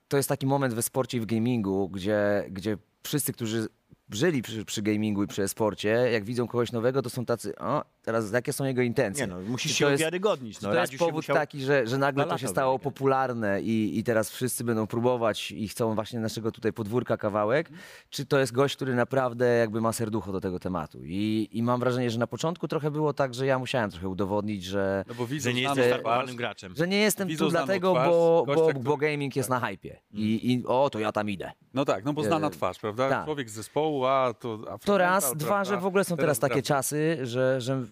to 0.08 0.17
jest 0.17 0.29
taki 0.29 0.45
moment 0.45 0.73
we 0.73 0.82
sporcie 0.82 1.17
i 1.17 1.21
w 1.21 1.25
gamingu, 1.25 1.89
gdzie, 1.89 2.45
gdzie 2.49 2.77
wszyscy, 3.03 3.34
którzy 3.34 3.67
żyli 4.15 4.41
przy, 4.41 4.65
przy 4.65 4.82
gamingu 4.82 5.23
i 5.23 5.28
przy 5.28 5.47
sporcie, 5.47 5.89
jak 5.89 6.23
widzą 6.23 6.47
kogoś 6.47 6.71
nowego, 6.71 7.02
to 7.02 7.10
są 7.10 7.26
tacy, 7.26 7.56
o, 7.56 7.84
teraz 8.03 8.31
jakie 8.31 8.53
są 8.53 8.65
jego 8.65 8.81
intencje? 8.81 9.27
Nie 9.27 9.33
no, 9.33 9.41
musisz 9.41 9.71
Czy 9.71 9.77
się 9.77 9.85
to 9.85 9.91
jest- 9.91 10.01
uwiarygodnić. 10.01 10.61
No, 10.61 10.69
to 10.71 10.75
jest 10.81 10.97
powód 10.97 11.13
musiał... 11.15 11.35
taki, 11.35 11.61
że, 11.61 11.87
że 11.87 11.97
nagle 11.97 12.25
to 12.25 12.37
się 12.37 12.47
stało 12.47 12.79
popularne 12.79 13.61
i, 13.61 13.99
i 13.99 14.03
teraz 14.03 14.29
wszyscy 14.31 14.63
będą 14.63 14.87
próbować 14.87 15.51
i 15.51 15.67
chcą 15.67 15.95
właśnie 15.95 16.19
naszego 16.19 16.51
tutaj 16.51 16.73
podwórka 16.73 17.17
kawałek? 17.17 17.69
Czy 18.09 18.25
to 18.25 18.39
jest 18.39 18.51
gość, 18.51 18.75
który 18.75 18.95
naprawdę 18.95 19.45
jakby 19.57 19.81
ma 19.81 19.93
serducho 19.93 20.31
do 20.31 20.41
tego 20.41 20.59
tematu? 20.59 20.99
I, 21.03 21.49
I 21.51 21.63
mam 21.63 21.79
wrażenie, 21.79 22.09
że 22.09 22.19
na 22.19 22.27
początku 22.27 22.67
trochę 22.67 22.91
było 22.91 23.13
tak, 23.13 23.33
że 23.33 23.45
ja 23.45 23.59
musiałem 23.59 23.91
trochę 23.91 24.07
udowodnić, 24.09 24.63
że, 24.63 25.05
No 25.07 25.13
bo 25.13 25.27
widzą 25.27 25.49
Że 25.49 25.53
nie 25.53 25.61
jesteś 25.61 25.85
startowanym 25.85 26.35
graczem. 26.35 26.73
że 26.75 26.87
nie 26.87 26.97
jestem 26.97 27.27
Widzą 27.27 27.45
tu 27.45 27.51
dlatego, 27.51 27.93
twarz, 27.93 28.07
bo, 28.09 28.43
gościa, 28.47 28.61
bo, 28.61 28.69
który- 28.69 28.83
bo 28.83 28.97
gaming 28.97 29.35
jest 29.35 29.49
na 29.49 29.59
hypie. 29.59 29.99
I, 30.13 30.51
I 30.53 30.63
o, 30.65 30.89
to 30.89 30.99
ja 30.99 31.11
tam 31.11 31.29
idę. 31.29 31.51
No 31.73 31.85
tak, 31.85 32.05
no 32.05 32.13
bo 32.13 32.23
znana 32.23 32.47
E, 32.47 32.49
twarz, 32.49 32.79
prawda? 32.79 33.09
tak. 33.09 33.25
Człowiek 33.25 33.49
z 33.49 33.53
zespołu, 33.53 34.05
a 34.05 34.33
to... 34.33 34.57
To 34.57 34.71
Afromental, 34.71 34.97
raz, 34.97 35.33
dwa, 35.37 35.47
prawda? 35.47 35.65
że 35.75 35.77
w 35.81 35.85
ogóle 35.85 36.03
są 36.03 36.17
teraz 36.17 36.39
takie 36.39 36.53
wraca. 36.53 36.67
czasy, 36.67 37.17
że, 37.23 37.61
że 37.61 37.83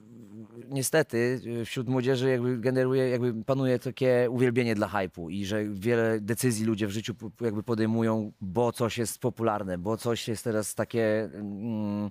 niestety 0.72 1.42
y, 1.62 1.66
wśród 1.66 1.88
młodzieży 1.88 2.30
jakby 2.30 2.58
generuje, 2.58 3.10
jakby 3.10 3.44
panuje 3.44 3.80
takie 3.80 4.28
uwielbienie 4.30 4.76
dla 4.76 4.88
hypu 4.88 5.30
i 5.30 5.46
że 5.46 5.64
wiele 5.66 6.20
decyzji 6.22 6.66
ludzie 6.66 6.88
w 6.88 6.92
życiu 6.92 7.14
jakby 7.42 7.64
podejmują, 7.64 8.32
bo 8.42 8.72
coś 8.72 8.98
jest 8.98 9.20
popularne, 9.20 9.78
bo 9.78 9.98
coś 9.98 10.28
jest 10.28 10.44
teraz 10.44 10.76
takie, 10.76 11.30
mm, 11.34 12.10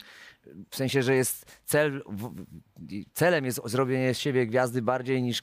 w 0.70 0.76
sensie, 0.76 1.02
że 1.02 1.14
jest 1.14 1.60
cel, 1.64 2.02
celem 3.12 3.44
jest 3.44 3.60
zrobienie 3.64 4.14
z 4.14 4.18
siebie 4.18 4.46
gwiazdy 4.46 4.82
bardziej 4.82 5.22
niż, 5.22 5.42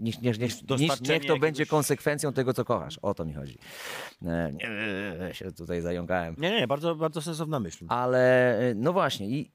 niż, 0.00 0.18
niż, 0.20 0.38
niż, 0.38 0.62
niż 0.78 1.00
niech 1.00 1.26
to 1.26 1.38
będzie 1.38 1.66
konsekwencją 1.66 2.32
tego, 2.32 2.54
co 2.54 2.64
kochasz. 2.64 2.98
O 2.98 3.14
to 3.14 3.24
mi 3.24 3.34
chodzi. 3.34 3.58
E, 4.26 4.52
Nie, 4.52 5.34
się 5.34 5.52
tutaj 5.52 5.80
zająkałem. 5.80 6.34
Nie, 6.38 6.50
nie, 6.50 6.60
nie, 6.60 6.66
bardzo, 6.66 6.94
bardzo 6.94 7.22
sensowna 7.22 7.60
myśl. 7.60 7.84
Ale 7.88 8.60
y, 8.70 8.74
no 8.74 8.92
właśnie, 8.92 9.26
i 9.28 9.50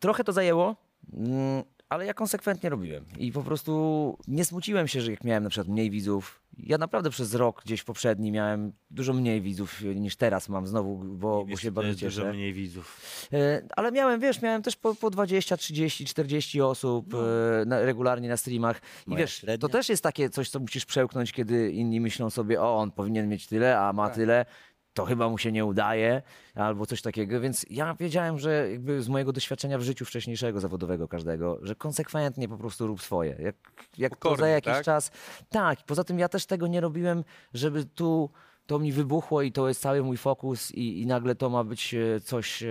trochę 0.00 0.24
to 0.24 0.32
zajęło, 0.32 0.76
mm, 1.12 1.62
ale 1.92 2.06
ja 2.06 2.14
konsekwentnie 2.14 2.70
robiłem. 2.70 3.04
I 3.18 3.32
po 3.32 3.42
prostu 3.42 4.18
nie 4.28 4.44
smuciłem 4.44 4.88
się, 4.88 5.00
że 5.00 5.10
jak 5.10 5.24
miałem 5.24 5.44
na 5.44 5.50
przykład 5.50 5.68
mniej 5.68 5.90
widzów. 5.90 6.42
Ja 6.58 6.78
naprawdę 6.78 7.10
przez 7.10 7.34
rok 7.34 7.62
gdzieś 7.64 7.82
poprzedni 7.82 8.32
miałem 8.32 8.72
dużo 8.90 9.12
mniej 9.12 9.40
widzów 9.40 9.82
y, 9.82 9.94
niż 9.94 10.16
teraz 10.16 10.48
mam 10.48 10.66
znowu, 10.66 10.96
bo, 10.96 11.44
bo 11.44 11.56
się 11.56 11.72
bardzo 11.72 11.88
jest 11.90 12.00
dużo 12.00 12.22
cieszę. 12.22 12.32
mniej 12.32 12.52
widzów. 12.52 13.00
E, 13.32 13.62
Ale 13.76 13.92
miałem, 13.92 14.20
wiesz, 14.20 14.42
miałem 14.42 14.62
też 14.62 14.76
po, 14.76 14.94
po 14.94 15.10
20, 15.10 15.56
30, 15.56 16.04
40 16.04 16.60
osób 16.60 17.14
e, 17.14 17.18
na, 17.66 17.80
regularnie 17.80 18.28
na 18.28 18.36
streamach. 18.36 18.76
I 18.76 18.80
No. 18.80 19.10
Moja 19.10 19.18
wiesz, 19.24 19.34
średnia. 19.36 19.58
to 19.58 19.68
też 19.68 19.88
jest 19.88 20.02
takie 20.02 20.30
coś, 20.30 20.50
co 20.50 20.60
musisz 20.60 20.84
przełknąć, 20.86 21.32
kiedy 21.32 21.70
inni 21.70 22.00
myślą 22.00 22.30
sobie, 22.30 22.62
o, 22.62 22.76
on 22.76 22.90
powinien 22.90 23.28
mieć 23.28 23.46
tyle, 23.46 23.78
a 23.78 23.92
ma 23.92 24.10
tyle. 24.10 24.46
To 24.94 25.04
chyba 25.04 25.28
mu 25.28 25.38
się 25.38 25.52
nie 25.52 25.64
udaje, 25.64 26.22
albo 26.54 26.86
coś 26.86 27.02
takiego. 27.02 27.40
Więc 27.40 27.66
ja 27.70 27.94
wiedziałem, 27.94 28.38
że 28.38 28.70
jakby 28.70 29.02
z 29.02 29.08
mojego 29.08 29.32
doświadczenia 29.32 29.78
w 29.78 29.82
życiu 29.82 30.04
wcześniejszego, 30.04 30.60
zawodowego 30.60 31.08
każdego, 31.08 31.58
że 31.62 31.74
konsekwentnie 31.74 32.48
po 32.48 32.56
prostu 32.58 32.86
rób 32.86 33.02
swoje. 33.02 33.36
Jak, 33.40 33.56
jak 33.98 34.16
to 34.16 34.28
za 34.28 34.30
Pokornie, 34.30 34.52
jakiś 34.52 34.72
tak? 34.72 34.84
czas. 34.84 35.10
Tak, 35.50 35.78
poza 35.86 36.04
tym 36.04 36.18
ja 36.18 36.28
też 36.28 36.46
tego 36.46 36.66
nie 36.66 36.80
robiłem, 36.80 37.24
żeby 37.54 37.84
tu 37.84 38.30
to 38.66 38.78
mi 38.78 38.92
wybuchło 38.92 39.42
i 39.42 39.52
to 39.52 39.68
jest 39.68 39.80
cały 39.80 40.02
mój 40.02 40.16
fokus 40.16 40.70
i, 40.74 41.00
i 41.00 41.06
nagle 41.06 41.34
to 41.34 41.50
ma 41.50 41.64
być 41.64 41.94
e, 41.94 42.20
coś 42.20 42.62
e, 42.62 42.68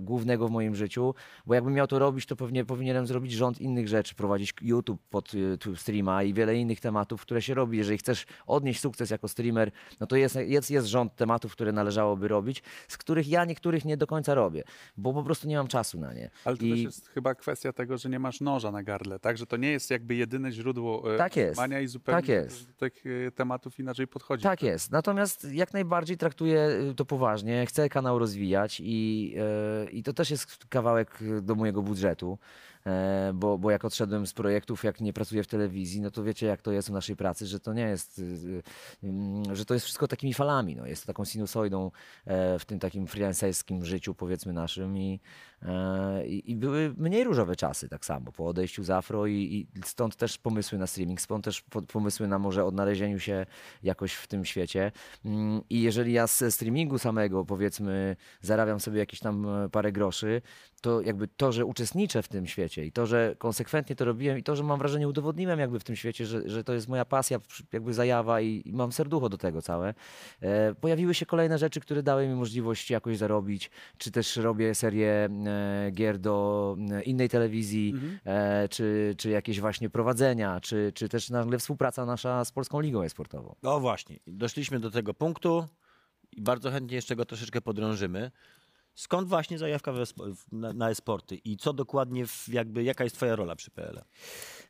głównego 0.00 0.48
w 0.48 0.50
moim 0.50 0.74
życiu, 0.74 1.14
bo 1.46 1.54
jakbym 1.54 1.74
miał 1.74 1.86
to 1.86 1.98
robić, 1.98 2.26
to 2.26 2.36
pewnie 2.36 2.64
powinienem 2.64 3.06
zrobić 3.06 3.32
rząd 3.32 3.60
innych 3.60 3.88
rzeczy, 3.88 4.14
prowadzić 4.14 4.52
YouTube 4.62 5.02
pod 5.10 5.32
e, 5.54 5.58
tu 5.58 5.76
streama 5.76 6.22
i 6.22 6.34
wiele 6.34 6.56
innych 6.56 6.80
tematów, 6.80 7.22
które 7.22 7.42
się 7.42 7.54
robi. 7.54 7.78
Jeżeli 7.78 7.98
chcesz 7.98 8.26
odnieść 8.46 8.80
sukces 8.80 9.10
jako 9.10 9.28
streamer, 9.28 9.70
no 10.00 10.06
to 10.06 10.16
jest, 10.16 10.36
jest, 10.46 10.70
jest 10.70 10.86
rząd 10.86 11.16
tematów, 11.16 11.52
które 11.52 11.72
należałoby 11.72 12.28
robić, 12.28 12.62
z 12.88 12.96
których 12.98 13.28
ja 13.28 13.44
niektórych 13.44 13.84
nie 13.84 13.96
do 13.96 14.06
końca 14.06 14.34
robię, 14.34 14.62
bo 14.96 15.12
po 15.14 15.22
prostu 15.22 15.48
nie 15.48 15.56
mam 15.56 15.68
czasu 15.68 16.00
na 16.00 16.14
nie. 16.14 16.30
Ale 16.44 16.56
to 16.56 16.64
I- 16.64 16.70
też 16.70 16.80
jest 16.80 17.08
chyba 17.08 17.34
kwestia 17.34 17.72
tego, 17.72 17.98
że 17.98 18.08
nie 18.08 18.18
masz 18.18 18.40
noża 18.40 18.70
na 18.72 18.82
gardle, 18.82 19.18
tak? 19.18 19.36
Że 19.38 19.46
to 19.46 19.56
nie 19.56 19.70
jest 19.70 19.90
jakby 19.90 20.14
jedyne 20.14 20.52
źródło 20.52 21.14
e, 21.14 21.18
Tak 21.18 21.36
jest. 21.36 21.50
utrzymania 21.50 21.80
i 21.80 21.86
zupełnie 21.86 22.20
Tak 22.20 22.28
jest. 22.28 22.66
do 22.66 22.72
tych 22.74 23.04
e, 23.26 23.30
tematów 23.32 23.78
inaczej 23.80 24.06
podchodzi. 24.06 24.42
Tak 24.42 24.62
jest. 24.62 24.90
Natomiast 24.90 25.31
jak 25.52 25.72
najbardziej 25.72 26.16
traktuję 26.16 26.68
y, 26.90 26.94
to 26.94 27.04
poważnie. 27.04 27.66
Chcę 27.66 27.88
kanał 27.88 28.18
rozwijać 28.18 28.80
i, 28.84 29.34
e, 29.38 29.90
i 29.90 30.02
to 30.02 30.12
też 30.12 30.30
jest 30.30 30.66
kawałek 30.68 31.22
y, 31.22 31.42
do 31.42 31.54
mojego 31.54 31.82
budżetu. 31.82 32.38
E, 32.86 33.32
Bo, 33.34 33.58
bo 33.58 33.70
jak 33.70 33.84
odszedłem 33.84 34.26
z 34.26 34.32
projektów, 34.32 34.84
jak 34.84 35.00
nie 35.00 35.12
pracuję 35.12 35.42
w 35.42 35.46
telewizji, 35.46 36.00
no 36.00 36.10
to 36.10 36.24
wiecie, 36.24 36.46
jak 36.46 36.62
to 36.62 36.72
jest 36.72 36.88
w 36.88 36.92
naszej 36.92 37.16
pracy, 37.16 37.46
że 37.46 37.60
to 37.60 37.72
nie 37.72 37.82
jest, 37.82 38.18
y, 38.18 38.62
mm, 39.02 39.54
że 39.54 39.64
to 39.64 39.74
jest 39.74 39.86
wszystko 39.86 40.08
takimi 40.08 40.34
falami. 40.34 40.76
No. 40.76 40.86
Jest 40.86 41.06
taką 41.06 41.24
sinusoidą 41.24 41.90
e, 42.24 42.58
w 42.58 42.64
tym 42.64 42.78
takim 42.78 43.06
freelancerskim 43.06 43.84
życiu, 43.84 44.14
powiedzmy 44.14 44.52
naszym. 44.52 44.98
I, 44.98 45.20
e, 45.62 46.26
i, 46.26 46.50
i 46.50 46.56
były 46.56 46.94
mniej 46.96 47.24
różowe 47.24 47.56
czasy, 47.56 47.88
tak 47.88 48.04
samo 48.04 48.32
po 48.32 48.46
odejściu 48.46 48.84
z 48.84 48.90
Afro, 48.90 49.26
i, 49.26 49.34
i 49.34 49.80
stąd 49.84 50.16
też 50.16 50.38
pomysły 50.38 50.78
na 50.78 50.86
streaming, 50.86 51.20
stąd 51.20 51.44
też 51.44 51.62
po, 51.62 51.82
pomysły 51.82 52.28
na 52.28 52.38
może 52.38 52.64
odnalezieniu 52.64 53.18
się 53.18 53.46
jakoś 53.82 54.12
w 54.12 54.26
tym 54.26 54.44
świecie. 54.44 54.92
Mm, 55.24 55.60
I 55.70 55.82
jeżeli 55.82 56.12
ja 56.12 56.26
ze 56.26 56.52
streamingu 56.52 56.98
samego, 56.98 57.44
powiedzmy, 57.44 58.16
zarabiam 58.40 58.80
sobie 58.80 58.98
jakieś 58.98 59.20
tam 59.20 59.46
parę 59.72 59.92
groszy, 59.92 60.42
to 60.80 61.00
jakby 61.00 61.28
to, 61.28 61.52
że 61.52 61.64
uczestniczę 61.64 62.22
w 62.22 62.28
tym 62.28 62.46
świecie 62.46 62.71
i 62.78 62.92
to, 62.92 63.06
że 63.06 63.34
konsekwentnie 63.38 63.96
to 63.96 64.04
robiłem 64.04 64.38
i 64.38 64.42
to, 64.42 64.56
że 64.56 64.62
mam 64.62 64.78
wrażenie 64.78 65.08
udowodniłem 65.08 65.58
jakby 65.58 65.80
w 65.80 65.84
tym 65.84 65.96
świecie, 65.96 66.26
że, 66.26 66.48
że 66.48 66.64
to 66.64 66.72
jest 66.72 66.88
moja 66.88 67.04
pasja, 67.04 67.38
jakby 67.72 67.94
zajawa 67.94 68.40
i, 68.40 68.62
i 68.64 68.72
mam 68.72 68.92
serducho 68.92 69.28
do 69.28 69.38
tego 69.38 69.62
całe. 69.62 69.94
E, 70.40 70.74
pojawiły 70.74 71.14
się 71.14 71.26
kolejne 71.26 71.58
rzeczy, 71.58 71.80
które 71.80 72.02
dały 72.02 72.28
mi 72.28 72.34
możliwość 72.34 72.90
jakoś 72.90 73.18
zarobić, 73.18 73.70
czy 73.98 74.10
też 74.10 74.36
robię 74.36 74.74
serię 74.74 75.28
e, 75.46 75.90
gier 75.90 76.18
do 76.18 76.76
e, 76.90 77.02
innej 77.02 77.28
telewizji, 77.28 77.94
e, 78.24 78.68
czy, 78.68 79.14
czy 79.18 79.30
jakieś 79.30 79.60
właśnie 79.60 79.90
prowadzenia, 79.90 80.60
czy, 80.60 80.92
czy 80.94 81.08
też 81.08 81.30
nagle 81.30 81.58
współpraca 81.58 82.06
nasza 82.06 82.44
z 82.44 82.52
Polską 82.52 82.80
Ligą 82.80 83.02
Esportową. 83.02 83.54
No 83.62 83.80
właśnie, 83.80 84.18
doszliśmy 84.26 84.80
do 84.80 84.90
tego 84.90 85.14
punktu 85.14 85.66
i 86.32 86.42
bardzo 86.42 86.70
chętnie 86.70 86.96
jeszcze 86.96 87.16
go 87.16 87.24
troszeczkę 87.24 87.60
podrążymy. 87.60 88.30
Skąd 88.94 89.28
właśnie 89.28 89.58
zajawka 89.58 89.92
na, 90.52 90.72
na 90.72 90.90
e-sporty 90.90 91.34
i 91.36 91.56
co 91.56 91.72
dokładnie, 91.72 92.26
w, 92.26 92.48
jakby, 92.48 92.82
jaka 92.84 93.04
jest 93.04 93.16
twoja 93.16 93.36
rola 93.36 93.56
przy 93.56 93.70
PL? 93.70 94.02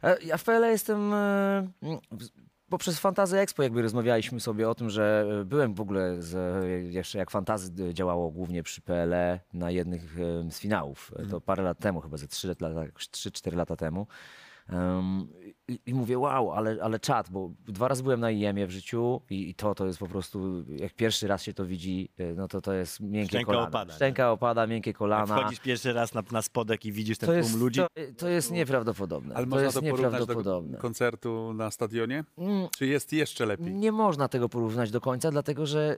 E, 0.03 0.17
Ja 0.23 0.37
w 0.37 0.45
PL 0.45 0.63
jestem. 0.63 1.13
e, 1.15 1.69
w- 2.13 2.29
Poprzez 2.69 2.99
Fantazy 2.99 3.39
Expo 3.39 3.63
jakby 3.63 3.83
rozmawialiśmy 3.83 4.41
sobie 4.41 4.69
o 4.69 4.75
tym, 4.75 4.91
że 4.91 5.27
e, 5.41 5.45
byłem 5.45 5.75
w 5.75 5.81
ogóle 5.81 6.23
z, 6.23 6.65
jeszcze 6.95 7.19
jak 7.19 7.31
Fantazy 7.31 7.73
działało 7.95 8.31
głównie 8.31 8.63
przy 8.63 8.81
PLE 8.81 9.41
na 9.53 9.71
jednych 9.71 10.17
e, 10.47 10.51
z 10.51 10.59
finałów. 10.59 11.13
E, 11.17 11.27
To 11.27 11.41
parę 11.41 11.63
lat 11.63 11.79
temu, 11.79 12.01
chyba 12.01 12.17
ze 12.17 12.29
3 12.29 12.49
lata, 12.49 12.65
3-4 12.67 13.57
lata 13.57 13.77
temu. 13.77 14.07
Em, 14.73 15.29
i, 15.69 15.79
I 15.87 15.95
mówię, 15.95 16.19
wow, 16.19 16.53
ale, 16.53 16.77
ale 16.83 17.01
czad, 17.01 17.31
bo 17.31 17.51
dwa 17.69 17.89
razy 17.89 18.03
byłem 18.03 18.21
na 18.21 18.31
IEM-ie 18.31 18.67
w 18.67 18.71
życiu 18.71 19.21
i, 19.31 19.51
i 19.51 19.55
to 19.55 19.75
to 19.75 19.87
jest 19.87 19.99
po 19.99 20.07
prostu, 20.07 20.65
jak 20.77 20.95
pierwszy 20.95 21.27
raz 21.29 21.43
się 21.43 21.53
to 21.55 21.67
widzi, 21.67 22.09
e, 22.19 22.35
no 22.35 22.49
to 22.49 22.61
to 22.61 22.73
jest 22.73 23.01
miękkie 23.01 23.29
Szczęka 23.29 23.47
kolana. 23.47 23.69
opada, 23.69 23.93
nie? 23.93 23.97
Szczęka 23.97 24.33
opada, 24.33 24.67
miękkie 24.67 24.91
Jak 24.91 24.97
kolana. 24.97 25.37
wchodzisz 25.41 25.61
pierwszy 25.61 25.93
raz 25.93 26.15
na, 26.15 26.23
na 26.33 26.43
spodek 26.43 26.85
i 26.85 26.93
widzisz 26.93 27.19
ten 27.19 27.43
To 27.43 27.49
tłum 27.49 27.61
ludzi, 27.61 27.81
to, 27.81 27.87
to 28.19 28.29
jest 28.29 28.51
nieprawdopodobne. 28.53 29.35
Ale 29.35 29.45
to 29.47 29.51
można 29.51 29.65
jest 29.65 29.75
to 29.75 29.81
porównać 29.83 30.03
do 30.13 30.19
nieprawdopodobne. 30.19 30.79
koncertu 30.79 31.53
na 31.55 31.71
stadionie? 31.71 32.25
Mm, 32.39 32.69
Czy 32.79 32.87
jest 32.87 33.13
jeszcze 33.13 33.47
lepiej? 33.47 33.75
Nie 33.75 33.93
można 33.93 34.29
tego 34.29 34.49
porównać 34.49 34.91
do 34.91 35.01
końca, 35.01 35.31
dlatego 35.31 35.67
że 35.67 35.97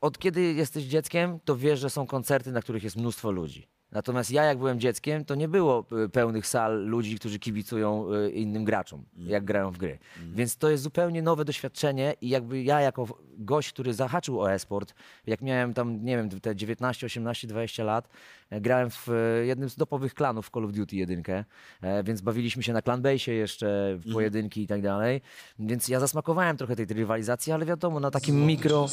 od 0.00 0.18
kiedy 0.18 0.40
jesteś 0.52 0.84
dzieckiem, 0.84 1.38
to 1.44 1.56
wiesz, 1.56 1.80
że 1.80 1.90
są 1.90 2.06
koncerty, 2.06 2.52
na 2.52 2.62
których 2.62 2.84
jest 2.84 2.96
mnóstwo 2.96 3.30
ludzi. 3.30 3.66
Natomiast 3.94 4.30
ja, 4.30 4.44
jak 4.44 4.58
byłem 4.58 4.80
dzieckiem, 4.80 5.24
to 5.24 5.34
nie 5.34 5.48
było 5.48 5.86
y, 6.04 6.08
pełnych 6.08 6.46
sal 6.46 6.86
ludzi, 6.86 7.18
którzy 7.18 7.38
kibicują 7.38 8.12
y, 8.12 8.30
innym 8.30 8.64
graczom, 8.64 9.04
jak 9.16 9.44
grają 9.44 9.70
w 9.70 9.78
gry. 9.78 9.98
Więc 10.34 10.56
to 10.56 10.70
jest 10.70 10.82
zupełnie 10.82 11.22
nowe 11.22 11.44
doświadczenie 11.44 12.14
i 12.20 12.28
jakby 12.28 12.62
ja, 12.62 12.80
jako 12.80 13.06
gość, 13.38 13.72
który 13.72 13.94
zahaczył 13.94 14.40
o 14.40 14.52
e-sport, 14.52 14.94
jak 15.26 15.40
miałem 15.40 15.74
tam, 15.74 16.04
nie 16.04 16.16
wiem, 16.16 16.40
te 16.40 16.56
19, 16.56 17.06
18, 17.06 17.48
20 17.48 17.84
lat, 17.84 18.08
e, 18.50 18.60
grałem 18.60 18.90
w 18.90 19.08
e, 19.08 19.46
jednym 19.46 19.70
z 19.70 19.74
topowych 19.76 20.14
klanów 20.14 20.46
w 20.46 20.50
Call 20.50 20.64
of 20.64 20.72
Duty 20.72 20.96
jedynkę, 20.96 21.44
e, 21.82 22.04
więc 22.04 22.20
bawiliśmy 22.20 22.62
się 22.62 22.72
na 22.72 22.80
clanbase'ie 22.80 23.32
jeszcze, 23.32 23.96
w 23.98 24.12
pojedynki 24.12 24.62
i 24.62 24.66
tak 24.66 24.82
dalej. 24.82 25.20
Więc 25.58 25.88
ja 25.88 26.00
zasmakowałem 26.00 26.56
trochę 26.56 26.76
tej 26.76 26.86
rywalizacji, 26.86 27.52
ale 27.52 27.66
wiadomo, 27.66 28.00
na 28.00 28.10
takim 28.10 28.46
mikro... 28.46 28.86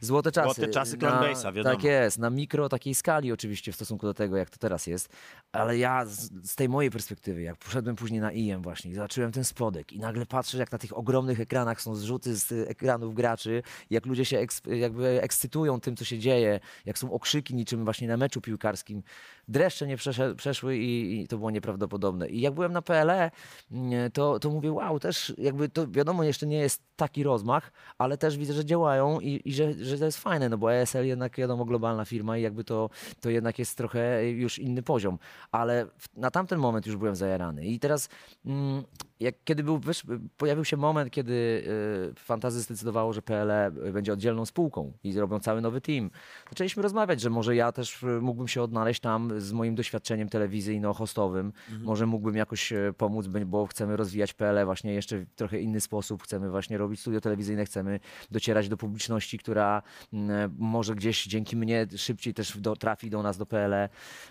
Złote 0.00 0.32
czasy. 0.32 0.54
Złote 0.54 0.72
czasy 0.72 0.98
clanbase'a, 0.98 1.54
wiadomo. 1.54 1.74
Tak 1.74 1.84
jest, 1.84 2.18
na 2.18 2.30
mikro 2.30 2.68
takiej 2.68 2.94
skali 2.94 3.32
oczywiście 3.32 3.72
w 3.72 3.74
stosunku 3.74 4.06
do 4.06 4.14
tego, 4.14 4.35
jak 4.38 4.50
to 4.50 4.58
teraz 4.58 4.86
jest. 4.86 5.08
Ale 5.52 5.78
ja 5.78 6.06
z, 6.06 6.30
z 6.50 6.54
tej 6.54 6.68
mojej 6.68 6.90
perspektywy, 6.90 7.42
jak 7.42 7.56
poszedłem 7.56 7.96
później 7.96 8.20
na 8.20 8.32
IEM 8.32 8.62
właśnie 8.62 8.90
i 8.90 8.94
zobaczyłem 8.94 9.32
ten 9.32 9.44
spodek 9.44 9.92
i 9.92 9.98
nagle 9.98 10.26
patrzę, 10.26 10.58
jak 10.58 10.72
na 10.72 10.78
tych 10.78 10.98
ogromnych 10.98 11.40
ekranach 11.40 11.80
są 11.80 11.94
zrzuty 11.94 12.36
z 12.36 12.52
y, 12.52 12.68
ekranów 12.68 13.14
graczy, 13.14 13.62
jak 13.90 14.06
ludzie 14.06 14.24
się 14.24 14.38
eks, 14.38 14.62
jakby 14.66 15.22
ekscytują 15.22 15.80
tym, 15.80 15.96
co 15.96 16.04
się 16.04 16.18
dzieje, 16.18 16.60
jak 16.84 16.98
są 16.98 17.12
okrzyki 17.12 17.54
niczym 17.54 17.84
właśnie 17.84 18.08
na 18.08 18.16
meczu 18.16 18.40
piłkarskim. 18.40 19.02
Dreszcze 19.48 19.86
nie 19.86 19.96
przeszły 20.36 20.76
i, 20.76 21.20
i 21.20 21.28
to 21.28 21.38
było 21.38 21.50
nieprawdopodobne. 21.50 22.28
I 22.28 22.40
jak 22.40 22.54
byłem 22.54 22.72
na 22.72 22.82
PLE, 22.82 23.30
mm, 23.70 24.10
to, 24.10 24.38
to 24.38 24.50
mówię, 24.50 24.72
wow, 24.72 25.00
też 25.00 25.34
jakby 25.38 25.68
to 25.68 25.88
wiadomo, 25.88 26.24
jeszcze 26.24 26.46
nie 26.46 26.58
jest 26.58 26.82
taki 26.96 27.22
rozmach, 27.22 27.72
ale 27.98 28.18
też 28.18 28.38
widzę, 28.38 28.52
że 28.52 28.64
działają 28.64 29.20
i, 29.20 29.42
i 29.44 29.54
że, 29.54 29.72
że 29.74 29.98
to 29.98 30.04
jest 30.04 30.18
fajne, 30.18 30.48
no 30.48 30.58
bo 30.58 30.72
ESL 30.72 31.04
jednak 31.04 31.36
wiadomo 31.36 31.64
globalna 31.64 32.04
firma 32.04 32.38
i 32.38 32.42
jakby 32.42 32.64
to, 32.64 32.90
to 33.20 33.30
jednak 33.30 33.58
jest 33.58 33.76
trochę 33.76 34.30
już 34.30 34.58
inny 34.58 34.82
poziom, 34.82 35.18
ale 35.52 35.86
w, 35.98 36.16
na 36.16 36.30
tamten 36.30 36.58
moment 36.58 36.86
już 36.86 36.96
byłem 36.96 37.16
zajarany 37.16 37.66
i 37.66 37.78
teraz 37.78 38.08
mm, 38.46 38.84
jak, 39.20 39.34
kiedy 39.44 39.62
był, 39.62 39.78
wiesz, 39.78 40.02
pojawił 40.36 40.64
się 40.64 40.76
moment, 40.76 41.10
kiedy 41.10 41.32
y, 41.32 42.14
Fantazy 42.14 42.60
zdecydowało, 42.60 43.12
że 43.12 43.22
PLE 43.22 43.70
będzie 43.92 44.12
oddzielną 44.12 44.46
spółką 44.46 44.92
i 45.04 45.12
zrobią 45.12 45.40
cały 45.40 45.60
nowy 45.60 45.80
team. 45.80 46.10
Zaczęliśmy 46.48 46.82
rozmawiać, 46.82 47.20
że 47.20 47.30
może 47.30 47.56
ja 47.56 47.72
też 47.72 48.02
y, 48.02 48.06
mógłbym 48.06 48.48
się 48.48 48.62
odnaleźć 48.62 49.00
tam 49.00 49.40
z 49.40 49.52
moim 49.52 49.74
doświadczeniem 49.74 50.28
telewizyjno-hostowym. 50.28 51.52
Może 51.82 52.06
mógłbym 52.06 52.36
jakoś 52.36 52.72
e, 52.72 52.92
pomóc, 52.96 53.26
bo 53.46 53.66
chcemy 53.66 53.96
rozwijać 53.96 54.34
PLE 54.34 54.64
właśnie 54.64 54.94
jeszcze 54.94 55.18
w 55.18 55.34
trochę 55.34 55.60
inny 55.60 55.80
sposób. 55.80 56.22
Chcemy 56.22 56.50
właśnie 56.50 56.78
robić 56.78 57.00
studio 57.00 57.20
telewizyjne, 57.20 57.64
chcemy 57.64 58.00
docierać 58.30 58.68
do 58.68 58.76
publiczności, 58.76 59.38
która 59.38 59.82
mm, 60.12 60.54
może 60.58 60.94
gdzieś 60.94 61.26
dzięki 61.26 61.56
mnie 61.56 61.86
szybciej 61.96 62.34
też 62.34 62.58
do, 62.58 62.76
trafi 62.76 63.10
do 63.10 63.22
nas, 63.22 63.38
do 63.38 63.46
PLE. 63.46 63.88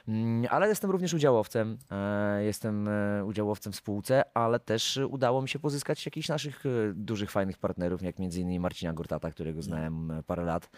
Mm, 0.08 0.48
Ale 0.50 0.68
jestem 0.68 0.92
również 0.92 1.14
udziałowcem. 1.14 1.78
Jestem 2.40 2.90
udziałowcem 3.26 3.74
w 3.74 3.76
spółce, 3.76 4.24
ale 4.34 4.60
też 4.60 4.75
e, 4.98 5.08
udało 5.08 5.42
mi 5.42 5.50
się 5.50 5.60
pozyskać 5.60 6.06
jakichś 6.06 6.30
naszych 6.30 6.66
e, 6.66 6.70
dużych, 6.94 7.32
fajnych 7.32 7.58
partnerów, 7.58 8.02
jak 8.02 8.20
między 8.20 8.42
innymi 8.42 8.60
Marcina 8.60 8.94
Gortata, 8.94 9.32
którego 9.32 9.62
znałem 9.62 10.12
e, 10.12 10.24
parę 10.24 10.44
lat. 10.44 10.70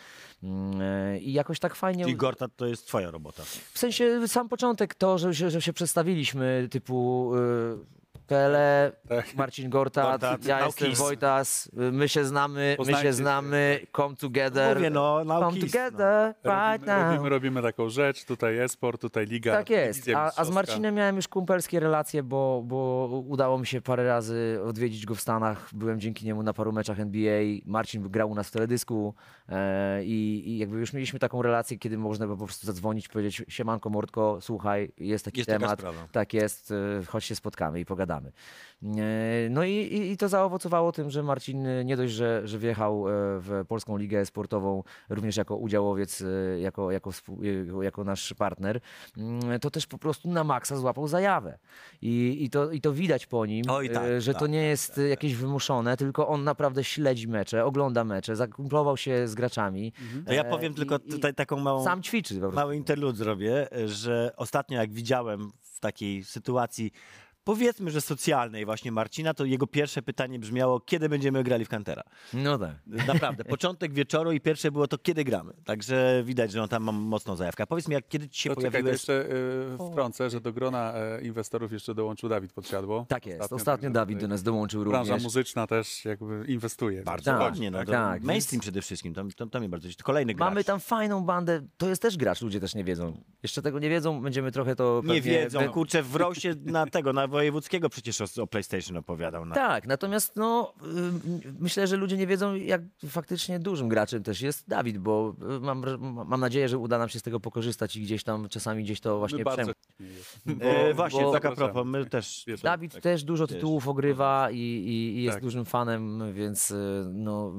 Mm, 0.44 0.82
I 1.22 1.34
jakoś 1.34 1.60
tak 1.60 1.76
fajnie... 1.76 2.04
Czyli 2.04 2.16
Gortat 2.16 2.52
to 2.56 2.68
jest 2.68 2.88
twoja 2.88 3.12
robota. 3.12 3.44
W 3.74 3.80
sensie 3.80 4.28
sam 4.28 4.50
początek 4.50 4.96
to, 4.96 5.18
że 5.18 5.36
się, 5.36 5.50
że 5.50 5.62
się 5.62 5.74
przedstawiliśmy 5.74 6.68
typu 6.72 7.32
y, 7.36 7.97
Pele, 8.28 8.92
Tak. 9.10 9.36
Marcin 9.36 9.70
Gortat, 9.70 10.06
Gortat, 10.22 10.46
ja 10.46 10.66
jestem. 10.66 10.94
Wojtas, 10.94 11.70
my 11.74 12.10
się 12.10 12.26
znamy, 12.26 12.54
my 12.72 12.78
Poznajcie 12.78 13.02
się 13.02 13.08
się. 13.08 13.14
znamy, 13.14 13.80
come 13.96 14.16
together. 14.16 14.78
Mówię, 14.78 14.90
no, 14.90 15.26
come 15.26 15.52
kiss, 15.60 15.72
together 15.72 16.34
right 16.46 16.88
Robimy, 16.88 16.98
now. 16.98 17.12
robimy, 17.12 17.30
robimy 17.30 17.62
taką 17.62 17.90
rzecz, 17.90 18.26
tutaj 18.26 18.58
esport, 18.60 19.02
tutaj 19.02 19.26
liga. 19.26 19.52
Tak 19.54 19.70
jest. 19.70 20.10
A, 20.16 20.24
a 20.26 20.26
z 20.26 20.26
mistrzowska. 20.28 20.54
Marcinem 20.54 20.96
miałem 20.96 21.16
już 21.16 21.28
kumpelskie 21.28 21.80
relacje, 21.80 22.24
bo, 22.24 22.62
bo 22.66 23.08
udało 23.28 23.60
mi 23.60 23.68
się 23.68 23.82
parę 23.82 24.08
razy 24.08 24.60
odwiedzić 24.66 25.06
go 25.06 25.16
w 25.16 25.22
Stanach. 25.22 25.70
Byłem 25.74 26.00
dzięki 26.00 26.26
niemu 26.26 26.44
na 26.44 26.54
paru 26.54 26.72
meczach 26.72 27.00
NBA. 27.00 27.42
Marcin 27.66 28.10
grał 28.10 28.30
u 28.32 28.36
nas 28.36 28.48
w 28.48 28.52
teledysku 28.52 29.14
e, 29.50 30.04
i, 30.04 30.44
i 30.50 30.58
jakby 30.58 30.78
już 30.80 30.94
mieliśmy 30.94 31.20
taką 31.20 31.42
relację, 31.42 31.78
kiedy 31.78 31.98
można 31.98 32.26
było 32.26 32.38
po 32.38 32.46
prostu 32.46 32.68
zadzwonić, 32.68 33.08
powiedzieć 33.08 33.46
siemanko 33.48 33.90
Mordko, 33.90 34.38
słuchaj, 34.42 34.92
jest 34.98 35.26
taki 35.26 35.40
Jest 35.40 35.48
taka 35.50 35.60
temat. 35.60 35.80
sprawa. 35.80 36.08
Tak 36.12 36.34
jest, 36.34 36.72
e, 36.72 37.06
chodź 37.06 37.26
się 37.26 37.36
spotkamy 37.36 37.80
i 37.80 37.86
pogadamy. 37.86 38.17
E, 38.26 39.50
No 39.50 39.64
i, 39.64 39.72
i, 39.72 40.12
i 40.12 40.18
to 40.18 40.30
zaowocowało 40.30 40.92
tym, 40.92 41.10
że 41.10 41.24
Marcin 41.24 41.68
e, 41.68 41.86
nie 41.86 41.98
dość, 41.98 42.14
że, 42.14 42.42
że 42.48 42.60
wjechał 42.60 43.10
e, 43.10 43.12
w 43.40 43.64
Polską 43.68 43.98
Ligę 43.98 44.26
Sportową 44.26 44.84
również 45.10 45.38
jako 45.38 45.56
udziałowiec, 45.58 46.24
jako, 46.62 46.92
jako, 46.92 47.12
jako, 47.82 48.04
nasz 48.04 48.34
partner, 48.34 48.80
mm, 49.18 49.60
to 49.60 49.72
też 49.72 49.88
po 49.88 49.98
prostu 49.98 50.30
na 50.32 50.44
maksa 50.44 50.78
złapał 50.78 51.08
zajawę. 51.08 51.60
I, 52.02 52.38
i, 52.44 52.50
to, 52.50 52.72
i 52.72 52.82
to 52.82 52.94
widać 52.94 53.26
po 53.26 53.46
nim, 53.46 53.66
Oj, 53.70 53.90
tak, 53.90 54.22
że 54.22 54.34
to 54.34 54.40
tak, 54.40 54.50
nie 54.50 54.64
jest 54.64 54.98
e, 54.98 55.08
jakieś 55.08 55.36
wymuszone, 55.36 55.98
tylko 55.98 56.28
on 56.28 56.44
naprawdę 56.44 56.84
śledzi 56.84 57.28
mecze, 57.28 57.66
ogląda 57.66 58.04
mecze, 58.04 58.36
zakumplował 58.36 58.98
się 58.98 59.28
z 59.28 59.36
graczami. 59.36 59.94
To 60.26 60.34
ja 60.34 60.44
powiem 60.44 60.74
i- 60.74 60.76
tylko 60.76 61.00
tutaj 61.00 61.34
taką 61.34 61.58
małą, 61.60 61.84
Sam 61.84 62.04
ćwiczy 62.04 62.40
mały 62.40 62.76
interlud 62.76 63.18
zrobię, 63.18 63.68
że 63.86 64.32
ostatnio 64.38 64.78
jak 64.80 64.92
widziałem 64.92 65.52
w 65.64 65.80
takiej 65.80 66.24
sytuacji 66.24 66.92
powiedzmy, 67.48 67.92
że 67.92 68.02
socjalnej 68.02 68.66
właśnie 68.66 68.92
Marcina, 68.92 69.34
to 69.34 69.46
jego 69.46 69.68
pierwsze 69.68 70.02
pytanie 70.02 70.40
brzmiało, 70.40 70.80
kiedy 70.80 71.10
będziemy 71.10 71.44
grali 71.44 71.66
w 71.66 71.70
Kantera. 71.70 72.04
No 72.34 72.58
tak. 72.58 72.76
Naprawdę, 73.08 73.44
początek 73.56 73.94
wieczoru 73.94 74.32
i 74.32 74.42
pierwsze 74.42 74.72
było 74.72 74.88
to, 74.88 74.98
kiedy 74.98 75.24
gramy. 75.24 75.54
Także 75.66 76.24
widać, 76.26 76.52
że 76.52 76.64
on 76.64 76.70
tam 76.70 76.84
ma 76.84 76.92
mocną 76.92 77.36
zajawkę. 77.36 77.68
Powiedz 77.68 77.88
mi, 77.88 77.94
jak 77.94 78.08
kiedy 78.08 78.30
ci 78.30 78.42
się 78.42 78.50
To 78.50 78.56
czekaj, 78.56 78.72
to 78.72 78.72
pojawiłeś... 78.72 78.94
jeszcze 78.94 79.26
y, 79.86 79.92
wtrącę, 79.92 80.30
że 80.30 80.42
do 80.42 80.54
grona 80.54 80.94
e, 80.96 81.22
inwestorów 81.22 81.72
jeszcze 81.72 81.96
dołączył 81.96 82.30
Dawid 82.30 82.54
Podsiadło. 82.54 83.06
Tak 83.10 83.26
jest. 83.26 83.54
Ostatnio, 83.54 83.88
także 83.88 83.94
Dawid 83.94 84.20
do 84.20 84.28
nas 84.28 84.44
dołączył 84.44 84.84
Branża 84.86 85.00
również. 85.00 85.24
muzyczna 85.24 85.68
też 85.68 86.06
jakby 86.06 86.46
inwestuje. 86.48 87.04
Bardzo 87.04 87.32
Tak, 87.32 87.42
ładnie, 87.42 87.72
no 87.72 87.78
tak, 87.78 87.88
tak, 87.88 88.24
mainstream 88.24 88.62
przede 88.62 88.82
wszystkim, 88.82 89.14
to, 89.14 89.24
to, 89.36 89.46
to 89.46 89.60
mnie 89.60 89.70
bardzo 89.70 89.88
cieszy. 89.88 90.04
Kolejny 90.04 90.34
gracz. 90.34 90.50
Mamy 90.50 90.64
tam 90.64 90.80
fajną 90.80 91.24
bandę, 91.24 91.62
to 91.78 91.90
jest 91.90 92.02
też 92.02 92.18
gracz, 92.18 92.42
ludzie 92.42 92.60
też 92.60 92.76
nie 92.76 92.84
wiedzą. 92.84 93.22
Jeszcze 93.44 93.62
tego 93.62 93.80
nie 93.80 93.90
wiedzą, 93.90 94.22
będziemy 94.22 94.52
trochę 94.52 94.76
to 94.76 95.02
Nie 95.06 95.22
wiedzą, 95.22 95.70
kurczę, 95.70 96.04
w 96.04 96.16
Rosie 96.16 96.56
na 96.66 96.86
tego, 96.86 97.14
na 97.14 97.28
Wojewódzkiego 97.38 97.90
przecież 97.90 98.22
o, 98.22 98.44
o 98.44 98.48
PlayStation 98.48 98.98
opowiadał. 98.98 99.46
Na... 99.46 99.56
Tak, 99.56 99.88
natomiast 99.88 100.36
no, 100.36 100.74
y, 101.46 101.54
myślę, 101.60 101.88
że 101.88 101.98
ludzie 101.98 102.18
nie 102.18 102.28
wiedzą, 102.28 102.56
jak 102.56 102.82
faktycznie 103.10 103.60
dużym 103.60 103.90
graczem 103.90 104.24
też 104.24 104.42
jest 104.42 104.68
Dawid, 104.68 104.98
bo 104.98 105.36
y, 105.58 105.60
mam, 105.60 105.84
mam 106.28 106.40
nadzieję, 106.40 106.70
że 106.70 106.78
uda 106.78 106.98
nam 106.98 107.10
się 107.10 107.20
z 107.20 107.24
tego 107.24 107.40
pokorzystać 107.40 107.96
i 107.96 108.02
gdzieś 108.02 108.24
tam 108.24 108.50
czasami 108.50 108.84
gdzieś 108.84 109.00
to 109.00 109.20
właśnie 109.20 109.46
przemknąć. 109.46 109.78
E, 110.60 110.94
właśnie, 110.94 111.22
bo- 111.22 111.32
tak 111.32 111.46
a 111.46 111.52
propos, 111.52 111.86
my 111.86 112.06
też... 112.06 112.44
Wiesz, 112.48 112.62
Dawid 112.62 112.94
tak. 112.94 113.04
też 113.04 113.24
dużo 113.24 113.48
Wiesz, 113.48 113.56
tytułów 113.56 113.88
ogrywa 113.88 114.52
i, 114.52 114.58
i, 114.58 115.18
i 115.18 115.24
jest 115.24 115.36
Tak. 115.36 115.44
dużym 115.44 115.66
fanem, 115.66 116.34
więc 116.34 116.72
y, 116.72 117.06
no, 117.14 117.54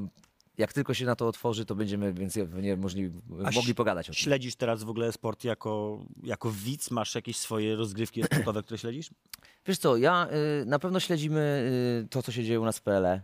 jak 0.58 0.72
tylko 0.72 0.94
się 0.94 1.04
na 1.04 1.16
to 1.16 1.28
otworzy, 1.28 1.64
to 1.64 1.74
będziemy 1.74 2.12
więc 2.12 2.38
nie 2.62 2.76
możli, 2.76 3.12
A 3.44 3.50
mogli 3.50 3.74
pogadać 3.74 4.10
o 4.10 4.12
tym. 4.12 4.18
Śledzisz 4.18 4.56
teraz 4.56 4.82
w 4.82 4.90
ogóle 4.90 5.12
sport 5.12 5.44
jako, 5.44 6.04
jako 6.22 6.50
widz? 6.50 6.90
Masz 6.90 7.14
jakieś 7.14 7.36
swoje 7.36 7.76
rozgrywki 7.76 8.22
sportowe, 8.22 8.62
które 8.62 8.78
śledzisz? 8.78 9.10
Wiesz 9.66 9.78
co, 9.78 9.96
ja 9.96 10.28
y, 10.62 10.66
na 10.66 10.78
pewno 10.78 11.00
śledzimy 11.00 11.70
y, 12.04 12.08
to, 12.08 12.22
co 12.22 12.32
się 12.32 12.44
dzieje 12.44 12.60
u 12.60 12.64
nas 12.64 12.78
w 12.78 12.82
PLE, 12.82 13.20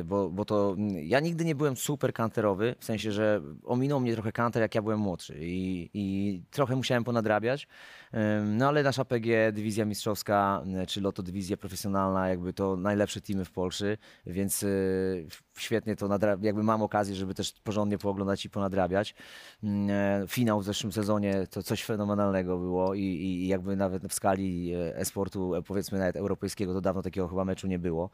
y, 0.00 0.04
bo, 0.04 0.30
bo 0.30 0.44
to 0.44 0.74
mm, 0.78 0.98
ja 1.04 1.20
nigdy 1.20 1.44
nie 1.44 1.54
byłem 1.54 1.76
super 1.76 2.12
kanterowy, 2.12 2.74
w 2.78 2.84
sensie, 2.84 3.12
że 3.12 3.40
ominął 3.64 4.00
mnie 4.00 4.12
trochę 4.12 4.32
kanter, 4.32 4.62
jak 4.62 4.74
ja 4.74 4.82
byłem 4.82 4.98
młodszy 5.00 5.38
i, 5.40 5.90
i 5.94 6.42
trochę 6.50 6.76
musiałem 6.76 7.04
ponadrabiać. 7.04 7.68
No 8.44 8.68
ale 8.68 8.82
nasza 8.82 9.04
PG, 9.04 9.52
dywizja 9.52 9.84
mistrzowska, 9.84 10.62
y, 10.82 10.86
czy 10.86 11.00
Loto 11.00 11.22
dywizja 11.22 11.56
profesjonalna, 11.56 12.28
jakby 12.28 12.52
to 12.52 12.76
najlepsze 12.76 13.20
teamy 13.20 13.44
w 13.44 13.50
Polsce, 13.50 13.96
więc 14.26 14.62
y, 14.62 15.26
świetnie 15.58 15.96
to 15.96 16.08
nadra- 16.08 16.38
jakby 16.44 16.62
mam 16.62 16.82
okazję, 16.82 17.14
żeby 17.14 17.34
też 17.34 17.52
porządnie 17.64 17.98
pooglądać 17.98 18.44
i 18.44 18.50
ponadrabiać. 18.50 19.14
Ym, 19.64 19.90
e, 19.90 20.24
Finał 20.28 20.60
w 20.60 20.64
zeszłym 20.64 20.92
sezonie 20.92 21.46
to 21.50 21.62
coś 21.62 21.84
fenomenalnego 21.84 22.58
było 22.58 22.94
i, 22.94 23.00
i 23.02 23.48
jakby 23.48 23.76
nawet 23.76 24.06
w 24.06 24.14
skali 24.14 24.74
e, 24.74 24.96
e-sportu, 24.96 25.54
e, 25.54 25.62
powiedzmy 25.62 25.98
nawet 25.98 26.16
europejskiego, 26.16 26.74
to 26.74 26.80
dawno 26.80 27.02
takiego 27.02 27.28
chyba 27.28 27.44
meczu 27.44 27.66
nie 27.66 27.78
było. 27.78 28.10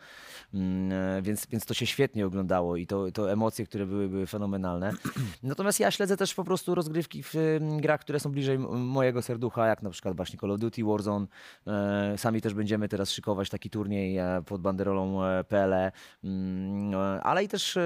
E, 0.54 1.22
Więc, 1.22 1.46
więc 1.46 1.66
to 1.66 1.74
się 1.74 1.86
świetnie 1.86 2.26
oglądało 2.26 2.76
i 2.76 2.86
to, 2.86 3.12
to 3.12 3.32
emocje, 3.32 3.66
które 3.66 3.86
były, 3.86 4.08
były 4.08 4.26
fenomenalne. 4.26 4.92
Natomiast 5.42 5.80
ja 5.80 5.90
śledzę 5.90 6.16
też 6.16 6.34
po 6.34 6.44
prostu 6.44 6.74
rozgrywki 6.74 7.22
w 7.22 7.34
grach, 7.80 8.00
które 8.00 8.20
są 8.20 8.30
bliżej 8.32 8.58
mojego 8.58 9.22
serducha, 9.22 9.66
jak 9.66 9.82
na 9.84 9.90
przykład 9.90 10.16
właśnie 10.16 10.38
Call 10.38 10.50
of 10.50 10.60
Duty, 10.60 10.84
Warzone. 10.84 11.26
E, 11.66 12.18
Sami 12.18 12.40
też 12.40 12.54
będziemy 12.54 12.88
teraz 12.88 13.10
szykować 13.10 13.50
taki 13.50 13.70
turniej 13.70 14.18
e, 14.18 14.42
pod 14.46 14.60
banderolą 14.60 15.20
PLE. 15.48 15.92
E, 16.24 17.22
Ale 17.22 17.44
i 17.44 17.48
też 17.48 17.78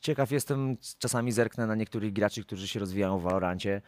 ciekaw 0.00 0.30
jestem, 0.30 0.76
czasami 0.98 1.32
zerknę 1.32 1.66
na 1.66 1.74
niektórych 1.74 2.12
graczy, 2.12 2.42
którzy 2.42 2.68
się 2.68 2.80
rozwijają 2.80 3.18
w 3.18 3.22
Valorancie. 3.22 3.82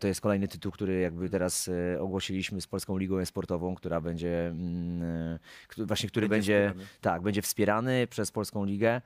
To 0.00 0.08
jest 0.08 0.20
kolejny 0.20 0.48
tytuł, 0.48 0.72
który 0.72 1.00
jakby 1.00 1.30
teraz 1.30 1.70
ogłosiliśmy 2.00 2.60
z 2.60 2.66
Polską 2.66 2.98
Ligą 2.98 3.24
Sportową, 3.24 3.74
która 3.74 4.00
będzie 4.00 4.46
mm, 4.46 5.38
właśnie, 5.78 6.08
który 6.08 6.28
Będzie 6.28 6.72
będzie, 6.72 6.84
tak, 7.00 7.22
będzie 7.22 7.42
wspierany 7.42 8.06
przez 8.06 8.30
Polską 8.30 8.64
Ligę 8.64 9.00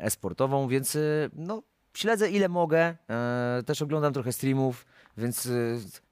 e-sportową, 0.00 0.68
więc 0.68 0.98
no, 1.32 1.62
śledzę 1.94 2.30
ile 2.30 2.48
mogę. 2.48 2.96
Też 3.66 3.82
oglądam 3.82 4.12
trochę 4.12 4.32
streamów, 4.32 4.86
więc 5.20 5.46
e, 5.46 5.50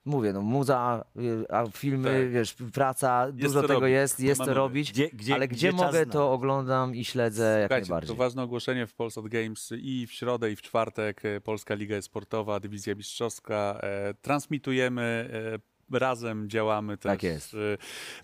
mówię, 0.05 0.33
no 0.33 0.41
muza, 0.41 1.05
e, 1.47 1.51
a 1.55 1.67
filmy, 1.67 2.19
Tak. 2.23 2.31
wiesz, 2.31 2.53
praca, 2.73 3.31
dużo 3.31 3.61
co 3.61 3.67
tego 3.67 3.79
robić. 3.79 3.91
jest, 3.93 4.19
jest 4.19 4.37
co 4.37 4.43
Mamy- 4.45 4.53
robić. 4.53 4.91
Gdzie, 4.91 5.09
gdzie, 5.13 5.33
ale 5.33 5.47
gdzie, 5.47 5.71
czas 5.71 5.81
mogę, 5.81 6.05
na- 6.05 6.11
to 6.11 6.31
oglądam 6.31 6.95
i 6.95 7.05
śledzę 7.05 7.57
jak 7.61 7.69
Słuchajcie, 7.69 7.89
najbardziej. 7.89 8.15
to 8.15 8.23
ważne 8.23 8.43
ogłoszenie 8.43 8.87
w 8.87 8.93
Polsat 8.93 9.27
Games 9.27 9.73
i 9.77 10.07
w 10.07 10.11
środę, 10.11 10.51
i 10.51 10.55
w 10.55 10.61
czwartek. 10.61 11.25
e, 11.25 11.41
Polska 11.41 11.75
Liga 11.75 12.01
Sportowa, 12.01 12.59
Dywizja 12.59 12.95
Mistrzowska. 12.95 13.79
E, 13.83 14.13
transmitujemy. 14.21 15.29
E, 15.55 15.59
Razem 15.91 16.49
działamy 16.49 16.97
też 16.97 17.09
Tak 17.11 17.23
jest. 17.23 17.53
e, 17.53 17.57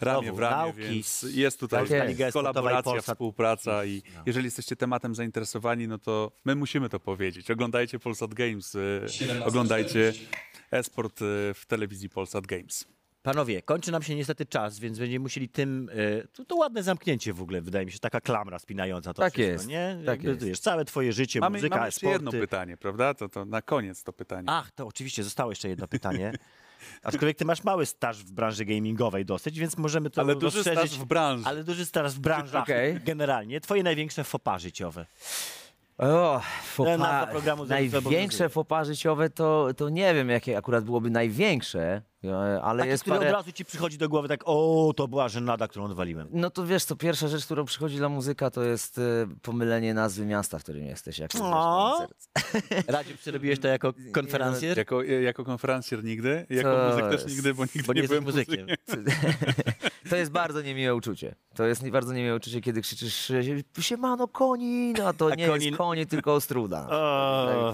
ramię 0.06 0.22
Znowu, 0.24 0.36
w 0.38 0.40
ramię, 0.40 0.56
nauki. 0.56 0.82
więc 0.82 1.26
jest 1.32 1.60
tutaj 1.60 1.80
Polska 1.80 2.06
jest. 2.06 2.34
Kolaboracja, 2.34 2.92
Polsat. 2.92 3.16
współpraca 3.16 3.86
i 3.86 4.04
jeżeli 4.26 4.46
jesteście 4.46 4.76
tematem 4.76 5.16
zainteresowani, 5.16 5.88
no 5.88 5.98
to 5.98 6.32
my 6.46 6.56
musimy 6.56 6.90
to 6.90 7.00
powiedzieć. 7.00 7.52
Oglądajcie 7.52 8.00
Polsat 8.00 8.34
Games, 8.34 8.76
e, 8.76 9.46
oglądajcie 9.46 10.14
esport 10.72 11.22
e, 11.22 11.26
w 11.54 11.64
telewizji 11.68 12.10
Polsat 12.10 12.48
Games. 12.48 12.86
Panowie, 13.24 13.62
kończy 13.62 13.92
nam 13.92 14.04
się 14.04 14.16
niestety 14.16 14.46
czas, 14.46 14.80
więc 14.80 15.00
będziemy 15.00 15.24
musieli 15.24 15.50
tym. 15.50 15.90
To, 16.34 16.46
to 16.46 16.56
ładne 16.56 16.84
zamknięcie 16.84 17.34
w 17.34 17.42
ogóle, 17.42 17.62
wydaje 17.62 17.86
mi 17.86 17.92
się, 17.92 18.00
taka 18.00 18.22
klamra 18.22 18.60
spinająca 18.60 19.14
to 19.14 19.22
Tak 19.22 19.34
wszystko, 19.34 19.52
jest, 19.52 19.68
nie? 19.68 19.98
tak 20.06 20.24
Jakby, 20.24 20.30
jest. 20.30 20.46
Wiesz, 20.46 20.60
całe 20.60 20.86
twoje 20.86 21.14
życie, 21.14 21.40
Mamy, 21.40 21.58
muzyka, 21.58 21.76
mamy 21.76 21.88
jeszcze 21.88 22.00
sporty. 22.00 22.14
jedno 22.16 22.32
pytanie, 22.32 22.78
prawda? 22.78 23.14
To, 23.14 23.30
to 23.30 23.46
na 23.46 23.62
koniec 23.62 24.04
to 24.04 24.14
pytanie. 24.14 24.48
Ach, 24.50 24.72
to 24.72 24.88
oczywiście 24.88 25.24
zostało 25.24 25.52
jeszcze 25.52 25.70
jedno 25.70 25.88
pytanie. 25.88 26.34
Aczkolwiek 27.04 27.38
ty 27.38 27.46
masz 27.46 27.64
mały 27.64 27.86
staż 27.86 28.18
w 28.18 28.32
branży 28.32 28.66
gamingowej 28.66 29.26
dosyć, 29.26 29.60
więc 29.60 29.78
możemy 29.78 30.10
to 30.10 30.22
Ale 30.22 30.36
duży 30.36 30.58
rozszerzyć. 30.58 30.92
staż 30.92 31.00
w 31.00 31.06
branży. 31.06 31.44
Ale 31.48 31.64
duży 31.64 31.86
staż 31.86 32.14
w 32.14 32.20
branżach 32.20 32.64
Okej. 32.64 33.00
generalnie. 33.06 33.62
Twoje 33.62 33.84
największe 33.84 34.24
fopa 34.24 34.60
życiowe. 34.60 35.06
O, 35.98 36.42
fopa, 36.64 37.28
największe 37.68 38.50
fopa 38.50 38.84
życiowe 38.84 39.30
to, 39.30 39.68
to 39.78 39.90
nie 39.90 40.14
wiem, 40.14 40.30
jakie 40.30 40.58
akurat 40.58 40.84
byłoby 40.84 41.10
największe, 41.10 42.02
ale 42.64 42.80
Takie, 42.80 42.90
jest 42.92 43.04
które 43.04 43.18
parę... 43.18 43.30
od 43.30 43.36
razu 43.36 43.52
ci 43.52 43.66
przychodzi 43.66 43.98
do 43.98 44.10
głowy 44.10 44.28
tak, 44.28 44.42
o, 44.46 44.92
to 44.96 45.08
była 45.08 45.30
żenada, 45.30 45.68
którą 45.68 45.86
odwaliłem. 45.86 46.28
No 46.32 46.50
to 46.50 46.66
wiesz, 46.66 46.86
to 46.86 46.96
pierwsza 46.96 47.28
rzecz, 47.28 47.46
którą 47.46 47.66
przychodzi 47.66 47.98
dla 47.98 48.10
muzyka, 48.10 48.52
to 48.52 48.64
jest 48.64 48.98
e, 48.98 49.02
pomylenie 49.42 49.94
nazwy 49.94 50.26
miasta, 50.26 50.60
w 50.60 50.64
którym 50.64 50.86
jesteś. 50.86 51.20
Jak 51.20 51.34
sobie 51.34 51.46
O. 51.54 51.98
weź 52.00 52.10
na 52.10 52.42
serce. 52.62 52.84
Radziu, 52.92 53.18
przerobiłeś 53.18 53.60
to 53.60 53.68
jako 53.68 53.94
konferencjer? 54.14 54.78
Jako, 54.78 55.04
jako 55.04 55.44
konferencjer 55.46 56.04
nigdy, 56.04 56.46
jako 56.50 56.70
To 56.72 56.90
muzyk 56.90 57.22
też 57.22 57.32
nigdy, 57.32 57.54
bo 57.54 57.64
nigdy 57.64 57.84
Bo 57.84 57.94
nie 57.94 58.02
nie 58.02 58.08
byłem 58.08 58.24
muzykiem. 58.24 58.68
To 60.10 60.16
jest 60.16 60.32
bardzo 60.32 60.62
niemiłe 60.62 60.96
uczucie. 60.96 61.36
To 61.56 61.64
jest 61.66 61.84
nie- 61.84 61.92
bardzo 61.92 62.14
niemiłe 62.14 62.36
uczucie, 62.36 62.62
kiedy 62.62 62.82
krzyczysz 62.82 63.32
e, 63.32 63.44
siemano 63.84 64.28
konina, 64.28 65.14
to 65.14 65.28
A 65.32 65.36
nie 65.36 65.48
konin- 65.48 65.62
jest 65.66 65.78
konie, 65.78 66.06
tylko 66.06 66.34
ostruda. 66.34 66.88
O, 66.90 67.74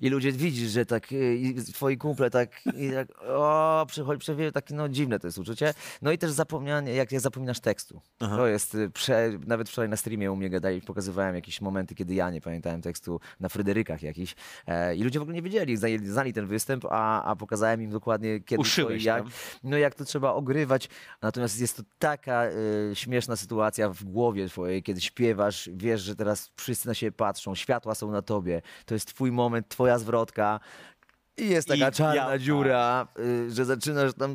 I 0.00 0.08
ludzie 0.08 0.32
widzisz, 0.32 0.70
że 0.70 0.86
tak 0.86 1.12
e, 1.12 1.34
i 1.34 1.54
twoi 1.54 1.98
kumple 1.98 2.30
tak, 2.30 2.50
i 2.76 2.90
tak 2.92 3.08
o, 3.28 3.86
przychodzi, 3.88 4.18
przewie, 4.18 4.52
takie 4.52 4.74
no 4.74 4.88
dziwne 4.88 5.18
to 5.18 5.26
jest 5.26 5.38
uczucie. 5.38 5.74
No 6.02 6.12
i 6.12 6.18
też 6.18 6.30
zapomnianie, 6.30 6.94
jak, 6.94 7.12
jak 7.12 7.20
zapominasz 7.20 7.60
tekstu. 7.60 8.00
To 8.18 8.46
jest, 8.46 8.74
e, 8.74 8.90
prze, 8.90 9.30
nawet 9.46 9.68
wczoraj 9.68 9.88
na 9.88 9.96
streamie 9.96 10.32
u 10.32 10.36
mnie 10.36 10.50
gadali, 10.50 10.80
pokazywałem 10.80 11.34
jakieś 11.34 11.60
momenty, 11.60 11.94
kiedy 11.94 12.14
ja 12.14 12.30
nie 12.30 12.40
pamiętałem 12.40 12.82
tekstu 12.82 13.20
na 13.40 13.48
Fryderykach 13.48 14.02
jakiś 14.02 14.34
e, 14.66 14.96
i 14.96 15.02
ludzie 15.02 15.18
w 15.18 15.22
ogóle 15.22 15.34
nie 15.34 15.42
wiedzieli, 15.42 15.76
znali, 15.76 16.06
znali 16.06 16.32
ten 16.32 16.46
występ, 16.46 16.84
a, 16.90 17.24
a 17.24 17.36
pokazałem 17.36 17.82
im 17.82 17.90
dokładnie 17.90 18.40
kiedy 18.40 18.56
to 18.56 18.60
Uszyłeś 18.60 19.02
i 19.02 19.06
jak, 19.06 19.22
tam. 19.22 19.32
no 19.64 19.78
jak 19.78 19.94
to 19.94 20.04
trzeba 20.04 20.32
ogrywać. 20.32 20.88
Natomiast 21.22 21.60
jest 21.60 21.76
to 21.76 21.82
taka 21.98 22.44
e, 22.44 22.52
śmieszna 22.94 23.36
sytuacja 23.36 23.90
w 23.90 24.04
głowie 24.04 24.48
twojej, 24.48 24.82
kiedy 24.82 25.00
śpiewasz, 25.00 25.70
wiesz, 25.72 26.00
że 26.00 26.16
teraz 26.16 26.50
wszyscy 26.56 26.88
na 26.88 26.94
siebie 26.94 27.12
patrzą, 27.12 27.54
światła 27.54 27.94
są 27.94 28.10
na 28.10 28.22
tobie, 28.22 28.62
to 28.86 28.94
jest 28.94 29.08
twój 29.08 29.32
moment, 29.32 29.68
twoja 29.68 29.87
zwrotka. 29.96 30.60
I 31.38 31.48
jest 31.48 31.68
taka 31.68 31.88
I 31.88 31.92
czarna 31.92 32.32
ja- 32.32 32.38
dziura, 32.38 33.08
y, 33.18 33.50
że 33.50 33.64
zaczynasz 33.64 34.14
tam 34.14 34.34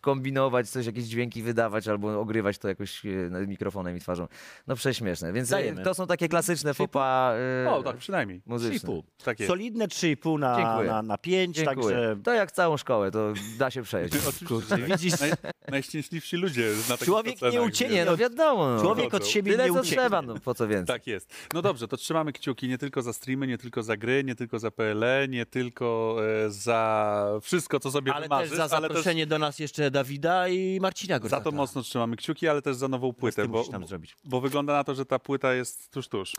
kombinować, 0.00 0.68
coś, 0.70 0.86
jakieś 0.86 1.04
dźwięki 1.04 1.42
wydawać 1.42 1.88
albo 1.88 2.20
ogrywać 2.20 2.58
to 2.58 2.68
jakoś 2.68 3.04
y, 3.04 3.28
nad 3.30 3.48
mikrofonem 3.48 3.96
i 3.96 4.00
twarzą. 4.00 4.28
No 4.66 4.76
prześmieszne. 4.76 5.32
Więc 5.32 5.48
y, 5.48 5.50
Dajemy. 5.50 5.82
to 5.82 5.94
są 5.94 6.06
takie 6.06 6.28
klasyczne 6.28 6.74
fopa 6.74 7.34
O, 7.68 7.82
tak 7.82 7.96
przynajmniej. 7.96 8.42
muzyczne. 8.46 8.88
3,5. 8.90 9.02
Tak 9.24 9.40
jest. 9.40 9.50
Solidne 9.50 9.88
3,5 9.88 10.38
na, 10.38 10.56
Dziękuję. 10.56 10.90
na, 10.90 11.02
na 11.02 11.18
5, 11.18 11.56
Dziękuję. 11.56 11.76
także 11.96 12.16
To 12.24 12.32
jak 12.34 12.52
całą 12.52 12.76
szkołę, 12.76 13.10
to 13.10 13.32
da 13.58 13.70
się 13.70 13.82
przejść. 13.82 14.14
Oczywiście, 14.28 14.66
tak. 14.68 14.80
widzisz- 14.84 15.20
Naj, 15.20 15.32
najszczęśliwsi 15.70 16.36
ludzie 16.36 16.70
na 16.88 16.92
takich 16.96 17.06
Człowiek 17.06 17.42
nie 17.42 17.50
scenach, 17.50 17.68
ucieknie, 17.68 17.96
Nie, 17.96 18.04
no 18.04 18.16
wiadomo. 18.16 18.70
No. 18.76 18.80
człowiek 18.82 19.14
od 19.14 19.26
siebie 19.26 19.52
Tyle 19.52 19.64
nie 19.68 19.74
co 19.74 19.80
ucieknie. 19.80 19.98
trzeba, 19.98 20.22
no 20.22 20.34
po 20.44 20.54
co 20.54 20.68
więcej. 20.68 20.94
Tak 20.96 21.06
jest. 21.06 21.32
No 21.54 21.62
dobrze, 21.62 21.88
to 21.88 21.96
trzymamy 21.96 22.32
kciuki 22.32 22.68
nie 22.68 22.78
tylko 22.78 23.02
za 23.02 23.12
streamy, 23.12 23.46
nie 23.46 23.58
tylko 23.58 23.82
za 23.82 23.96
gry, 23.96 24.24
nie 24.24 24.34
tylko 24.34 24.58
za 24.58 24.70
PLE, 24.70 25.26
nie 25.28 25.46
tylko 25.46 26.16
e, 26.39 26.39
za 26.48 27.26
wszystko, 27.42 27.80
co 27.80 27.90
sobie 27.90 28.14
Ale 28.14 28.22
wymarzysz, 28.22 28.48
też 28.50 28.56
za 28.58 28.62
ale 28.64 28.70
też 28.70 28.80
zaproszenie 28.80 29.26
do 29.26 29.38
nas 29.38 29.58
jeszcze 29.58 29.90
Dawida 29.90 30.48
i 30.48 30.78
Marcina 30.80 31.18
za 31.22 31.40
to 31.40 31.52
mocno 31.52 31.82
trzymamy 31.82 32.16
kciuki, 32.16 32.48
ale 32.48 32.62
też 32.62 32.76
za 32.76 32.88
nową 32.88 33.12
płytę, 33.12 33.48
bo, 33.48 33.58
musisz 33.58 33.72
tam 33.72 33.86
zrobić. 33.86 34.16
bo 34.24 34.40
wygląda 34.40 34.72
na 34.72 34.84
to, 34.84 34.94
że 34.94 35.06
ta 35.06 35.18
płyta 35.18 35.54
jest 35.54 35.90
tuż, 35.90 36.08
tuż. 36.08 36.36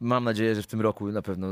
Mam 0.00 0.24
nadzieję, 0.24 0.54
że 0.54 0.62
w 0.62 0.66
tym 0.66 0.80
roku 0.80 1.12
na 1.12 1.22
pewno, 1.22 1.48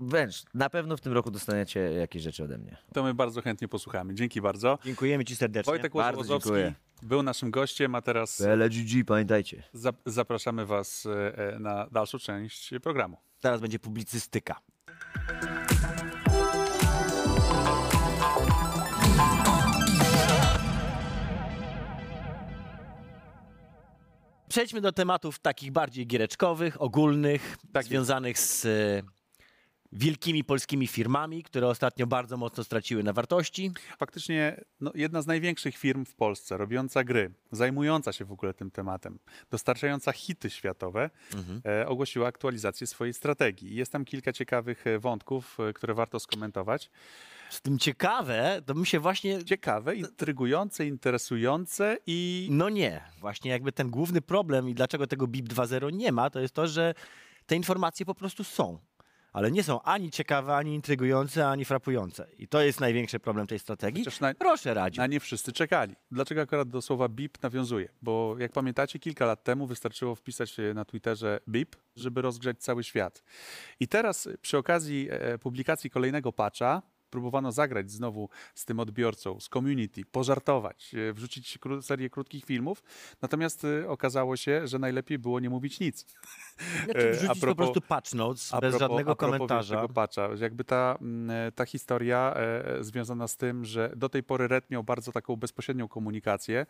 wręcz 0.00 0.42
na 0.54 0.70
pewno 0.70 0.96
w 0.96 1.00
tym 1.00 1.12
roku 1.12 1.30
dostaniecie 1.30 1.80
jakieś 1.80 2.22
rzeczy 2.22 2.44
ode 2.44 2.58
mnie. 2.58 2.76
To 2.92 3.02
my 3.02 3.14
bardzo 3.14 3.42
chętnie 3.42 3.68
posłuchamy. 3.68 4.14
Dzięki 4.14 4.40
bardzo. 4.40 4.78
Dziękujemy 4.84 5.24
ci 5.24 5.36
serdecznie. 5.36 5.70
Wojtek 5.72 5.92
dziękuję. 6.28 6.74
był 7.02 7.22
naszym 7.22 7.50
gościem, 7.50 7.94
a 7.94 8.02
teraz 8.02 8.38
PLGG, 8.38 9.04
pamiętajcie. 9.06 9.62
za- 9.72 9.92
zapraszamy 10.06 10.66
Was 10.66 11.06
e, 11.06 11.38
e, 11.54 11.58
na 11.58 11.86
dalszą 11.92 12.18
część 12.18 12.70
programu. 12.82 13.16
Teraz 13.40 13.60
będzie 13.60 13.78
publicystyka. 13.78 14.60
Przejdźmy 24.48 24.80
do 24.80 24.92
tematów 24.92 25.38
takich 25.38 25.72
bardziej 25.72 26.06
giereczkowych, 26.06 26.82
ogólnych, 26.82 27.56
Tak 27.72 27.84
związanych 27.84 28.38
z 28.38 28.64
e, 28.64 29.02
wielkimi 29.92 30.44
polskimi 30.44 30.86
firmami, 30.86 31.42
które 31.42 31.68
ostatnio 31.68 32.06
bardzo 32.06 32.36
mocno 32.36 32.64
straciły 32.64 33.02
na 33.02 33.12
wartości. 33.12 33.70
Faktycznie 33.98 34.64
no, 34.80 34.90
jedna 34.94 35.22
z 35.22 35.26
największych 35.26 35.76
firm 35.76 36.04
w 36.04 36.14
Polsce, 36.14 36.56
robiąca 36.56 37.04
gry, 37.04 37.30
zajmująca 37.52 38.12
się 38.12 38.24
w 38.24 38.32
ogóle 38.32 38.54
tym 38.54 38.70
tematem, 38.70 39.18
dostarczająca 39.50 40.12
hity 40.12 40.50
światowe, 40.50 41.10
e, 41.64 41.88
ogłosiła 41.88 42.28
aktualizację 42.28 42.86
swojej 42.86 43.14
strategii. 43.14 43.74
Jest 43.74 43.92
tam 43.92 44.04
kilka 44.04 44.32
ciekawych 44.32 44.86
e, 44.86 44.98
wątków, 44.98 45.58
e, 45.60 45.72
które 45.72 45.94
warto 45.94 46.20
skomentować. 46.20 46.90
Z 47.50 47.60
tym 47.60 47.78
ciekawe, 47.78 48.62
to 48.66 48.74
mi 48.74 48.86
się 48.86 49.00
właśnie 49.00 49.44
Ciekawe, 49.44 49.94
intrygujące, 49.96 50.86
interesujące 50.86 51.96
i 52.06 52.48
No 52.50 52.68
nie. 52.68 53.00
Właśnie 53.20 53.50
jakby 53.50 53.72
ten 53.72 53.90
główny 53.90 54.20
problem 54.20 54.68
i 54.68 54.74
dlaczego 54.74 55.06
tego 55.06 55.26
BIP 55.26 55.48
2.0 55.48 55.92
nie 55.92 56.12
ma, 56.12 56.30
to 56.30 56.40
jest 56.40 56.54
to, 56.54 56.66
że 56.66 56.94
te 57.46 57.56
informacje 57.56 58.06
po 58.06 58.14
prostu 58.14 58.44
są. 58.44 58.78
Ale 59.32 59.50
nie 59.50 59.62
są 59.62 59.82
ani 59.82 60.10
ciekawe, 60.10 60.56
ani 60.56 60.74
intrygujące, 60.74 61.48
ani 61.48 61.64
frapujące. 61.64 62.26
I 62.38 62.48
to 62.48 62.60
jest 62.62 62.80
największy 62.80 63.20
problem 63.20 63.46
tej 63.46 63.58
strategii. 63.58 64.04
Na- 64.20 64.34
Proszę 64.34 64.74
Radziu. 64.74 65.00
na 65.00 65.06
nie 65.06 65.20
wszyscy 65.20 65.52
czekali. 65.52 65.94
Dlaczego 66.10 66.40
akurat 66.40 66.68
do 66.68 66.82
słowa 66.82 67.08
BIP 67.08 67.42
nawiązuje? 67.42 67.88
Bo 68.02 68.36
jak 68.38 68.52
pamiętacie, 68.52 68.98
kilka 68.98 69.26
lat 69.26 69.44
temu 69.44 69.66
wystarczyło 69.66 70.14
wpisać 70.14 70.56
na 70.74 70.84
Twitterze 70.84 71.40
BIP, 71.48 71.76
żeby 71.96 72.22
rozgrzać 72.22 72.58
cały 72.58 72.84
świat. 72.84 73.22
I 73.80 73.88
teraz 73.88 74.28
przy 74.42 74.58
okazji 74.58 75.08
e, 75.10 75.38
publikacji 75.38 75.90
kolejnego 75.90 76.32
patcha 76.32 76.82
próbowano 77.16 77.52
zagrać 77.52 77.90
znowu 77.90 78.28
z 78.54 78.64
tym 78.64 78.80
odbiorcą, 78.80 79.40
z 79.40 79.48
community, 79.48 80.04
pożartować, 80.04 80.94
e, 80.94 81.12
wrzucić 81.12 81.58
kró- 81.58 81.82
serię 81.82 82.10
krótkich 82.10 82.44
filmów, 82.44 82.82
natomiast 83.22 83.64
e, 83.64 83.88
okazało 83.88 84.36
się, 84.36 84.66
że 84.68 84.78
najlepiej 84.78 85.18
było 85.18 85.40
nie 85.40 85.50
mówić 85.50 85.80
nic. 85.80 86.06
Znaczy, 86.84 87.10
wrzucić 87.12 87.40
po 87.40 87.46
propos- 87.46 87.56
prostu 87.56 87.80
patch 87.80 88.14
notes 88.14 88.50
bez 88.50 88.60
propos- 88.74 88.78
żadnego 88.78 89.16
komentarza. 89.16 89.74
Tego 89.82 89.88
patcha, 89.94 90.28
jakby 90.40 90.64
ta, 90.64 90.98
mm, 91.00 91.52
ta 91.52 91.66
historia 91.66 92.34
związana 92.80 93.28
z 93.28 93.36
tym, 93.36 93.64
że 93.64 93.92
do 93.96 94.08
tej 94.08 94.22
pory 94.22 94.48
Red 94.48 94.70
miał 94.70 94.84
bardzo 94.84 95.12
taką 95.12 95.36
bezpośrednią 95.36 95.88
komunikację 95.88 96.66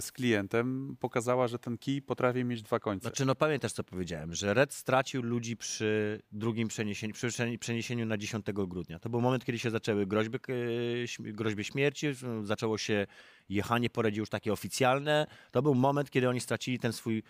z 0.00 0.12
klientem, 0.12 0.96
pokazała, 1.00 1.48
że 1.48 1.58
ten 1.58 1.78
kij 1.78 2.02
potrafi 2.02 2.44
mieć 2.44 2.62
dwa 2.62 2.80
końce. 2.80 3.02
Znaczy, 3.08 3.24
no 3.24 3.34
pamiętasz, 3.34 3.72
co 3.72 3.84
powiedziałem, 3.84 4.34
że 4.34 4.54
Red 4.54 4.72
stracił 4.74 5.22
ludzi 5.22 5.56
przy 5.56 6.22
drugim 6.32 6.68
przeniesieniu, 6.68 7.14
przy 7.14 7.26
przeni- 7.28 7.58
przeniesieniu 7.58 8.06
na 8.06 8.16
10 8.18 8.66
grudnia. 8.66 8.98
To 8.98 9.08
był 9.08 9.20
moment, 9.20 9.44
kiedy 9.44 9.58
się 9.58 9.63
zaczęły 9.70 10.06
groźby, 10.06 10.38
e, 10.38 11.32
groźby 11.32 11.64
śmierci, 11.64 12.06
zaczęło 12.42 12.78
się 12.78 13.06
jechanie 13.48 13.90
po 13.90 14.02
Redzie 14.02 14.20
już 14.20 14.28
takie 14.28 14.52
oficjalne. 14.52 15.26
To 15.50 15.62
był 15.62 15.74
moment, 15.74 16.10
kiedy 16.10 16.28
oni 16.28 16.40
stracili 16.40 16.78
ten 16.78 16.92
swój, 16.92 17.22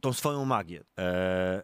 tą 0.00 0.12
swoją 0.12 0.44
magię. 0.44 0.84
E, 0.98 1.62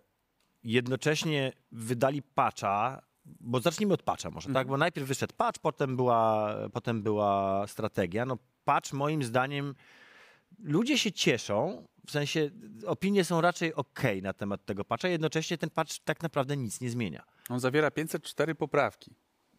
jednocześnie 0.65 1.53
wydali 1.73 2.23
patcha, 2.23 3.03
bo 3.25 3.61
zacznijmy 3.61 3.95
od 3.95 4.03
patcha 4.03 4.31
może, 4.31 4.53
tak? 4.53 4.67
Bo 4.67 4.77
najpierw 4.77 5.09
wyszedł 5.09 5.35
patch, 5.37 5.61
potem 5.61 5.97
była, 5.97 6.55
potem 6.73 7.03
była 7.03 7.65
strategia. 7.67 8.27
No 8.27 8.39
patch 8.65 8.93
moim 8.93 9.23
zdaniem 9.23 9.75
ludzie 10.59 10.99
się 10.99 11.13
cieszą, 11.13 11.87
w 12.07 12.11
sensie 12.11 12.51
opinie 12.87 13.25
są 13.25 13.41
raczej 13.41 13.75
ok 13.75 14.03
na 14.23 14.33
temat 14.33 14.65
tego 14.65 14.85
patcha, 14.85 15.09
jednocześnie 15.09 15.59
ten 15.59 15.71
patch 15.71 15.99
tak 16.05 16.23
naprawdę 16.23 16.57
nic 16.57 16.81
nie 16.81 16.91
zmienia. 16.91 17.25
On 17.49 17.61
zawiera 17.61 17.91
504 17.91 18.55
poprawki. 18.55 19.15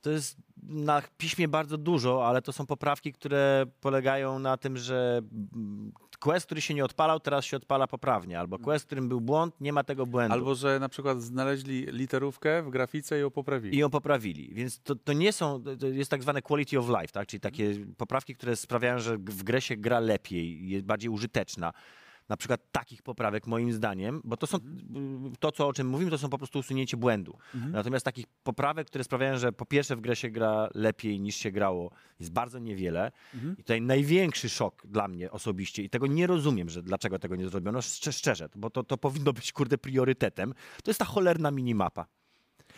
To 0.07 0.11
jest 0.11 0.37
na 0.63 1.01
piśmie 1.17 1.47
bardzo 1.47 1.77
dużo, 1.77 2.27
ale 2.27 2.41
to 2.41 2.53
są 2.53 2.65
poprawki, 2.65 3.13
które 3.13 3.65
polegają 3.81 4.39
na 4.39 4.57
tym, 4.57 4.77
że 4.77 5.21
mm, 5.53 5.91
quest, 6.19 6.45
który 6.45 6.61
się 6.61 6.73
nie 6.73 6.85
odpalał, 6.85 7.19
teraz 7.19 7.45
się 7.45 7.57
odpala 7.57 7.87
poprawnie, 7.87 8.39
albo 8.39 8.59
quest, 8.59 8.83
w 8.83 8.87
którym 8.87 9.09
był 9.09 9.21
błąd, 9.21 9.61
nie 9.61 9.73
ma 9.73 9.83
tego 9.83 10.05
błędu. 10.05 10.33
Albo, 10.33 10.55
że 10.55 10.79
na 10.79 10.89
przykład 10.89 11.21
znaleźli 11.21 11.85
literówkę 11.85 12.63
w 12.63 12.69
grafice 12.69 13.17
i 13.17 13.21
ją 13.21 13.31
poprawili. 13.31 13.75
I 13.75 13.79
ją 13.79 13.89
poprawili. 13.89 14.49
Więc 14.53 14.79
to, 14.79 14.95
to 14.95 15.13
nie 15.13 15.33
są, 15.33 15.63
to 15.79 15.87
jest 15.87 16.11
tak 16.11 16.21
zwane 16.21 16.41
quality 16.41 16.79
of 16.79 16.87
life, 16.87 17.07
tak? 17.07 17.27
czyli 17.27 17.39
takie 17.39 17.73
poprawki, 17.97 18.35
które 18.35 18.55
sprawiają, 18.55 18.99
że 18.99 19.17
w 19.17 19.43
grę 19.43 19.61
się 19.61 19.77
gra 19.77 19.99
lepiej, 19.99 20.69
jest 20.69 20.85
bardziej 20.85 21.09
użyteczna. 21.09 21.73
Na 22.29 22.37
przykład 22.37 22.61
takich 22.71 23.01
poprawek 23.01 23.47
moim 23.47 23.73
zdaniem, 23.73 24.21
bo 24.23 24.37
to 24.37 24.47
są 24.47 24.57
to, 25.39 25.51
co, 25.51 25.67
o 25.67 25.73
czym 25.73 25.87
mówimy, 25.87 26.11
to 26.11 26.17
są 26.17 26.29
po 26.29 26.37
prostu 26.37 26.59
usunięcie 26.59 26.97
błędu. 26.97 27.37
Natomiast 27.71 28.05
takich 28.05 28.25
poprawek, 28.43 28.87
które 28.87 29.03
sprawiają, 29.03 29.37
że 29.37 29.51
po 29.51 29.65
pierwsze 29.65 29.95
w 29.95 30.01
grę 30.01 30.15
się 30.15 30.29
gra 30.29 30.69
lepiej 30.75 31.19
niż 31.19 31.35
się 31.35 31.51
grało, 31.51 31.91
jest 32.19 32.31
bardzo 32.31 32.59
niewiele. 32.59 33.11
I 33.53 33.63
tutaj 33.63 33.81
największy 33.81 34.49
szok 34.49 34.87
dla 34.87 35.07
mnie 35.07 35.31
osobiście 35.31 35.83
i 35.83 35.89
tego 35.89 36.07
nie 36.07 36.27
rozumiem, 36.27 36.69
że 36.69 36.83
dlaczego 36.83 37.19
tego 37.19 37.35
nie 37.35 37.49
zrobiono, 37.49 37.79
szcz- 37.79 38.11
szczerze, 38.11 38.49
bo 38.55 38.69
to, 38.69 38.83
to 38.83 38.97
powinno 38.97 39.33
być 39.33 39.51
kurde 39.51 39.77
priorytetem, 39.77 40.53
to 40.83 40.89
jest 40.91 40.99
ta 40.99 41.05
cholerna 41.05 41.51
minimapa. 41.51 42.05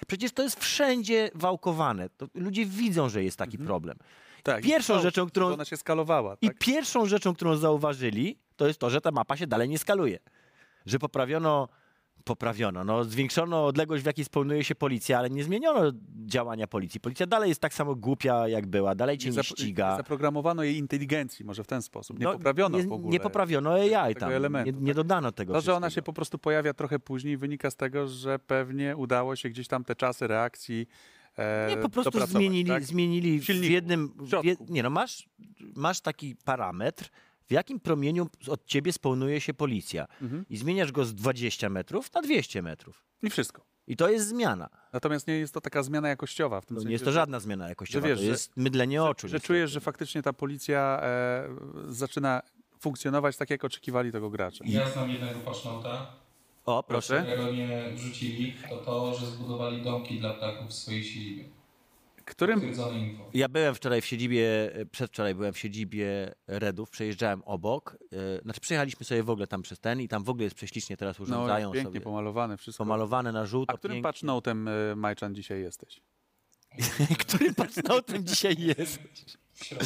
Przecież 0.08 0.32
to 0.32 0.44
jest 0.44 0.60
wszędzie 0.60 1.30
wałkowane. 1.36 2.10
To 2.10 2.28
ludzie 2.34 2.66
widzą, 2.66 3.10
że 3.10 3.24
jest 3.24 3.38
taki 3.38 3.58
problem. 3.58 3.98
tak, 4.44 4.64
pierwszą 4.64 5.00
i 5.00 5.02
rzeczą, 5.02 5.28
którą- 5.28 5.54
Ona 5.54 5.66
się 5.66 5.78
skalowała. 5.78 6.38
I 6.42 6.48
Tak? 6.48 6.58
pierwszą 6.58 7.06
rzeczą, 7.06 7.34
którą 7.36 7.58
zauważyli, 7.58 8.38
to 8.60 8.68
jest 8.68 8.80
to, 8.80 8.90
że 8.90 9.02
ta 9.02 9.12
mapa 9.12 9.38
się 9.38 9.48
dalej 9.48 9.70
nie 9.70 9.80
skaluje. 9.80 10.20
Że 10.86 11.00
poprawiono 11.00 11.68
poprawiono? 12.24 12.84
No, 12.84 13.04
zwiększono 13.04 13.66
odległość, 13.66 14.04
w 14.04 14.06
jakiej 14.06 14.26
spełnuje 14.26 14.64
się 14.64 14.76
policja, 14.76 15.20
ale 15.20 15.30
nie 15.30 15.44
zmieniono 15.44 15.92
działania 16.26 16.68
policji. 16.68 17.00
Policja 17.00 17.28
dalej 17.28 17.50
jest 17.50 17.62
tak 17.62 17.74
samo 17.74 17.96
głupia, 17.96 18.48
jak 18.48 18.68
była, 18.68 18.96
dalej 18.96 19.18
cię 19.18 19.30
nie 19.30 19.44
ściga. 19.44 19.98
Zaprogramowano 19.98 20.64
jej 20.64 20.78
inteligencji, 20.78 21.46
może 21.46 21.64
w 21.64 21.68
ten 21.68 21.82
sposób. 21.82 22.20
Nie 22.20 22.26
No, 22.26 22.34
poprawiono 22.34 22.78
nie, 22.78 22.84
w 22.84 22.92
ogóle. 22.92 23.12
Nie 23.12 23.20
poprawiono 23.20 23.74
AI 23.74 24.16
tam, 24.16 24.32
elementu, 24.32 24.72
nie, 24.72 24.82
nie 24.82 24.94
dodano 24.94 25.32
tego 25.32 25.54
To, 25.54 25.62
że 25.62 25.76
ona 25.76 25.90
się 25.90 26.02
po 26.02 26.14
prostu 26.14 26.38
pojawia 26.38 26.74
trochę 26.74 27.00
później, 27.00 27.38
wynika 27.38 27.72
z 27.72 27.76
tego, 27.76 28.08
że 28.08 28.40
pewnie 28.40 28.98
udało 28.98 29.36
się 29.36 29.50
gdzieś 29.50 29.68
tam 29.68 29.84
te 29.84 29.96
czasy 29.96 30.28
reakcji 30.28 30.88
e, 31.38 31.68
Nie, 31.70 31.78
po 31.78 31.90
prostu 31.90 32.28
zmienili, 32.28 32.70
tak? 32.70 32.84
zmienili 32.84 33.40
W 33.40 33.64
jednym... 33.64 34.14
w 34.18 34.30
W 34.30 34.44
jed, 34.44 34.70
nie 34.70 34.84
no, 34.84 34.90
masz, 34.90 35.30
masz 35.76 36.02
taki 36.02 36.36
parametr, 36.46 37.10
w 37.50 37.52
jakim 37.52 37.80
promieniu 37.80 38.28
od 38.48 38.66
ciebie 38.66 38.94
spełnuje 38.94 39.42
się 39.42 39.54
policja. 39.54 40.08
Mhm. 40.22 40.46
I 40.50 40.58
zmieniasz 40.58 40.92
go 40.92 41.06
z 41.06 41.14
20 41.16 41.70
metrów 41.70 42.14
na 42.14 42.22
200 42.22 42.62
metrów. 42.62 43.04
I 43.24 43.30
wszystko. 43.30 43.62
I 43.88 43.96
to 43.96 44.10
jest 44.10 44.28
zmiana. 44.28 44.70
Natomiast 44.94 45.28
nie 45.28 45.34
jest 45.34 45.54
to 45.54 45.62
taka 45.62 45.84
zmiana 45.84 46.10
jakościowa 46.10 46.62
w 46.62 46.66
tym 46.66 46.76
To 46.76 46.82
sensie, 46.82 46.90
nie 46.90 46.94
jest 46.94 47.06
to 47.06 47.12
że- 47.12 47.16
żadna 47.20 47.40
zmiana 47.40 47.70
jakościowa, 47.70 48.08
wiesz, 48.08 48.18
to 48.20 48.24
że- 48.26 48.30
jest 48.32 48.58
mydlenie 48.58 49.04
oczu. 49.04 49.28
że 49.28 49.34
niestety. 49.36 49.48
czujesz, 49.48 49.72
że 49.72 49.80
faktycznie 49.80 50.22
ta 50.22 50.34
policja 50.34 51.00
e, 51.04 51.50
zaczyna 51.88 52.42
funkcjonować 52.80 53.38
tak, 53.38 53.50
jak 53.50 53.64
oczekiwali 53.64 54.12
tego 54.12 54.30
gracze. 54.30 54.64
Ja 54.68 54.90
znam 54.90 55.10
jednego 55.10 55.40
pasznota, 55.40 56.08
O, 56.66 56.84
proszę. 56.84 57.22
którego 57.22 57.52
nie 57.52 57.84
wrzucili, 57.96 58.54
to 58.70 58.78
to, 58.78 59.16
że 59.16 59.26
zbudowali 59.26 59.82
domki 59.82 60.20
dla 60.20 60.34
ptaków 60.34 60.68
w 60.70 60.74
swojej 60.74 61.04
siedzibie. 61.04 61.44
Którym. 62.30 62.62
Ja 63.34 63.50
byłem 63.50 63.76
wczoraj 63.76 64.02
w 64.02 64.06
siedzibie, 64.06 64.76
e, 64.76 64.86
przedwczoraj 64.86 65.36
byłem 65.36 65.54
w 65.54 65.58
siedzibie 65.60 66.34
Redów, 66.48 66.90
przejeżdżałem 66.90 67.42
obok. 67.46 67.98
e, 68.38 68.42
Znaczy 68.42 68.60
przejechaliśmy 68.62 69.06
sobie 69.06 69.24
w 69.24 69.30
ogóle 69.30 69.48
tam 69.48 69.62
przez 69.62 69.80
ten 69.80 70.02
i 70.02 70.08
tam 70.08 70.24
w 70.24 70.30
ogóle 70.30 70.44
jest 70.44 70.56
prześlicznie 70.56 70.98
teraz 70.98 71.20
no, 71.20 71.24
urządzają 71.24 71.72
pięknie 71.72 71.90
sobie. 71.92 72.02
pomalowane 72.02 72.58
wszystko. 72.58 72.84
Pomalowane 72.84 73.32
na 73.32 73.46
żółto. 73.46 73.74
A 73.74 73.78
którym 73.78 73.96
pięknie. 73.96 74.10
patchnotem 74.10 74.68
e, 74.68 74.96
Majczan 74.96 75.36
dzisiaj 75.36 75.62
jesteś? 75.62 76.02
Którym 77.28 77.56
patchnotem 77.56 78.26
dzisiaj 78.26 78.56
jest? 78.60 79.00
W 79.54 79.66
środku. 79.66 79.86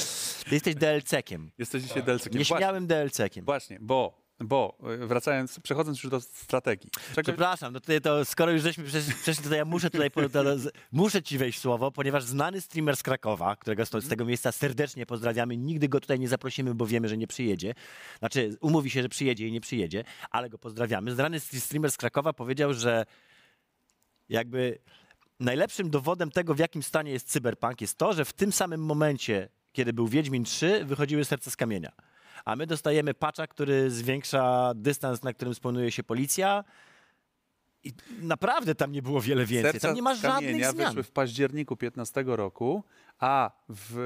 Ty 0.49 0.55
jesteś 0.55 0.75
DLC-kiem. 0.75 1.49
Jesteś 1.57 1.83
dzisiaj 1.83 2.03
delcekiem. 2.03 2.39
Nieśmiałym 2.39 2.87
DLC-kiem. 2.87 3.45
Właśnie, 3.45 3.77
bo, 3.81 4.22
bo 4.47 4.77
e, 5.03 5.07
wracając, 5.07 5.59
przechodząc 5.59 6.03
już 6.03 6.11
do 6.11 6.21
strategii. 6.21 6.89
Czego, 7.15 7.21
Przepraszam, 7.23 7.73
no 7.73 7.79
tutaj 7.79 8.01
to 8.01 8.25
skoro 8.25 8.51
już 8.51 8.61
żeśmy 8.61 8.83
przeszli, 9.21 9.49
to 9.49 9.55
ja 9.55 9.65
muszę 9.65 9.89
tutaj 9.89 10.11
muszę 10.91 11.23
ci 11.23 11.37
wejść 11.37 11.59
w 11.59 11.61
słowo, 11.61 11.91
ponieważ 11.91 12.23
znany 12.23 12.61
streamer 12.61 12.97
z 12.97 13.03
Krakowa, 13.03 13.55
którego 13.55 13.85
z 13.85 14.07
tego 14.09 14.25
miejsca 14.25 14.51
serdecznie 14.51 15.05
pozdrawiamy, 15.05 15.57
nigdy 15.57 15.89
go 15.89 15.99
tutaj 15.99 16.19
nie 16.19 16.27
zaprosimy, 16.27 16.75
bo 16.75 16.85
wiemy, 16.85 17.09
że 17.09 17.17
nie 17.17 17.27
przyjedzie. 17.27 17.73
Znaczy, 18.19 18.57
umówi 18.61 18.89
się, 18.89 19.01
że 19.01 19.09
przyjedzie 19.09 19.47
i 19.47 19.51
nie 19.51 19.61
przyjedzie, 19.61 20.03
ale 20.31 20.49
go 20.49 20.57
pozdrawiamy. 20.57 21.15
Znany 21.15 21.39
streamer 21.39 21.91
z 21.91 21.97
Krakowa 21.97 22.33
powiedział, 22.33 22.73
że 22.73 23.05
jakby 24.29 24.79
najlepszym 25.39 25.89
dowodem 25.89 26.31
tego, 26.31 26.53
w 26.53 26.59
jakim 26.59 26.83
stanie 26.83 27.11
jest 27.11 27.31
cyberpunk, 27.31 27.81
jest 27.81 27.97
to, 27.97 28.13
że 28.13 28.25
w 28.25 28.33
tym 28.33 28.51
samym 28.51 28.85
momencie, 28.85 29.49
kiedy 29.71 29.93
był 29.93 30.07
Wiedźmin 30.07 30.43
3, 30.43 30.85
wychodziły 30.85 31.25
serce 31.25 31.51
z 31.51 31.55
kamienia. 31.55 31.91
A 32.45 32.55
my 32.55 32.67
dostajemy 32.67 33.13
patcha, 33.13 33.47
który 33.47 33.91
zwiększa 33.91 34.73
dystans, 34.75 35.23
na 35.23 35.33
którym 35.33 35.55
spełnuje 35.55 35.91
się 35.91 36.03
policja. 36.03 36.63
I 37.83 37.93
naprawdę 38.21 38.75
tam 38.75 38.91
nie 38.91 39.01
było 39.01 39.21
wiele 39.21 39.45
więcej. 39.45 39.71
serca 39.71 39.87
Tam 39.87 39.95
nie 39.95 40.01
ma 40.01 40.15
z 40.15 40.21
żadnych 40.21 40.49
kamienia 40.51 40.71
zmian. 40.71 40.87
wyszły 40.87 41.03
w 41.03 41.11
październiku 41.11 41.75
15 41.77 42.23
roku, 42.27 42.83
a 43.19 43.51
w 43.69 43.97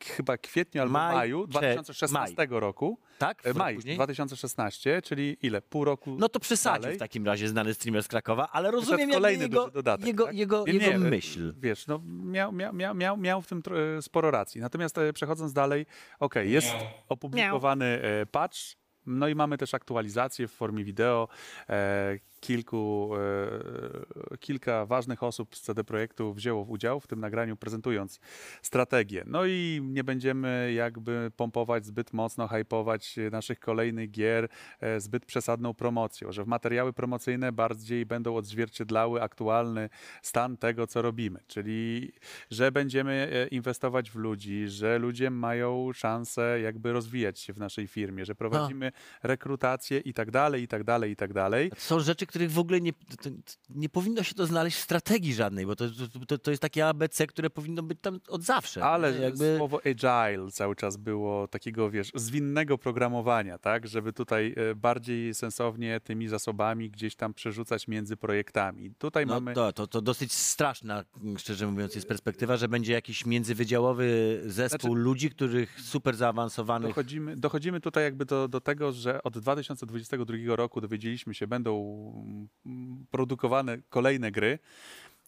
e, 0.00 0.04
chyba 0.14 0.38
kwietniu 0.38 0.82
albo 0.82 0.92
Maj, 0.92 1.14
maju 1.16 1.42
czy 1.46 1.50
2016 1.50 2.46
roku, 2.50 2.98
Tak? 3.18 3.46
e, 3.46 3.48
Rok 3.48 3.56
maj 3.58 3.74
później? 3.74 3.94
2016, 3.96 5.02
czyli 5.02 5.36
ile? 5.42 5.62
Pół 5.62 5.84
roku 5.84 6.16
No 6.18 6.28
to 6.28 6.40
przesadził 6.40 6.82
dalej. 6.82 6.96
w 6.96 7.00
takim 7.00 7.26
razie 7.26 7.48
znany 7.48 7.74
streamer 7.74 8.02
z 8.02 8.08
Krakowa, 8.08 8.48
ale 8.52 8.70
Wyszedł 8.70 8.80
rozumiem 8.80 9.00
jakby 9.00 9.14
kolejny 9.14 9.42
jego, 9.44 9.60
duży 9.60 9.72
dodatek, 9.72 10.06
jego, 10.06 10.24
tak? 10.26 10.34
jego, 10.34 10.64
Nie, 10.66 10.72
jego 10.72 10.86
nie, 10.92 10.98
myśl. 10.98 11.54
Wiesz, 11.60 11.86
no 11.86 12.00
miał, 12.24 12.52
miał, 12.52 12.72
miał, 12.74 12.94
miał, 12.94 13.16
miał 13.16 13.42
w 13.42 13.46
tym 13.46 13.62
tro- 13.62 13.96
e, 13.98 14.02
sporo 14.02 14.30
racji. 14.30 14.60
Natomiast 14.60 14.98
e, 14.98 15.12
przechodząc 15.12 15.52
dalej, 15.52 15.86
okej, 16.20 16.50
jest 16.52 16.68
opublikowany 17.08 17.84
e, 18.02 18.26
patch, 18.26 18.58
no 19.06 19.28
i 19.28 19.34
mamy 19.34 19.58
też 19.58 19.74
aktualizację 19.74 20.48
w 20.48 20.52
formie 20.52 20.84
wideo. 20.84 21.28
E, 21.68 22.18
kilku, 22.44 23.10
e, 24.32 24.36
kilka 24.36 24.86
ważnych 24.86 25.22
osób 25.22 25.56
z 25.56 25.60
CD 25.60 25.84
Projektu 25.84 26.34
wzięło 26.34 26.62
udział 26.62 27.00
w 27.00 27.06
tym 27.06 27.20
nagraniu, 27.20 27.56
prezentując 27.56 28.20
strategię. 28.62 29.24
No 29.26 29.46
i 29.46 29.80
nie 29.82 30.04
będziemy 30.04 30.72
jakby 30.72 31.30
pompować 31.36 31.86
zbyt 31.86 32.12
mocno, 32.12 32.48
hypować 32.48 33.16
naszych 33.32 33.60
kolejnych 33.60 34.10
gier 34.10 34.48
e, 34.80 35.00
zbyt 35.00 35.26
przesadną 35.26 35.74
promocją, 35.74 36.32
że 36.32 36.44
w 36.44 36.46
materiały 36.46 36.92
promocyjne 36.92 37.52
bardziej 37.52 38.06
będą 38.06 38.36
odzwierciedlały 38.36 39.22
aktualny 39.22 39.88
stan 40.22 40.56
tego, 40.56 40.86
co 40.86 41.02
robimy. 41.02 41.40
Czyli, 41.46 42.12
że 42.50 42.72
będziemy 42.72 43.30
e, 43.32 43.46
inwestować 43.48 44.10
w 44.10 44.14
ludzi, 44.14 44.68
że 44.68 44.98
ludzie 44.98 45.30
mają 45.30 45.92
szansę 45.92 46.60
jakby 46.60 46.92
rozwijać 46.92 47.40
się 47.40 47.52
w 47.52 47.58
naszej 47.58 47.86
firmie, 47.86 48.24
że 48.24 48.34
prowadzimy 48.34 48.92
rekrutację 49.22 49.98
i 49.98 50.14
tak 50.14 50.30
dalej, 50.30 50.62
i 50.62 50.68
tak 50.68 50.84
dalej, 50.84 51.10
i 51.10 51.16
tak 51.16 51.32
dalej. 51.32 51.70
To 51.70 51.76
są 51.80 52.00
rzeczy, 52.00 52.26
których 52.34 52.52
w 52.52 52.58
ogóle 52.58 52.80
nie, 52.80 52.92
to, 52.92 53.30
nie 53.70 53.88
powinno 53.88 54.22
się 54.22 54.34
to 54.34 54.46
znaleźć 54.46 54.76
w 54.76 54.80
strategii 54.80 55.34
żadnej, 55.34 55.66
bo 55.66 55.76
to, 55.76 55.84
to, 56.26 56.38
to 56.38 56.50
jest 56.50 56.62
takie 56.62 56.86
ABC, 56.86 57.26
które 57.26 57.50
powinno 57.50 57.82
być 57.82 57.98
tam 58.00 58.20
od 58.28 58.42
zawsze. 58.42 58.84
Ale 58.84 59.18
jakby... 59.18 59.56
słowo 59.56 59.80
agile 59.86 60.50
cały 60.50 60.76
czas 60.76 60.96
było 60.96 61.48
takiego, 61.48 61.90
wiesz, 61.90 62.10
zwinnego 62.14 62.78
programowania, 62.78 63.58
tak? 63.58 63.88
Żeby 63.88 64.12
tutaj 64.12 64.54
e, 64.56 64.74
bardziej 64.74 65.34
sensownie 65.34 66.00
tymi 66.00 66.28
zasobami 66.28 66.90
gdzieś 66.90 67.16
tam 67.16 67.34
przerzucać 67.34 67.88
między 67.88 68.16
projektami. 68.16 68.90
Tutaj 68.98 69.26
No 69.26 69.34
mamy... 69.34 69.54
to, 69.54 69.72
to, 69.72 69.86
to 69.86 70.02
dosyć 70.02 70.32
straszna, 70.32 71.04
szczerze 71.38 71.66
mówiąc, 71.66 71.94
jest 71.94 72.08
perspektywa, 72.08 72.56
że 72.56 72.68
będzie 72.68 72.92
jakiś 72.92 73.26
międzywydziałowy 73.26 74.40
zespół 74.46 74.90
Znaczy- 74.90 75.04
ludzi, 75.04 75.30
których 75.30 75.80
super 75.80 76.16
zaawansowanych 76.16 76.90
Dochodzimy, 76.90 77.36
dochodzimy 77.36 77.80
tutaj 77.80 78.04
jakby 78.04 78.24
do, 78.24 78.48
do 78.48 78.60
tego, 78.60 78.92
że 78.92 79.22
od 79.22 79.38
2022 79.38 80.56
roku 80.56 80.80
dowiedzieliśmy 80.80 81.34
się, 81.34 81.46
będą 81.46 81.74
produkowane 83.10 83.82
kolejne 83.88 84.30
gry, 84.30 84.58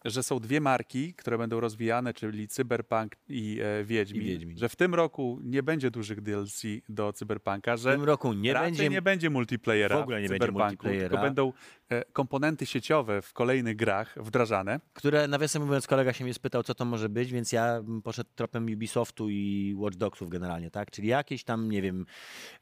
że 0.09 0.23
są 0.23 0.39
dwie 0.39 0.61
marki, 0.61 1.13
które 1.13 1.37
będą 1.37 1.59
rozwijane, 1.59 2.13
czyli 2.13 2.47
Cyberpunk 2.47 3.15
i, 3.29 3.59
e, 3.63 3.83
Wiedźmin, 3.83 4.21
I 4.21 4.25
Wiedźmin. 4.25 4.57
Że 4.57 4.69
w 4.69 4.75
tym 4.75 4.95
roku 4.95 5.39
nie 5.43 5.63
będzie 5.63 5.91
dużych 5.91 6.21
DLC 6.21 6.61
do 6.89 7.13
Cyberpunka, 7.13 7.77
w 7.77 7.79
że 7.79 7.91
tym 7.91 8.03
roku 8.03 8.33
nie 8.33 8.53
będzie... 8.53 8.89
nie 8.89 9.01
będzie 9.01 9.29
multiplayera 9.29 9.97
w 9.97 10.01
ogóle 10.01 10.21
nie 10.21 10.29
będzie 10.29 10.51
multiplayera. 10.51 11.09
tylko 11.09 11.23
będą 11.23 11.53
e, 11.89 12.05
komponenty 12.05 12.65
sieciowe 12.65 13.21
w 13.21 13.33
kolejnych 13.33 13.75
grach 13.75 14.15
wdrażane. 14.21 14.79
które 14.93 15.27
nawiasem 15.27 15.65
mówiąc 15.65 15.87
kolega 15.87 16.13
się 16.13 16.23
mnie 16.23 16.33
spytał, 16.33 16.63
co 16.63 16.75
to 16.75 16.85
może 16.85 17.09
być, 17.09 17.31
więc 17.31 17.51
ja 17.51 17.83
poszedł 18.03 18.29
tropem 18.35 18.63
Ubisoftu 18.73 19.29
i 19.29 19.73
Watch 19.77 19.97
Dogsów 19.97 20.29
generalnie, 20.29 20.71
tak? 20.71 20.91
Czyli 20.91 21.07
jakieś 21.07 21.43
tam, 21.43 21.69
nie 21.69 21.81
wiem, 21.81 22.05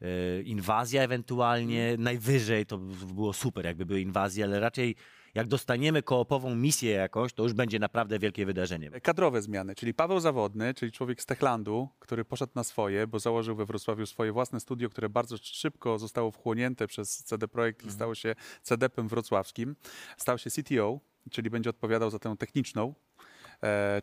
e, 0.01 0.41
inwazja 0.41 1.03
ewentualnie, 1.03 1.95
najwyżej 1.99 2.65
to 2.65 2.77
by 2.77 3.13
było 3.13 3.33
super, 3.33 3.65
jakby 3.65 3.85
były 3.85 4.01
inwazje, 4.01 4.43
ale 4.43 4.59
raczej 4.59 4.95
jak 5.35 5.47
dostaniemy 5.47 6.03
koopową 6.03 6.55
misję 6.55 6.91
jakąś, 6.91 7.33
to 7.33 7.43
już 7.43 7.53
będzie 7.53 7.79
naprawdę 7.79 8.19
wielkie 8.19 8.45
wydarzenie. 8.45 8.91
kadrowe 9.01 9.41
zmiany, 9.41 9.75
czyli 9.75 9.93
Paweł 9.93 10.19
Zawodny, 10.19 10.73
czyli 10.73 10.91
człowiek 10.91 11.21
z 11.21 11.25
Techlandu, 11.25 11.89
który 11.99 12.25
poszedł 12.25 12.51
na 12.55 12.63
swoje, 12.63 13.07
bo 13.07 13.19
założył 13.19 13.55
we 13.55 13.65
Wrocławiu 13.65 14.05
swoje 14.05 14.31
własne 14.31 14.59
studio, 14.59 14.89
które 14.89 15.09
bardzo 15.09 15.37
szybko 15.37 15.99
zostało 15.99 16.31
wchłonięte 16.31 16.87
przez 16.87 17.23
CD 17.23 17.47
Projekt 17.47 17.85
i 17.85 17.91
stało 17.91 18.15
się 18.15 18.35
CD-em 18.61 19.07
wrocławskim. 19.07 19.75
Stał 20.17 20.37
się 20.37 20.49
CTO, 20.49 20.99
czyli 21.31 21.49
będzie 21.49 21.69
odpowiadał 21.69 22.09
za 22.09 22.19
tę 22.19 22.35
techniczną 22.39 22.93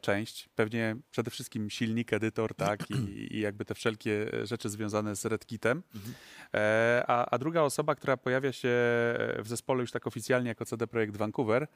część. 0.00 0.48
Pewnie 0.55 0.96
przede 1.11 1.30
wszystkim 1.30 1.70
silnik, 1.70 2.12
edytor, 2.12 2.55
tak, 2.55 2.90
i, 2.90 3.36
i 3.36 3.40
jakby 3.40 3.64
te 3.64 3.74
wszelkie 3.74 4.26
rzeczy 4.42 4.68
związane 4.68 5.16
z 5.16 5.24
RedKitem. 5.24 5.82
E, 6.55 7.05
a, 7.07 7.26
a 7.30 7.38
druga 7.38 7.62
osoba, 7.62 7.94
która 7.94 8.16
pojawia 8.16 8.53
się 8.53 8.68
w 9.38 9.44
zespole 9.44 9.80
już 9.80 9.90
tak 9.90 10.07
oficjalnie 10.07 10.48
jako 10.48 10.64
CD 10.64 10.86
Projekt 10.86 11.16
Vancouver, 11.16 11.66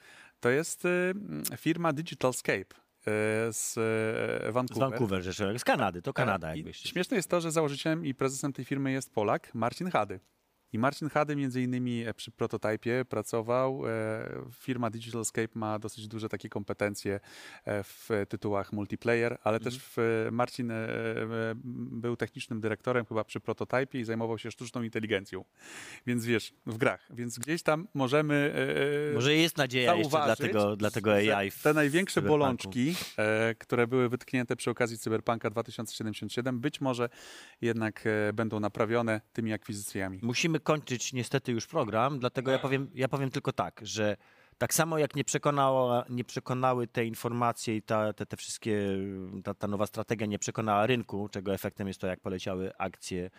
to 0.41 0.51
jest 0.51 0.85
y, 0.85 1.15
firma 1.57 1.93
Digitalscape 1.93 2.75
e, 3.07 3.53
z 3.53 3.79
e, 3.79 4.53
Z 4.53 4.53
Vancouver. 4.53 4.91
Vancouver, 4.91 5.35
z 5.59 5.65
Kanady, 5.65 6.03
to 6.03 6.13
Kanada 6.13 6.55
I 6.55 6.59
jakby. 6.59 6.75
Śmieszne 6.75 7.17
jest 7.17 7.31
to, 7.31 7.41
że 7.41 7.53
założycielem 7.53 8.07
i 8.07 8.15
prezesem 8.15 8.53
tej 8.53 8.65
firmy 8.65 8.93
jest 8.93 9.15
Polak 9.15 9.55
Marcin 9.55 9.91
Hady. 9.91 10.21
I 10.73 10.79
Marcin 10.79 11.09
Hady 11.09 11.37
między 11.37 11.63
innymi 11.63 12.07
e, 12.07 12.15
przy 12.15 12.31
prototypie 12.31 13.05
pracował. 13.09 13.83
e, 13.87 13.91
Firma 14.53 14.91
Digitalscape 14.91 15.49
ma 15.55 15.79
dosyć 15.79 16.09
duże 16.09 16.29
takie 16.29 16.49
kompetencje 16.49 17.21
e, 17.65 17.83
w 17.83 18.09
tytułach 18.29 18.73
multiplayer, 18.73 19.39
ale 19.45 19.61
też 19.61 19.79
w, 19.79 19.99
e, 19.99 20.31
Marcin 20.31 20.73
był 21.65 22.17
technicznym 22.17 22.61
dyrektorem 22.61 23.07
chyba 23.07 23.25
przy 23.25 23.41
prototypie 23.41 24.01
i 24.01 24.05
zajmował 24.05 24.39
się 24.39 24.51
sztuczną 24.51 24.83
inteligencją. 24.83 25.45
Więc 26.07 26.25
wiesz, 26.25 26.55
w 26.67 26.77
grach. 26.77 27.09
Więc 27.11 27.39
gdzieś 27.39 27.63
tam 27.63 27.89
możemy 27.95 28.55
Może 29.15 29.35
jest 29.35 29.57
nadzieja 29.57 29.95
jeszcze 29.95 30.25
dla 30.25 30.37
tego, 30.37 30.77
dla 30.77 30.91
tego 30.91 31.13
AI. 31.13 31.51
w 31.51 31.63
Te 31.63 31.75
największe 31.75 32.23
bolączki, 32.23 32.95
które 33.59 33.87
były 33.87 34.09
wytknięte 34.09 34.57
przy 34.57 34.71
okazji 34.71 34.99
Cyberpunka 34.99 35.51
2077, 35.51 36.61
być 36.61 36.81
może 36.81 37.09
jednak 37.61 38.05
będą 38.35 38.61
naprawione 38.61 39.21
tymi 39.33 39.53
akwizycjami. 39.53 40.21
Musimy 40.23 40.56
musimy 40.57 40.61
kończyć 40.61 41.13
niestety 41.13 41.53
już 41.53 41.67
program, 41.67 42.19
dlatego 42.19 42.51
ja 42.51 42.59
powiem, 42.59 42.91
ja 42.95 43.09
powiem 43.09 43.31
tylko 43.31 43.53
tak, 43.53 43.81
że 43.83 44.17
tak 44.59 44.75
samo 44.75 44.99
jak 44.99 45.17
nie, 45.17 45.25
przekonała, 45.25 46.05
nie 46.11 46.25
przekonały 46.25 46.87
te 46.87 47.05
informacje 47.05 47.77
i 47.77 47.83
ta, 47.83 48.13
te, 48.13 48.27
te 48.27 48.37
wszystkie, 48.37 48.81
ta, 49.45 49.55
ta 49.55 49.69
nowa 49.69 49.87
strategia 49.87 50.27
nie 50.27 50.39
przekonała 50.39 50.87
rynku, 50.87 51.29
czego 51.29 51.55
efektem 51.55 51.89
jest 51.89 52.01
to, 52.01 52.07
jak 52.07 52.21
poleciały 52.21 52.77
akcje 52.79 53.31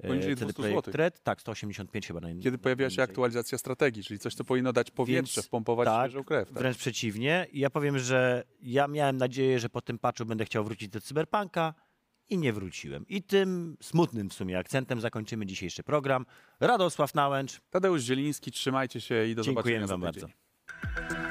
e, 0.00 0.08
Poniżej 0.08 0.36
CD 0.36 0.52
200 0.52 0.62
Projekt. 0.62 0.94
Red. 0.94 1.22
Tak, 1.22 1.40
185 1.40 2.06
chyba. 2.06 2.20
Naj, 2.20 2.38
Kiedy 2.38 2.58
pojawiła 2.58 2.90
się 2.90 3.02
aktualizacja 3.02 3.58
strategii, 3.58 4.04
czyli 4.04 4.18
coś, 4.18 4.34
co 4.34 4.44
powinno 4.44 4.72
dać 4.72 4.90
powietrze, 4.90 5.40
Więc 5.40 5.46
wpompować 5.46 5.86
tak, 5.86 6.10
świeżą 6.10 6.24
krew. 6.24 6.48
Tak? 6.48 6.58
Wręcz 6.58 6.76
przeciwnie. 6.78 7.46
I 7.52 7.60
ja 7.60 7.70
powiem, 7.70 7.98
że 7.98 8.44
ja 8.62 8.88
miałem 8.88 9.16
nadzieję, 9.16 9.58
że 9.58 9.68
po 9.68 9.80
tym 9.80 9.98
patchu 9.98 10.24
będę 10.26 10.44
chciał 10.44 10.64
wrócić 10.64 10.88
do 10.88 11.00
Cyberpunka 11.00 11.74
i 12.30 12.38
nie 12.38 12.52
wróciłem. 12.52 13.04
I 13.08 13.22
tym 13.22 13.76
smutnym 13.82 14.28
w 14.30 14.34
sumie 14.34 14.58
akcentem 14.58 15.00
zakończymy 15.00 15.46
dzisiejszy 15.46 15.82
program. 15.82 16.26
Radosław 16.60 17.14
Nałęcz. 17.14 17.60
Tadeusz 17.70 18.02
Zieliński, 18.02 18.52
trzymajcie 18.52 19.00
się 19.00 19.26
i 19.26 19.34
do 19.34 19.42
Dziękujemy 19.42 19.86
zobaczenia 19.86 19.86
za 19.86 19.94
wam 19.94 20.00
bardzo. 20.00 21.27